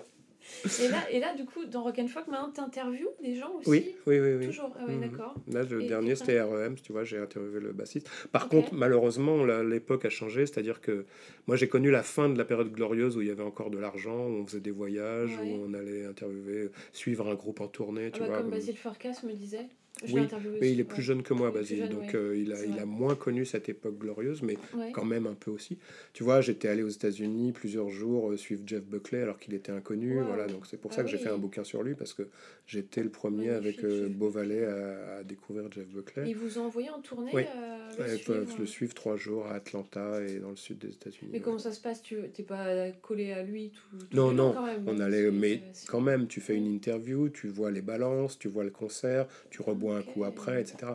Et 0.82 0.88
là 0.88 1.10
et 1.10 1.20
là 1.20 1.34
du 1.34 1.44
coup 1.44 1.64
dans 1.64 1.82
Rock'n'Folk 1.84 2.26
maintenant 2.28 2.50
t'interviews 2.50 3.08
des 3.22 3.34
gens 3.34 3.52
aussi 3.56 3.68
Oui, 3.70 3.94
oui, 4.06 4.18
oui. 4.20 4.34
oui. 4.38 4.46
toujours 4.46 4.74
ah 4.78 4.84
oui 4.88 4.94
Mhm. 4.94 5.00
d'accord 5.00 5.34
Là, 5.52 5.62
le 5.62 5.82
Et 5.82 5.86
dernier, 5.86 6.10
tu 6.12 6.16
c'était 6.18 6.40
REM, 6.40 6.74
tu 6.76 6.92
vois, 6.92 7.04
j'ai 7.04 7.18
interviewé 7.18 7.60
le 7.60 7.72
bassiste. 7.72 8.08
Par 8.32 8.48
contre, 8.48 8.74
malheureusement, 8.74 9.44
l'époque 9.62 10.04
a 10.04 10.10
changé, 10.10 10.46
c'est-à-dire 10.46 10.80
que 10.80 11.04
moi, 11.46 11.56
j'ai 11.56 11.68
connu 11.68 11.90
la 11.90 12.02
fin 12.02 12.28
de 12.28 12.36
la 12.36 12.44
période 12.44 12.70
glorieuse 12.72 13.16
où 13.16 13.22
il 13.22 13.28
y 13.28 13.30
avait 13.30 13.42
encore 13.42 13.70
de 13.70 13.78
l'argent, 13.78 14.26
où 14.26 14.32
on 14.42 14.46
faisait 14.46 14.60
des 14.60 14.70
voyages, 14.70 15.30
Ouais. 15.38 15.44
où 15.50 15.64
on 15.68 15.74
allait 15.74 16.04
interviewer, 16.04 16.70
suivre 16.92 17.28
un 17.28 17.34
groupe 17.34 17.60
en 17.60 17.68
tournée, 17.68 18.06
ah 18.08 18.10
tu 18.10 18.20
bah, 18.20 18.26
vois. 18.26 18.38
comme 18.38 18.50
Basile 18.50 18.76
Farkas 18.76 19.20
me 19.24 19.32
disait 19.32 19.66
Oui, 20.12 20.20
interviewé 20.20 20.58
Mais 20.60 20.72
il 20.72 20.80
est 20.80 20.84
plus 20.84 20.98
ouais. 20.98 21.02
jeune 21.02 21.22
que 21.22 21.34
moi, 21.34 21.50
Basile, 21.50 21.78
jeune, 21.78 21.88
donc 21.90 22.02
ouais. 22.02 22.14
euh, 22.16 22.36
il, 22.36 22.52
a, 22.52 22.64
il 22.64 22.78
a 22.78 22.84
moins 22.86 23.14
connu 23.14 23.44
cette 23.44 23.68
époque 23.68 23.98
glorieuse, 23.98 24.42
mais 24.42 24.56
Ouais. 24.76 24.92
quand 24.92 25.04
même 25.04 25.26
un 25.26 25.34
peu 25.34 25.50
aussi. 25.50 25.78
Tu 26.12 26.22
vois, 26.24 26.40
j'étais 26.40 26.68
allé 26.68 26.82
aux 26.82 26.88
États-Unis 26.88 27.52
plusieurs 27.52 27.88
jours 27.88 28.30
euh, 28.30 28.36
suivre 28.36 28.62
Jeff 28.66 28.84
Buckley 28.84 29.22
alors 29.22 29.38
qu'il 29.38 29.54
était 29.54 29.72
inconnu. 29.72 30.18
Wow. 30.18 30.24
Voilà, 30.26 30.46
donc 30.46 30.66
c'est 30.66 30.76
pour 30.76 30.90
Ah 30.92 30.96
ça 30.96 31.02
que 31.04 31.08
j'ai 31.08 31.18
fait 31.18 31.30
un 31.30 31.38
bouquin 31.38 31.64
sur 31.64 31.82
lui 31.82 31.94
parce 31.94 32.14
que 32.14 32.28
j'étais 32.66 33.02
le 33.02 33.10
premier 33.10 33.50
avec 33.50 33.82
euh, 33.84 34.08
Beauvalet 34.08 34.64
à, 34.64 35.16
à 35.18 35.24
découvrir 35.24 35.70
Jeff 35.72 35.86
Buckley. 35.88 36.30
Ils 36.30 36.36
vous 36.36 36.58
ont 36.58 36.66
envoyé 36.66 36.90
en 36.90 37.00
tournée 37.00 37.30
Oui. 37.34 37.42
euh, 37.42 37.88
le 37.98 38.04
Ouais, 38.04 38.14
ils 38.14 38.66
suivre. 38.68 38.88
le 38.88 38.88
trois 38.94 39.16
jours 39.16 39.46
à 39.46 39.54
Atlanta 39.54 40.20
et 40.22 40.38
dans 40.38 40.50
le 40.50 40.56
sud 40.56 40.78
des 40.78 40.88
États-Unis. 40.90 41.30
Mais 41.32 41.40
comment 41.40 41.58
ça 41.58 41.72
se 41.72 41.80
passe 41.80 42.02
Tu 42.02 42.16
t'es 42.32 42.42
pas 42.42 42.90
collé 43.02 43.32
à 43.32 43.42
lui 43.42 43.70
tout, 43.70 43.98
tout 43.98 44.16
Non, 44.16 44.30
le 44.30 44.36
non, 44.36 44.52
quand 44.52 44.66
même. 44.66 44.84
On 44.86 45.00
allait, 45.00 45.30
mais 45.30 45.62
quand 45.88 46.00
même, 46.00 46.26
tu 46.26 46.40
fais 46.40 46.54
une 46.54 46.66
interview, 46.66 47.28
tu 47.28 47.48
vois 47.48 47.70
les 47.70 47.82
balances, 47.82 48.38
tu 48.38 48.48
vois 48.48 48.64
le 48.64 48.70
concert, 48.70 49.26
tu 49.50 49.62
rebois 49.62 49.87
un 49.92 50.02
coup 50.02 50.24
après, 50.24 50.60
etc. 50.62 50.92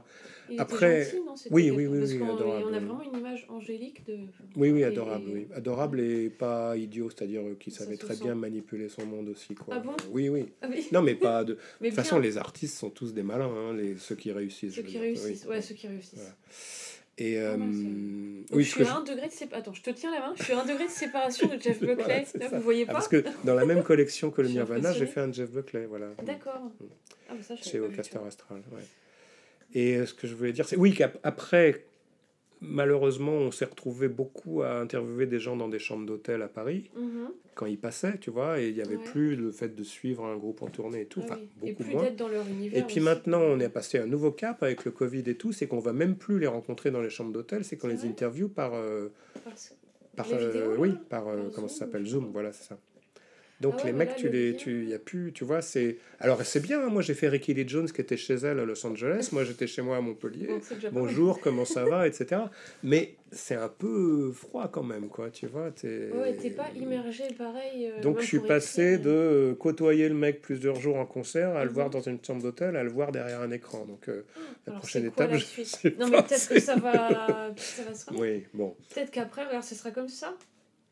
Il 0.50 0.60
après- 0.60 1.06
gentil, 1.06 1.18
non, 1.26 1.34
oui, 1.52 1.72
oui, 1.72 1.88
oui, 1.88 2.00
oui, 2.04 2.18
qu'on- 2.20 2.36
adorable, 2.36 2.66
On 2.70 2.74
a 2.74 2.78
oui. 2.80 2.86
vraiment 2.86 3.02
une 3.04 3.20
image 3.20 3.46
angélique 3.50 4.06
de. 4.06 4.18
Oui, 4.56 4.72
oui, 4.72 4.82
et- 4.82 4.84
adorable, 4.86 5.30
oui. 5.34 5.48
Adorable 5.56 6.00
et 6.02 6.30
pas 6.30 6.76
idiot, 6.78 7.10
c'est-à-dire 7.10 7.42
euh, 7.42 7.56
qu'il 7.56 7.72
Ça 7.74 7.86
savait 7.86 7.98
très 7.98 8.16
sent. 8.16 8.24
bien 8.24 8.36
manipuler 8.36 8.90
son 8.90 9.06
monde 9.06 9.30
aussi, 9.30 9.56
quoi. 9.56 9.76
Ah 9.78 9.80
bon? 9.80 9.94
Oui, 10.12 10.30
oui. 10.30 10.46
Ah 10.62 10.68
oui. 10.70 10.86
Non, 10.92 11.02
mais 11.02 11.16
pas 11.16 11.44
de. 11.44 11.54
De 11.54 11.60
toute 11.88 11.94
façon, 11.94 12.20
les 12.20 12.38
artistes 12.38 12.78
sont 12.78 12.90
tous 12.90 13.14
des 13.14 13.24
malins, 13.24 13.50
hein, 13.52 13.74
les, 13.74 13.98
ceux 13.98 14.16
qui 14.16 14.32
réussissent. 14.32 14.76
ceux 14.76 14.82
qui 14.84 14.98
réussissent. 15.00 15.46
Oui. 15.46 15.50
Ouais, 15.56 15.62
ceux 15.62 15.76
qui 15.76 15.88
réussissent. 15.88 16.14
Voilà. 16.20 16.36
Et 17.17 17.38
Ah 17.38 17.41
euh, 17.41 17.58
oui, 18.52 18.63
je 18.63 18.69
suis 18.71 18.84
à 18.84 18.95
un 18.95 19.04
degré 19.04 19.28
de 19.28 19.32
séparation. 19.32 19.71
Attends, 19.71 19.73
je 19.73 19.82
te 19.84 19.89
tiens 19.91 20.12
la 20.12 20.19
main. 20.19 20.34
Je 20.36 20.43
suis 20.43 20.54
à 20.54 20.62
un 20.62 20.65
degré 20.65 20.86
de 20.86 20.91
séparation 20.91 21.47
de 21.47 21.62
Jeff 21.62 21.80
Buckley. 21.86 22.26
Là, 22.39 22.47
vous 22.52 22.60
voyez 22.62 22.84
Ah, 22.84 22.88
pas 22.88 22.93
parce 22.93 23.08
que 23.08 23.23
dans 23.43 23.54
la 23.54 23.65
même 23.65 23.84
collection 23.84 24.32
que 24.32 24.41
le 24.41 24.47
Nirvana, 24.49 24.93
j'ai 24.93 25.06
fait 25.06 25.19
un 25.21 25.32
Jeff 25.32 25.52
Buckley, 25.52 25.86
voilà. 25.86 26.08
D'accord. 26.23 26.71
Ah, 27.30 27.34
Chez 27.62 27.78
du 27.78 27.84
Ocastar 27.86 28.21
tout. 28.21 28.28
Astral, 28.28 28.63
ouais. 28.71 28.82
Et 29.76 29.97
euh, 29.97 30.06
ce 30.06 30.13
que 30.13 30.28
je 30.28 30.34
voulais 30.36 30.54
dire, 30.54 30.67
c'est 30.67 30.76
oui 30.78 30.93
qu'après, 30.93 31.86
malheureusement, 32.63 33.34
on 33.34 33.52
s'est 33.52 33.65
retrouvé 33.65 34.08
beaucoup 34.08 34.62
à 34.63 34.80
interviewer 34.80 35.26
des 35.28 35.39
gens 35.39 35.56
dans 35.56 35.67
des 35.67 35.80
chambres 35.80 36.06
d'hôtel 36.06 36.41
à 36.41 36.47
Paris 36.47 36.89
Mhm. 36.95 37.30
quand 37.56 37.65
ils 37.67 37.78
passaient, 37.78 38.17
tu 38.17 38.32
vois, 38.32 38.60
et 38.60 38.69
il 38.69 38.73
n'y 38.76 38.82
avait 38.82 38.95
Ouais. 38.95 39.04
plus 39.04 39.36
le 39.36 39.52
fait 39.52 39.76
de 39.76 39.84
suivre 39.84 40.26
un 40.26 40.38
groupe 40.38 40.62
en 40.62 40.67
tournée 40.67 41.02
et 41.02 41.06
tout, 41.06 41.19
Ah 41.23 41.34
enfin 41.34 41.39
oui. 41.62 41.69
Et 41.69 41.71
beaucoup 41.73 41.84
plus 41.84 41.93
moins. 41.95 42.12
dans 42.12 42.28
leur 42.28 42.47
univers. 42.47 42.80
Et 42.80 42.84
puis 42.84 42.95
aussi. 42.97 43.06
maintenant, 43.06 43.41
on 43.41 43.60
est 43.60 43.69
passé 43.69 43.97
à 43.99 44.04
un 44.04 44.08
nouveau 44.08 44.32
cap 44.32 44.63
avec 44.63 44.86
le 44.86 44.91
Covid 44.91 45.23
et 45.28 45.36
tout, 45.36 45.52
c'est 45.52 45.67
qu'on 45.67 45.80
va 45.80 45.93
même 45.93 46.15
plus 46.15 46.39
les 46.39 46.47
rencontrer 46.47 46.89
dans 46.91 47.02
les 47.02 47.10
chambres 47.10 47.32
d'hôtel, 47.32 47.63
c'est 47.63 47.78
qu'on 47.78 47.88
les 47.88 47.95
vrai 47.95 48.08
interview 48.08 48.47
par, 48.49 48.73
euh, 48.73 49.10
par 50.15 50.28
euh, 50.32 50.76
oui, 50.80 50.93
par, 51.10 51.28
euh, 51.28 51.43
Par 51.43 51.52
comment 51.54 51.67
Zoom, 51.67 51.69
ça 51.69 51.86
s'appelle 51.86 52.06
Zoom, 52.06 52.30
voilà, 52.32 52.52
c'est 52.54 52.63
ça. 52.69 52.78
Donc 53.63 53.76
Ah 53.78 53.84
ouais, 53.86 53.86
les 53.88 53.91
bah 53.93 53.97
mecs, 53.99 54.10
là, 54.10 54.15
tu 54.15 54.28
le 54.30 54.32
les, 54.52 54.56
tu, 54.58 54.86
y 54.88 54.93
a 54.93 54.99
plus, 54.99 55.32
tu 55.34 55.45
vois, 55.45 55.62
c'est. 55.62 55.97
Alors 56.19 56.41
c'est 56.43 56.60
bien. 56.60 56.82
hein, 56.82 56.89
moi 56.89 57.02
j'ai 57.02 57.13
fait 57.13 57.30
Ricky 57.30 57.54
Lee 57.54 57.67
Jones 57.67 57.89
qui 57.89 58.02
était 58.02 58.17
chez 58.17 58.34
elle 58.36 58.60
à 58.60 58.65
Los 58.65 58.86
Angeles. 58.86 59.30
Moi 59.32 59.43
j'étais 59.45 59.67
chez 59.67 59.82
moi 59.82 59.97
à 59.97 60.02
Montpellier. 60.02 60.47
Bon. 60.47 60.60
Bonjour, 60.91 61.39
comment 61.39 61.63
ça 61.65 61.86
va, 61.86 62.06
etc. 62.10 62.41
Mais 62.84 63.15
c'est 63.32 63.56
un 63.56 63.69
peu 63.69 64.32
froid 64.34 64.67
quand 64.67 64.84
même, 64.84 65.08
quoi. 65.08 65.32
Tu 65.32 65.47
vois, 65.47 65.71
t'es. 65.71 66.10
Ouais, 66.12 66.36
t'es 66.36 66.49
pas 66.52 66.67
immergé 66.76 67.23
pareil. 67.38 67.88
euh, 67.97 68.02
Donc 68.02 68.19
je 68.19 68.26
suis 68.28 68.39
passé 68.39 68.82
écrire. 68.95 69.02
de 69.02 69.10
euh, 69.10 69.56
côtoyer 69.56 70.08
le 70.10 70.15
mec 70.15 70.41
plusieurs 70.41 70.76
jours 70.76 70.97
en 70.97 71.06
concert 71.06 71.56
à 71.56 71.63
le 71.63 71.69
Mhm. 71.69 71.76
voir 71.76 71.89
dans 71.89 72.02
une 72.02 72.19
chambre 72.23 72.43
d'hôtel 72.43 72.76
à 72.76 72.84
le 72.84 72.89
voir 72.91 73.12
derrière 73.12 73.41
un 73.41 73.52
écran. 73.52 73.86
Donc 73.86 74.10
euh, 74.10 74.23
la 74.67 74.73
Alors, 74.73 74.80
prochaine 74.82 75.10
quoi 75.10 75.23
étape, 75.26 75.32
la 75.32 75.38
je 75.38 75.45
suite 75.45 75.65
sais 75.67 75.95
Non, 75.97 76.08
mais 76.10 76.17
peut-être 76.28 76.49
que 76.49 76.60
ça 76.60 76.76
va, 76.76 77.54
ça 77.56 77.84
va 77.84 77.93
se. 77.93 78.13
Oui, 78.13 78.43
bon, 78.54 78.76
Peut-être 78.93 79.10
qu'après, 79.12 79.45
regarde, 79.45 79.63
ce 79.63 79.73
sera 79.76 79.91
comme 79.91 80.10
ça. 80.10 80.36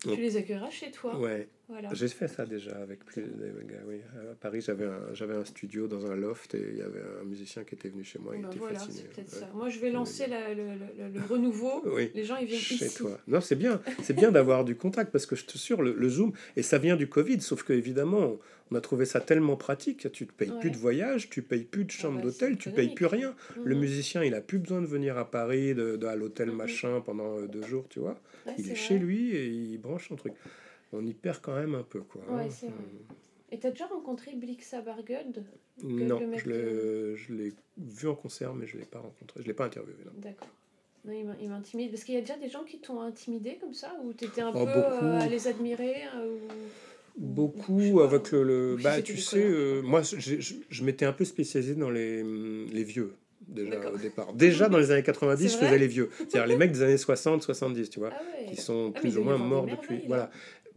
Tu 0.03 0.15
les 0.15 0.35
accueilleras 0.35 0.71
chez 0.71 0.89
toi. 0.89 1.15
ouais. 1.19 1.47
Voilà. 1.69 1.87
J'ai 1.93 2.09
fait 2.09 2.27
ça 2.27 2.45
déjà 2.45 2.75
avec 2.81 3.05
plus 3.05 3.21
des 3.21 3.65
gars, 3.65 3.79
oui. 3.87 4.01
À 4.29 4.35
Paris, 4.35 4.59
j'avais 4.59 4.85
un, 4.85 5.13
j'avais 5.13 5.35
un 5.35 5.45
studio 5.45 5.87
dans 5.87 6.05
un 6.05 6.15
loft 6.17 6.53
et 6.53 6.65
il 6.73 6.77
y 6.77 6.81
avait 6.81 7.01
un 7.21 7.23
musicien 7.23 7.63
qui 7.63 7.75
était 7.75 7.87
venu 7.87 8.03
chez 8.03 8.19
moi. 8.19 8.33
Il 8.35 8.41
bah 8.41 8.49
était 8.49 8.59
voilà, 8.59 8.77
fasciné. 8.79 8.97
c'est 8.97 9.07
peut-être 9.09 9.33
ouais. 9.33 9.39
ça. 9.39 9.49
Moi, 9.53 9.69
je 9.69 9.79
vais 9.79 9.89
lancer 9.89 10.27
la- 10.27 10.53
le, 10.53 10.63
le- 10.65 11.09
le 11.13 11.21
renouveau. 11.29 11.81
Oui. 11.85 12.11
Les 12.13 12.25
gens, 12.25 12.35
ils 12.37 12.47
viennent 12.47 12.59
Chez 12.59 12.75
ici. 12.75 12.97
toi. 12.97 13.17
Non, 13.27 13.39
c'est 13.39 13.55
bien. 13.55 13.81
C'est 14.03 14.13
bien 14.13 14.31
d'avoir 14.31 14.65
du 14.65 14.75
contact 14.75 15.11
parce 15.13 15.25
que 15.25 15.35
je 15.37 15.45
te 15.45 15.57
sûr, 15.57 15.81
le, 15.81 15.93
le 15.93 16.09
Zoom, 16.09 16.33
et 16.57 16.61
ça 16.61 16.77
vient 16.77 16.97
du 16.97 17.07
Covid, 17.07 17.39
sauf 17.39 17.63
que 17.63 17.71
évidemment, 17.71 18.37
on 18.69 18.75
a 18.75 18.81
trouvé 18.81 19.05
ça 19.05 19.21
tellement 19.21 19.55
pratique. 19.55 20.11
Tu 20.11 20.25
ne 20.25 20.29
payes 20.29 20.51
plus 20.59 20.71
de 20.71 20.77
voyage, 20.77 21.29
tu 21.29 21.41
payes 21.41 21.63
plus 21.63 21.85
de 21.85 21.91
chambre 21.91 22.17
bah, 22.17 22.23
d'hôtel, 22.23 22.57
tu 22.57 22.71
payes 22.71 22.93
plus 22.93 23.05
rien. 23.05 23.33
Le 23.63 23.75
musicien, 23.75 24.23
il 24.25 24.33
a 24.33 24.41
plus 24.41 24.59
besoin 24.59 24.81
de 24.81 24.87
venir 24.87 25.17
à 25.17 25.29
Paris, 25.31 25.73
de, 25.73 25.95
de- 25.95 26.05
à 26.07 26.15
l'hôtel 26.17 26.51
machin 26.51 26.99
pendant 26.99 27.37
euh, 27.37 27.47
deux 27.47 27.63
jours, 27.63 27.85
tu 27.89 27.99
vois. 27.99 28.19
Ouais, 28.45 28.55
il 28.57 28.69
est 28.69 28.75
chez 28.75 28.97
lui 28.99 29.33
et 29.35 29.47
il 29.47 29.77
branche 29.77 30.09
son 30.09 30.15
truc. 30.17 30.33
On 30.93 31.05
y 31.05 31.13
perd 31.13 31.39
quand 31.41 31.55
même 31.55 31.75
un 31.75 31.83
peu, 31.83 32.01
quoi. 32.01 32.21
Ouais, 32.29 32.43
hein. 32.43 32.49
c'est 32.49 32.67
vrai. 32.67 32.75
Et 33.51 33.59
t'as 33.59 33.69
déjà 33.71 33.85
rencontré 33.87 34.33
Blixa 34.35 34.81
Bargeld. 34.81 35.43
Non, 35.83 36.19
le 36.19 36.27
mec 36.27 36.41
je 36.45 36.49
l'ai, 36.49 37.15
je 37.17 37.33
l'ai 37.33 37.53
vu 37.77 38.07
en 38.07 38.15
concert, 38.15 38.53
mais 38.53 38.65
je 38.67 38.75
ne 38.75 38.81
l'ai 38.81 38.87
pas 38.87 38.99
rencontré. 38.99 39.41
Je 39.41 39.47
l'ai 39.47 39.53
pas 39.53 39.65
interviewé. 39.65 39.97
non. 40.05 40.11
D'accord. 40.17 40.47
Non, 41.03 41.13
il 41.13 41.25
m'in- 41.25 41.35
il 41.41 41.49
m'intimide. 41.49 41.91
Parce 41.91 42.03
qu'il 42.03 42.13
y 42.13 42.17
a 42.17 42.21
déjà 42.21 42.37
des 42.37 42.47
gens 42.49 42.63
qui 42.63 42.79
t'ont 42.79 43.01
intimidé 43.01 43.57
comme 43.59 43.73
ça 43.73 43.95
Ou 44.03 44.13
t'étais 44.13 44.41
un 44.41 44.51
Oh, 44.53 44.65
peu 44.65 44.69
euh, 44.69 45.19
à 45.19 45.27
les 45.27 45.47
admirer 45.47 45.95
euh, 46.15 46.27
ou- 46.35 46.47
sais 46.49 46.55
Beaucoup 47.17 47.95
pas. 47.97 48.03
avec 48.05 48.31
le. 48.31 48.43
le- 48.43 48.73
Ou 48.75 48.77
si 48.77 48.83
bah, 48.83 49.01
tu 49.01 49.17
sais, 49.17 49.43
euh, 49.43 49.81
moi, 49.81 50.01
je, 50.01 50.17
je, 50.39 50.53
je 50.69 50.83
m'étais 50.83 51.05
un 51.05 51.13
peu 51.13 51.25
spécialisé 51.25 51.75
dans 51.75 51.89
les, 51.89 52.21
hum, 52.21 52.67
les 52.71 52.83
vieux, 52.83 53.15
déjà 53.47 53.71
D'accord. 53.71 53.93
au 53.95 53.97
départ. 53.97 54.33
Déjà 54.33 54.69
dans 54.69 54.77
les 54.77 54.91
années 54.91 55.03
90, 55.03 55.43
C'est 55.49 55.53
je 55.53 55.57
faisais 55.65 55.77
les 55.77 55.87
vieux. 55.87 56.09
C'est-à-dire 56.17 56.45
les 56.47 56.55
mecs 56.55 56.71
des 56.71 56.83
années 56.83 56.97
60, 56.97 57.41
70, 57.43 57.89
tu 57.89 57.99
vois, 57.99 58.11
Ah 58.13 58.21
ouais. 58.39 58.45
qui 58.45 58.55
sont 58.61 58.93
Ah, 58.95 58.99
plus 58.99 59.17
ou 59.17 59.23
moins 59.23 59.37
morts 59.37 59.65
depuis. 59.65 60.03
Voilà. 60.07 60.29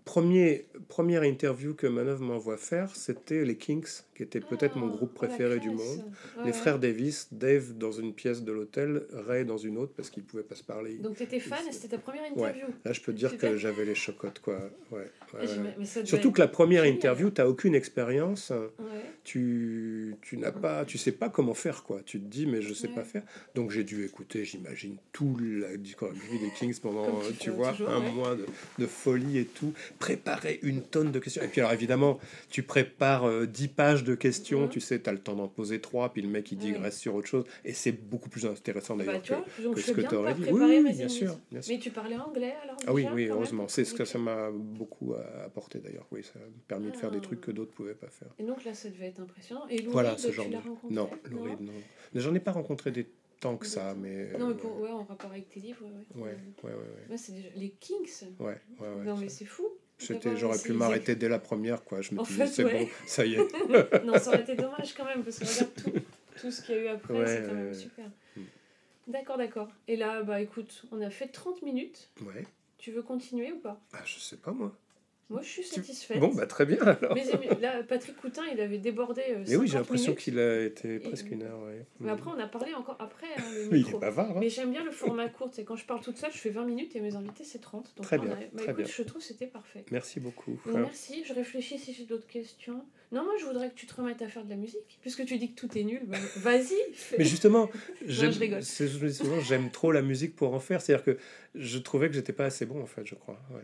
Premier, 0.05 0.67
première 0.89 1.25
interview 1.25 1.75
que 1.75 1.87
Manœuvre 1.87 2.23
m'envoie 2.23 2.57
faire, 2.57 2.95
c'était 2.95 3.45
les 3.45 3.57
Kings, 3.57 3.87
qui 4.15 4.23
était 4.23 4.41
peut-être 4.41 4.77
mon 4.77 4.89
Ah, 4.89 4.97
groupe 4.97 5.15
préféré 5.15 5.59
du 5.59 5.71
monde. 5.71 5.99
Ouais, 5.99 6.45
Les 6.45 6.51
ouais. 6.51 6.53
frères 6.53 6.79
Davis, 6.79 7.29
Dave 7.33 7.73
dans 7.77 7.93
une 7.93 8.13
pièce 8.15 8.43
de 8.43 8.53
l'hôtel, 8.53 9.03
Ray 9.13 9.45
dans 9.45 9.57
une 9.59 9.77
autre 9.79 9.93
parce 9.97 10.11
qu'ils 10.11 10.23
pouvaient 10.25 10.43
pas 10.43 10.55
se 10.55 10.63
parler. 10.65 10.95
Donc 10.97 11.17
t'étais 11.17 11.41
fan 11.41 11.67
et 11.69 11.73
c'était 11.73 11.89
ta 11.97 11.99
première 11.99 12.25
interview 12.31 12.67
Là, 12.85 12.93
je 12.93 13.01
peux 13.01 13.13
te 13.13 13.19
dire 13.19 13.37
que 13.37 13.57
j'avais 13.57 13.85
les 13.85 13.95
chocottes, 13.95 14.41
quoi. 14.41 14.59
Ouais, 14.93 15.11
Ah, 15.35 15.45
Surtout 16.05 16.31
que 16.33 16.41
la 16.41 16.49
première 16.49 16.85
interview, 16.85 17.31
tu 17.31 17.41
n'as 17.41 17.47
aucune 17.49 17.75
expérience. 17.75 18.53
Tu, 19.25 19.25
tu, 19.25 20.17
tu 20.23 20.37
n'as 20.37 20.53
pas, 20.53 20.85
tu 20.85 20.99
sais 20.99 21.13
pas 21.13 21.29
comment 21.29 21.55
faire 21.55 21.83
quoi. 21.83 22.01
Tu 22.05 22.21
te 22.21 22.27
dis 22.27 22.47
mais 22.47 22.61
je 22.63 22.75
sais 22.75 22.89
Ouais. 22.89 22.93
pas 22.95 23.05
faire. 23.05 23.23
Donc 23.55 23.71
j'ai 23.71 23.83
dû 23.85 24.05
écouter, 24.05 24.45
j'imagine, 24.45 24.97
tout 25.13 25.37
la 25.41 25.77
discographie 25.77 26.39
des 26.39 26.51
Kings 26.51 26.79
pendant, 26.81 27.21
tu 27.21 27.35
tu 27.35 27.51
vois, 27.51 27.71
toujours, 27.73 27.89
un 27.89 28.01
mois 28.13 28.35
de, 28.37 28.45
de 28.79 28.87
folie 28.87 29.39
et 29.39 29.47
tout. 29.47 29.73
Préparer 29.99 30.61
une 30.63 30.83
tonne 30.85 31.11
de 31.13 31.19
questions. 31.19 31.43
Et 31.43 31.49
puis 31.49 31.61
alors 31.61 31.73
évidemment, 31.73 32.19
tu 32.51 32.63
prépares 32.63 33.25
euh, 33.29 33.47
10 33.47 33.69
pages 33.69 34.05
de 34.05 34.15
questions, 34.15 34.63
Mhm. 34.63 34.69
tu 34.69 34.81
sais, 34.81 35.01
tu 35.01 35.09
as 35.11 35.13
le 35.13 35.19
temps 35.19 35.35
d'en 35.35 35.49
poser 35.49 35.81
3, 35.81 36.13
puis 36.13 36.23
le 36.23 36.29
mec 36.29 36.51
il 36.53 36.59
digresse 36.59 36.99
sur 36.99 37.15
autre 37.15 37.27
chose. 37.29 37.45
Et 37.65 37.73
c'est 37.73 37.93
beaucoup 37.93 38.29
plus 38.29 38.47
intéressant 38.47 38.97
Bah, 38.97 39.05
d'ailleurs 39.05 39.23
tu 39.23 39.33
vois, 39.33 39.45
que, 39.57 39.63
donc 39.63 39.75
que 39.77 39.81
ce 39.81 39.93
que 39.93 40.01
tu 40.01 40.15
aurais 40.15 40.35
dit. 40.35 40.45
Oui, 40.51 40.93
bien 40.93 41.09
sûr, 41.09 41.39
bien 41.51 41.61
sûr. 41.63 41.75
Mais 41.75 41.81
tu 41.81 41.91
parlais 41.91 42.17
anglais 42.17 42.55
alors 42.63 42.77
Ah 42.87 42.93
oui, 42.93 43.07
oui, 43.13 43.27
heureusement. 43.29 43.67
C'est 43.69 43.85
ce 43.85 43.95
que 43.95 44.05
ça 44.05 44.19
m'a 44.19 44.51
beaucoup 44.51 45.15
euh, 45.15 45.45
apporté 45.45 45.79
d'ailleurs. 45.81 46.07
Oui, 46.13 46.23
ça 46.23 46.39
m'a 46.39 46.47
permis 46.69 46.91
de 46.91 46.97
faire 46.97 47.11
des 47.11 47.19
Ah. 47.19 47.23
trucs 47.23 47.41
que 47.41 47.51
d'autres 47.51 47.73
pouvaient 47.73 47.95
pas 47.95 48.09
faire. 48.09 48.29
Et 48.39 48.45
donc 48.45 48.65
là, 48.65 48.75
ça 48.75 48.89
devait 48.89 49.07
être 49.07 49.21
impressionnant. 49.21 49.67
Et 49.69 49.79
Lou 49.83 49.91
Voilà, 49.91 50.17
ce 50.19 50.29
tu 50.29 50.33
genre 50.35 50.47
l'as 50.51 50.59
de. 50.59 50.69
rencontré 50.69 50.95
Non, 50.95 51.11
Lou 51.31 51.43
Reed, 51.43 51.61
non. 51.61 51.73
J'en 52.15 52.35
ai 52.35 52.41
pas 52.41 52.53
rencontré 52.53 52.91
des 52.91 53.07
tant 53.41 53.57
que 53.57 53.67
ça, 53.67 53.95
mais. 53.95 54.31
Non, 54.39 54.49
mais 54.49 54.53
euh, 54.55 54.57
pour, 54.57 54.81
ouais, 54.81 54.91
en 54.91 55.03
rapport 55.05 55.31
avec 55.31 55.49
tes 55.51 55.61
livres, 55.61 55.85
ouais. 55.85 56.23
Ouais, 56.23 56.31
ouais. 56.31 56.71
ouais, 56.71 56.77
ouais. 57.11 57.17
c'est 57.19 57.33
déjà... 57.33 57.49
Les 57.57 57.71
Kings 57.71 58.09
Ouais, 58.39 58.47
ouais, 58.47 58.89
ouais, 58.89 59.05
Non, 59.05 59.17
mais 59.17 59.29
c'est 59.29 59.45
fou. 59.45 59.65
C'était, 60.07 60.37
j'aurais 60.37 60.59
pu 60.59 60.73
m'arrêter 60.73 61.15
dès 61.15 61.29
la 61.29 61.39
première, 61.39 61.85
quoi. 61.85 62.01
Je 62.01 62.15
me 62.15 62.25
c'est 62.25 62.65
ouais. 62.65 62.73
bon, 62.73 62.89
ça 63.07 63.25
y 63.25 63.35
est. 63.35 64.05
non, 64.05 64.19
ça 64.19 64.31
aurait 64.31 64.43
été 64.43 64.55
dommage 64.55 64.95
quand 64.95 65.05
même, 65.05 65.23
parce 65.23 65.39
que 65.39 65.45
regarde 65.45 65.75
tout, 65.75 65.93
tout 66.41 66.51
ce 66.51 66.63
qu'il 66.63 66.75
y 66.75 66.79
a 66.79 66.83
eu 66.83 66.89
après, 66.89 67.15
Ouais, 67.15 67.27
c'est 67.27 67.47
quand 67.47 67.55
même 67.55 67.69
ouais. 67.69 67.75
super. 67.75 68.07
Mm. 68.37 68.43
D'accord, 69.09 69.39
d'accord. 69.39 69.69
Et 69.89 69.97
là, 69.97 70.23
bah 70.23 70.41
écoute, 70.41 70.85
on 70.93 71.01
a 71.03 71.11
fait 71.11 71.29
30 71.29 71.63
minutes. 71.63 72.11
Ouais. 72.23 72.45
Tu 72.79 72.91
veux 72.91 73.03
continuer 73.03 73.53
ou 73.53 73.59
pas? 73.59 73.81
Ah, 73.93 74.03
je 74.05 74.19
sais 74.19 74.37
pas, 74.37 74.53
moi. 74.53 74.77
Moi, 75.35 75.43
je 75.43 75.49
suis 75.49 75.63
satisfaite. 75.65 76.19
Bon, 76.21 76.33
bah 76.35 76.47
très 76.47 76.65
bien 76.65 76.79
alors. 76.81 77.15
Mais 77.15 77.25
là, 77.61 77.83
Patrick 77.83 78.17
Coutin, 78.17 78.43
il 78.53 78.61
avait 78.61 78.79
débordé. 78.79 79.23
euh, 79.31 79.45
Mais 79.49 79.57
oui, 79.57 79.67
j'ai 79.67 79.73
50 79.73 79.75
l'impression 79.75 80.15
qu'il 80.15 80.39
a 80.39 80.63
été 80.65 80.95
Et- 80.95 80.99
presque 81.01 81.31
une 81.31 81.43
heure, 81.43 81.61
ouais. 81.65 81.85
Mais 82.01 82.11
Mm. 82.11 82.15
après, 82.15 82.31
on 82.37 82.39
a 82.41 82.47
parlé 82.47 82.73
encore 82.75 82.97
après 83.01 83.27
hein, 83.37 83.43
le 83.71 83.77
il 83.79 83.89
est 83.89 83.99
bavard, 83.99 84.31
hein. 84.31 84.37
Mais 84.39 84.49
j'aime 84.49 84.71
bien 84.71 84.85
le 84.85 84.91
format 84.93 85.29
court. 85.29 85.51
C'est 85.53 85.65
quand 85.65 85.77
je 85.77 85.85
parle 85.85 86.01
toute 86.01 86.17
seule, 86.17 86.33
je 86.33 86.39
fais 86.39 86.51
20 86.51 86.65
minutes 86.65 86.95
et 86.97 87.01
mes 87.01 87.15
invités, 87.17 87.45
c'est 87.45 87.59
30. 87.61 87.93
Donc 87.97 88.07
Très 88.07 88.19
bien, 88.19 88.31
a- 88.31 88.35
bah, 88.37 88.41
très 88.57 88.65
écoute, 88.67 88.77
bien. 88.77 88.87
je 88.87 89.03
trouve 89.03 89.21
que 89.21 89.27
c'était 89.29 89.47
parfait. 89.47 89.85
Merci 89.91 90.21
beaucoup. 90.21 90.59
Donc, 90.67 90.75
merci, 90.77 91.25
je 91.25 91.33
réfléchis 91.35 91.79
si 91.79 91.93
j'ai 91.93 92.05
d'autres 92.05 92.27
questions. 92.27 92.85
Non, 93.13 93.23
moi 93.23 93.35
je 93.39 93.45
voudrais 93.45 93.69
que 93.71 93.75
tu 93.75 93.87
te 93.87 93.95
remettes 93.95 94.23
à 94.23 94.29
faire 94.29 94.45
de 94.45 94.51
la 94.51 94.57
musique. 94.57 94.99
Puisque 95.01 95.25
tu 95.25 95.37
dis 95.39 95.53
que 95.53 95.61
tout 95.61 95.77
est 95.79 95.85
nul, 95.85 96.03
bah, 96.07 96.17
vas-y, 96.37 96.75
fais. 96.95 97.17
Mais 97.19 97.25
justement, 97.25 97.71
j'aime, 98.07 98.33
souvent, 98.63 99.41
j'aime 99.41 99.71
trop 99.71 99.93
la 99.93 100.03
musique 100.03 100.35
pour 100.37 100.55
en 100.55 100.61
faire. 100.61 100.81
C'est-à-dire 100.81 101.05
que 101.05 101.19
je 101.55 101.79
trouvais 101.79 102.09
que 102.09 102.15
j'étais 102.15 102.33
pas 102.33 102.45
assez 102.47 102.67
bon, 102.67 102.81
en 102.83 102.87
fait, 102.87 103.07
je 103.07 103.15
crois. 103.15 103.41
Ouais. 103.53 103.63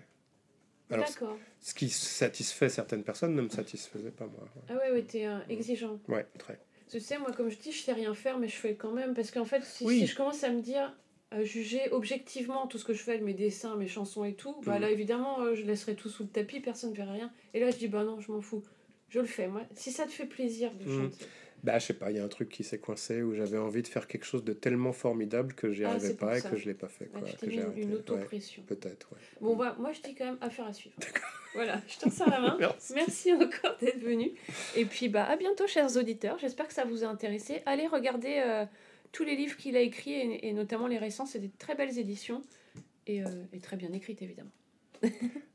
Alors, 0.90 1.06
D'accord. 1.06 1.38
ce 1.60 1.74
qui 1.74 1.88
satisfait 1.88 2.68
certaines 2.68 3.04
personnes 3.04 3.34
ne 3.34 3.42
me 3.42 3.48
satisfaisait 3.48 4.10
pas, 4.10 4.26
moi. 4.26 4.48
Ah 4.68 4.74
ouais, 4.74 4.90
ouais, 4.92 5.02
t'es 5.02 5.26
euh, 5.26 5.38
exigeant. 5.48 6.00
Ouais, 6.08 6.26
très. 6.38 6.58
Tu 6.90 6.98
sais, 7.00 7.18
moi, 7.18 7.30
comme 7.32 7.48
je 7.50 7.56
dis, 7.58 7.70
je 7.70 7.82
sais 7.82 7.92
rien 7.92 8.12
faire, 8.14 8.38
mais 8.38 8.48
je 8.48 8.56
fais 8.56 8.74
quand 8.74 8.90
même. 8.92 9.14
Parce 9.14 9.30
qu'en 9.30 9.44
fait, 9.44 9.62
si, 9.62 9.84
Oui. 9.84 9.98
si 9.98 10.06
je 10.08 10.16
commence 10.16 10.42
à 10.42 10.50
me 10.50 10.60
dire, 10.60 10.92
à 11.30 11.44
juger 11.44 11.88
objectivement 11.92 12.66
tout 12.66 12.78
ce 12.78 12.84
que 12.84 12.92
je 12.92 13.02
fais, 13.02 13.18
mes 13.20 13.34
dessins, 13.34 13.76
mes 13.76 13.86
chansons 13.86 14.24
et 14.24 14.34
tout, 14.34 14.56
bah 14.62 14.74
Mhm. 14.76 14.80
là, 14.80 14.90
évidemment, 14.90 15.40
euh, 15.42 15.54
je 15.54 15.62
laisserai 15.62 15.94
tout 15.94 16.08
sous 16.08 16.24
le 16.24 16.28
tapis, 16.28 16.58
personne 16.58 16.90
ne 16.90 16.96
verra 16.96 17.12
rien. 17.12 17.32
Et 17.54 17.60
là, 17.60 17.70
je 17.70 17.76
dis, 17.76 17.86
bah 17.86 18.02
non, 18.02 18.18
je 18.20 18.32
m'en 18.32 18.40
fous. 18.40 18.64
Je 19.08 19.20
le 19.20 19.26
fais, 19.26 19.46
moi. 19.46 19.62
Si 19.76 19.92
ça 19.92 20.04
te 20.06 20.10
fait 20.10 20.26
plaisir 20.26 20.72
de 20.74 20.84
Mhm. 20.84 21.10
chanter. 21.10 21.26
Bah, 21.62 21.78
je 21.78 21.86
sais 21.86 21.94
pas, 21.94 22.10
il 22.10 22.16
y 22.16 22.20
a 22.20 22.24
un 22.24 22.28
truc 22.28 22.48
qui 22.48 22.64
s'est 22.64 22.78
coincé 22.78 23.22
où 23.22 23.34
j'avais 23.34 23.58
envie 23.58 23.82
de 23.82 23.88
faire 23.88 24.06
quelque 24.06 24.24
chose 24.24 24.44
de 24.44 24.52
tellement 24.54 24.92
formidable 24.92 25.52
que 25.54 25.72
j'y 25.72 25.84
Ah, 25.84 25.90
arrivais 25.90 26.14
pas 26.14 26.38
et 26.38 26.40
ça. 26.40 26.48
que 26.50 26.56
je 26.56 26.64
l'ai 26.66 26.74
pas 26.74 26.88
fait. 26.88 27.10
Bah, 27.12 27.20
Quoi, 27.20 27.28
que 27.32 27.50
j'ai 27.50 27.56
une, 27.56 27.62
arrêté. 27.62 27.82
une 27.82 27.90
Ouais, 27.92 27.96
auto-pression. 27.98 28.62
peut-être, 28.62 29.12
ouais. 29.12 29.18
Bon, 29.40 29.56
bah, 29.56 29.76
moi, 29.78 29.92
je 29.92 30.00
dis 30.00 30.14
quand 30.14 30.24
même 30.24 30.38
affaire 30.40 30.66
à 30.66 30.72
suivre. 30.72 30.96
Voilà, 31.52 31.80
je 31.88 31.98
t'en 31.98 32.10
sers 32.10 32.30
la 32.30 32.38
main. 32.40 32.56
Merci. 32.60 32.92
Merci 32.94 33.32
encore 33.32 33.76
d'être 33.80 33.98
venu. 33.98 34.30
Et 34.76 34.84
puis, 34.84 35.08
bah, 35.08 35.24
à 35.24 35.36
bientôt, 35.36 35.66
chers 35.66 35.96
auditeurs. 35.96 36.38
J'espère 36.38 36.68
que 36.68 36.72
ça 36.72 36.84
vous 36.84 37.02
a 37.02 37.08
intéressé. 37.08 37.60
Allez 37.66 37.88
regarder 37.88 38.40
euh, 38.46 38.64
tous 39.10 39.24
les 39.24 39.34
livres 39.34 39.56
qu'il 39.56 39.76
a 39.76 39.80
écrits, 39.80 40.12
et, 40.12 40.46
et 40.46 40.52
notamment 40.52 40.86
les 40.86 40.96
récents. 40.98 41.26
C'est 41.26 41.40
des 41.40 41.50
très 41.50 41.74
belles 41.74 41.98
éditions 41.98 42.40
et, 43.08 43.24
euh, 43.24 43.26
et 43.52 43.58
très 43.58 43.76
bien 43.76 43.92
écrites, 43.92 44.22
évidemment. 44.22 44.52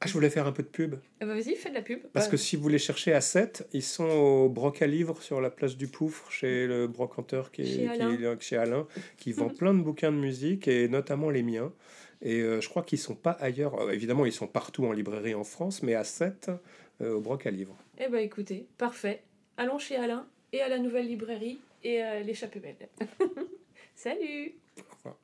Ah, 0.00 0.06
je 0.06 0.12
voulais 0.12 0.28
faire 0.28 0.46
un 0.46 0.52
peu 0.52 0.62
de 0.62 0.68
pub. 0.68 0.96
Ah 1.20 1.24
bah, 1.26 1.34
Vas-y, 1.34 1.54
fais 1.54 1.70
de 1.70 1.74
la 1.74 1.82
pub. 1.82 2.00
Parce 2.12 2.28
que 2.28 2.36
si 2.36 2.56
vous 2.56 2.68
les 2.68 2.78
cherchez 2.78 3.12
à 3.14 3.20
7, 3.22 3.66
ils 3.72 3.82
sont 3.82 4.04
au 4.04 4.48
Broc 4.50 4.82
à 4.82 4.86
livres 4.86 5.22
sur 5.22 5.40
la 5.40 5.48
place 5.50 5.76
du 5.76 5.88
Poufre, 5.88 6.30
chez 6.30 6.66
le 6.66 6.86
brocanteur 6.86 7.50
qui 7.50 7.62
est 7.62 7.64
Chez 7.64 7.92
qui 7.96 8.02
Alain. 8.02 8.32
est- 8.32 8.40
chez 8.42 8.56
Alain, 8.58 8.86
qui 9.16 9.32
vend 9.32 9.48
plein 9.58 9.72
de 9.72 9.80
bouquins 9.82 10.12
de 10.12 10.18
musique, 10.18 10.68
et 10.68 10.88
notamment 10.88 11.30
les 11.30 11.42
miens. 11.42 11.72
Et 12.20 12.40
euh, 12.40 12.60
je 12.60 12.68
crois 12.68 12.82
qu'ils 12.82 12.98
sont 12.98 13.14
pas 13.14 13.32
ailleurs. 13.32 13.80
Euh, 13.80 13.90
évidemment, 13.92 14.26
ils 14.26 14.32
sont 14.32 14.46
partout 14.46 14.84
en 14.84 14.92
librairie 14.92 15.34
en 15.34 15.44
France, 15.44 15.82
mais 15.82 15.94
à 15.94 16.04
7, 16.04 16.50
euh, 17.00 17.14
au 17.14 17.20
Broc 17.20 17.46
à 17.46 17.50
livres. 17.50 17.76
Eh 17.98 18.08
bah, 18.08 18.20
écoutez, 18.20 18.66
parfait. 18.76 19.22
Allons 19.56 19.78
chez 19.78 19.96
Alain 19.96 20.26
et 20.52 20.60
à 20.60 20.68
la 20.68 20.78
nouvelle 20.78 21.06
librairie 21.06 21.60
et 21.82 22.02
l'échappée 22.24 22.60
belle. 22.60 22.76
Salut 23.94 24.54
Au 24.78 24.94
revoir. 24.96 25.16